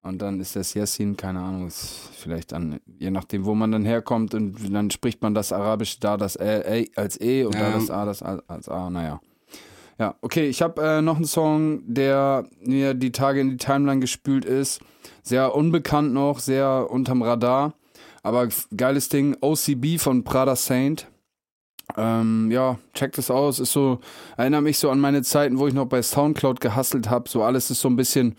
[0.02, 3.86] Und dann ist das Yassin, keine Ahnung, ist vielleicht dann, je nachdem, wo man dann
[3.86, 7.90] herkommt und dann spricht man das Arabische da das Ä, als E und da das
[7.90, 9.20] A das A als A, naja.
[9.98, 14.02] Ja, okay, ich habe äh, noch einen Song, der mir die Tage in die Timeline
[14.02, 14.82] gespült ist.
[15.24, 17.74] Sehr unbekannt noch, sehr unterm Radar.
[18.22, 21.08] Aber geiles Ding, OCB von Prada Saint.
[21.96, 23.60] Ähm, ja, checkt es aus.
[23.60, 24.00] Ist so,
[24.36, 27.30] erinnere mich so an meine Zeiten, wo ich noch bei Soundcloud gehustelt habe.
[27.30, 28.36] So alles ist so ein bisschen,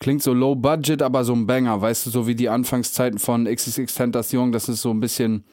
[0.00, 3.44] klingt so low budget, aber so ein Banger, weißt du, so wie die Anfangszeiten von
[3.44, 4.50] XXX Tentation.
[4.50, 5.44] Das ist so ein bisschen,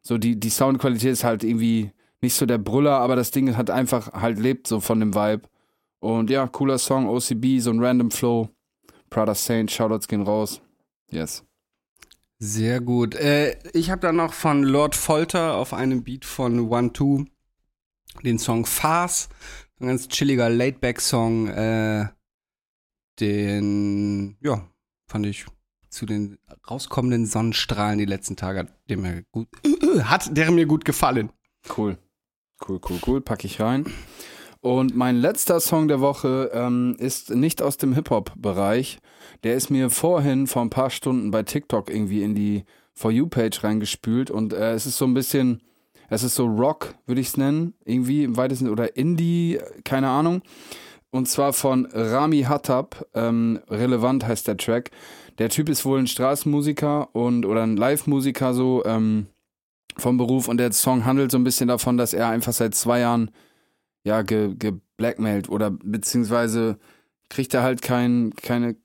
[0.00, 1.90] so die, die Soundqualität ist halt irgendwie
[2.20, 5.48] nicht so der Brüller, aber das Ding hat einfach halt lebt so von dem Vibe.
[6.00, 8.48] Und ja, cooler Song, OCB, so ein random Flow.
[9.10, 10.60] Prada Saint, Shoutouts gehen raus.
[11.10, 11.44] Yes.
[12.38, 13.14] Sehr gut.
[13.14, 17.24] Äh, ich habe dann noch von Lord Folter auf einem Beat von One Two
[18.22, 19.28] den Song Farce.
[19.80, 21.48] Ein ganz chilliger Laidback-Song.
[21.48, 22.08] Äh,
[23.20, 24.68] den, ja,
[25.08, 25.46] fand ich
[25.88, 26.38] zu den
[26.70, 29.48] rauskommenden Sonnenstrahlen die letzten Tage, hat der mir gut,
[30.02, 31.30] hat der mir gut gefallen.
[31.76, 31.98] Cool.
[32.66, 33.20] Cool, cool, cool.
[33.20, 33.86] Packe ich rein.
[34.60, 38.98] Und mein letzter Song der Woche ähm, ist nicht aus dem Hip-Hop-Bereich.
[39.44, 43.62] Der ist mir vorhin vor ein paar Stunden bei TikTok irgendwie in die For You-Page
[43.62, 44.30] reingespült.
[44.30, 45.62] Und äh, es ist so ein bisschen,
[46.10, 47.74] es ist so Rock, würde ich es nennen.
[47.84, 50.42] Irgendwie im weitesten, oder Indie, keine Ahnung.
[51.10, 53.06] Und zwar von Rami Hattab.
[53.14, 54.90] Ähm, relevant heißt der Track.
[55.38, 58.84] Der Typ ist wohl ein Straßenmusiker und oder ein Live-Musiker so.
[58.84, 59.28] Ähm,
[59.98, 63.00] vom Beruf und der Song handelt so ein bisschen davon, dass er einfach seit zwei
[63.00, 63.30] Jahren
[64.04, 66.78] ja ge, geblackmailt oder beziehungsweise
[67.28, 68.76] kriegt er halt kein, keine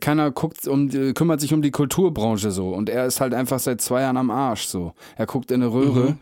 [0.00, 3.80] keiner guckt um kümmert sich um die Kulturbranche so und er ist halt einfach seit
[3.80, 6.18] zwei Jahren am Arsch so er guckt in eine Röhre Mhm.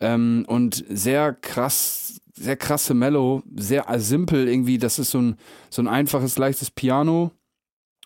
[0.00, 5.36] ähm, und sehr krass sehr krasse Mellow sehr simpel irgendwie das ist so ein
[5.68, 7.32] so ein einfaches leichtes Piano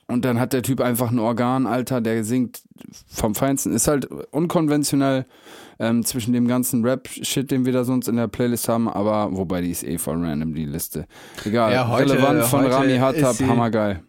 [0.06, 2.62] und dann hat der Typ einfach ein Organ, Alter, der singt
[3.06, 3.72] vom Feinsten.
[3.72, 5.26] Ist halt unkonventionell
[5.78, 9.60] ähm, zwischen dem ganzen Rap-Shit, den wir da sonst in der Playlist haben, aber wobei
[9.62, 11.06] die ist eh voll random, die Liste.
[11.44, 14.02] Egal, Ja, heute- relevant von Rami Hattab, hammergeil.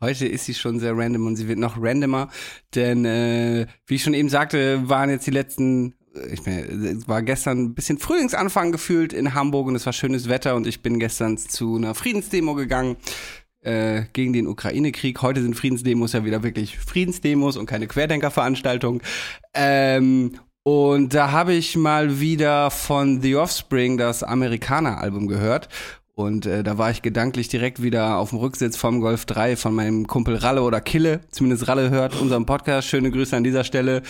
[0.00, 2.28] Heute ist sie schon sehr random und sie wird noch randomer,
[2.74, 5.94] denn äh, wie ich schon eben sagte, waren jetzt die letzten,
[6.30, 6.54] ich bin,
[6.98, 10.66] es war gestern ein bisschen Frühlingsanfang gefühlt in Hamburg und es war schönes Wetter und
[10.66, 12.96] ich bin gestern zu einer Friedensdemo gegangen
[13.64, 15.22] äh, gegen den Ukraine-Krieg.
[15.22, 19.02] Heute sind Friedensdemos ja wieder wirklich Friedensdemos und keine Querdenkerveranstaltung.
[19.54, 25.68] Ähm, und da habe ich mal wieder von The Offspring das Amerikaner-Album gehört.
[26.14, 29.74] Und äh, da war ich gedanklich direkt wieder auf dem Rücksitz vom Golf 3 von
[29.74, 31.20] meinem Kumpel Ralle oder Kille.
[31.30, 32.88] Zumindest Ralle hört unseren Podcast.
[32.88, 34.02] Schöne Grüße an dieser Stelle.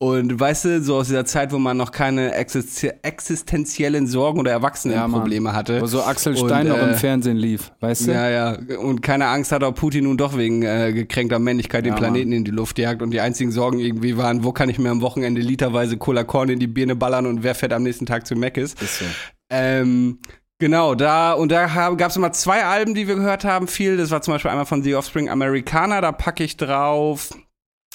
[0.00, 4.52] Und weißt du, so aus dieser Zeit, wo man noch keine exist existenziellen Sorgen oder
[4.52, 5.80] Erwachsenenprobleme hatte.
[5.80, 8.12] Wo so Axel Und, Stein noch äh, im Fernsehen lief, weißt du?
[8.12, 8.58] Ja, ja.
[8.78, 12.30] Und keine Angst hat, ob Putin nun doch wegen äh, gekränkter Männlichkeit den Ja, Planeten
[12.30, 13.02] in die Luft jagt.
[13.02, 16.48] Und die einzigen Sorgen irgendwie waren, wo kann ich mir am Wochenende literweise Cola Korn
[16.48, 18.74] in die Birne ballern und wer fährt am nächsten Tag zu Meckes.
[18.74, 19.04] Ist so.
[19.50, 20.20] Ähm,
[20.60, 23.96] genau, da und da gab es immer zwei Alben, die wir gehört haben, viel.
[23.96, 27.30] Das war zum Beispiel einmal von The Offspring Americana, da packe ich drauf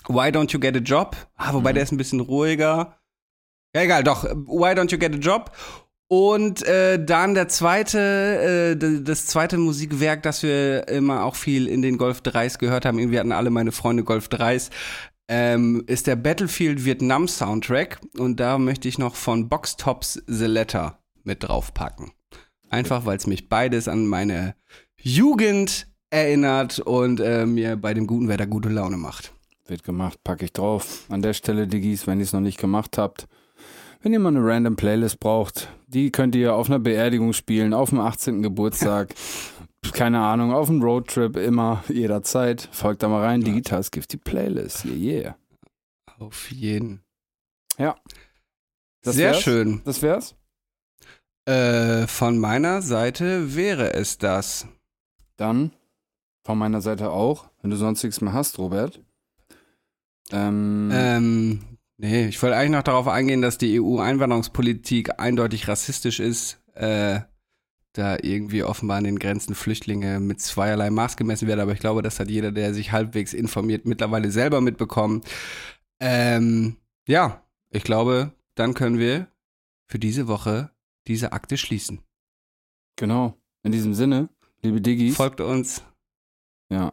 [0.07, 1.15] Why Don't You Get a Job?
[1.35, 2.99] Ah, wobei der ist ein bisschen ruhiger.
[3.75, 4.23] Ja, egal, doch.
[4.23, 5.51] Why Don't You Get a Job?
[6.07, 11.81] Und äh, dann der zweite, äh, das zweite Musikwerk, das wir immer auch viel in
[11.81, 14.69] den Golf 3s gehört haben, irgendwie hatten alle meine Freunde Golf 3s,
[15.27, 17.99] ähm, ist der Battlefield Vietnam Soundtrack.
[18.17, 22.11] Und da möchte ich noch von Box Tops The Letter mit draufpacken.
[22.69, 24.55] Einfach, weil es mich beides an meine
[25.01, 29.32] Jugend erinnert und äh, mir bei dem guten Wetter gute Laune macht.
[29.65, 31.05] Wird gemacht, packe ich drauf.
[31.09, 33.27] An der Stelle, Diggis, wenn ihr es noch nicht gemacht habt,
[34.01, 37.89] wenn ihr mal eine random Playlist braucht, die könnt ihr auf einer Beerdigung spielen, auf
[37.89, 38.41] dem 18.
[38.41, 39.15] Geburtstag,
[39.93, 42.67] keine Ahnung, auf einem Roadtrip, immer, jederzeit.
[42.73, 45.37] Folgt da mal rein, Digitals Gift die Playlist, yeah, yeah.
[46.19, 47.01] Auf jeden.
[47.77, 47.95] Ja.
[49.01, 49.41] Das Sehr wär's?
[49.41, 49.81] schön.
[49.85, 50.35] Das wär's?
[51.45, 54.67] Äh, von meiner Seite wäre es das.
[55.37, 55.71] Dann
[56.43, 59.01] von meiner Seite auch, wenn du sonst nichts mehr hast, Robert.
[60.31, 61.59] Ähm, Ähm,
[61.97, 66.61] nee, ich wollte eigentlich noch darauf eingehen, dass die EU-Einwanderungspolitik eindeutig rassistisch ist.
[66.75, 67.21] Äh,
[67.93, 72.01] da irgendwie offenbar an den Grenzen Flüchtlinge mit zweierlei Maß gemessen werden, aber ich glaube,
[72.01, 75.21] das hat jeder, der sich halbwegs informiert, mittlerweile selber mitbekommen.
[75.99, 76.77] Ähm,
[77.07, 79.27] ja, ich glaube, dann können wir
[79.87, 80.71] für diese Woche
[81.07, 81.99] diese Akte schließen.
[82.95, 83.37] genau.
[83.65, 84.27] In diesem Sinne,
[84.61, 85.15] liebe Diggis.
[85.15, 85.83] Folgt uns,
[86.69, 86.91] ja.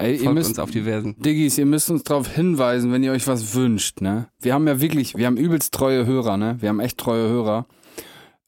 [0.00, 1.14] Ey, ihr müsst, uns auf diversen.
[1.18, 4.28] Diggis, ihr müsst uns darauf hinweisen, wenn ihr euch was wünscht, ne?
[4.40, 6.56] Wir haben ja wirklich, wir haben übelst treue Hörer, ne?
[6.58, 7.66] Wir haben echt treue Hörer.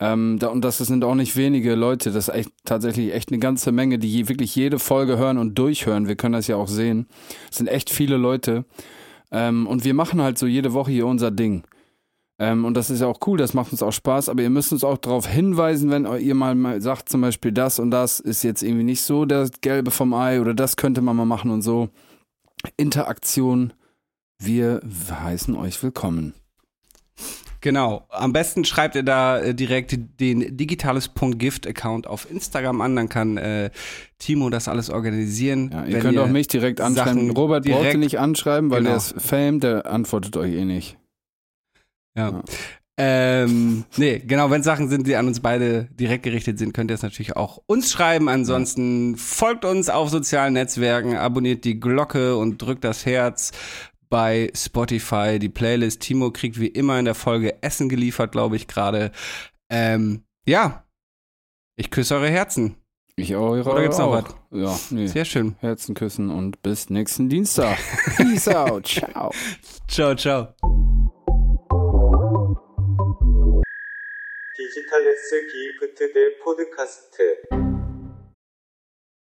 [0.01, 3.39] Ähm, da, und das sind auch nicht wenige Leute, das ist echt tatsächlich echt eine
[3.39, 6.09] ganze Menge, die je, wirklich jede Folge hören und durchhören.
[6.09, 7.07] Wir können das ja auch sehen.
[7.51, 8.65] Es sind echt viele Leute.
[9.31, 11.65] Ähm, und wir machen halt so jede Woche hier unser Ding.
[12.39, 14.73] Ähm, und das ist ja auch cool, das macht uns auch Spaß, aber ihr müsst
[14.73, 18.43] uns auch darauf hinweisen, wenn ihr mal, mal sagt, zum Beispiel das und das ist
[18.43, 21.63] jetzt irgendwie nicht so das Gelbe vom Ei oder das könnte man mal machen und
[21.63, 21.91] so.
[22.77, 23.73] Interaktion,
[24.39, 24.81] wir
[25.11, 26.35] heißen euch willkommen.
[27.61, 28.07] Genau.
[28.09, 33.71] Am besten schreibt ihr da äh, direkt den digitales.gift-Account auf Instagram an, dann kann äh,
[34.19, 35.71] Timo das alles organisieren.
[35.73, 37.15] Ja, ihr könnt auch mich direkt anschreiben.
[37.15, 38.91] Sachen Robert braucht ihr direkt- nicht anschreiben, weil Genau.
[38.91, 40.99] der ist Fame, der antwortet euch eh nicht.
[42.17, 42.31] Ja.
[42.31, 42.43] Ja.
[42.99, 46.95] Ähm, nee, genau, wenn Sachen sind, die an uns beide direkt gerichtet sind, könnt ihr
[46.95, 48.29] es natürlich auch uns schreiben.
[48.29, 53.53] Ansonsten folgt uns auf sozialen Netzwerken, abonniert die Glocke und drückt das Herz
[54.11, 55.39] bei Spotify.
[55.39, 59.11] Die Playlist Timo kriegt wie immer in der Folge Essen geliefert, glaube ich, gerade.
[59.71, 60.85] Ähm, ja,
[61.77, 62.77] ich küsse eure Herzen.
[63.17, 64.37] Ich eure Oder gibt's noch auch.
[64.51, 65.07] Ja, nee.
[65.07, 65.57] Sehr schön.
[65.61, 67.79] Herzen küssen und bis nächsten Dienstag.
[68.17, 68.87] Peace out.
[68.87, 69.33] Ciao.
[69.89, 70.92] Ciao, ciao.
[74.63, 77.72] 디지털레스 기프트 대 포드카스트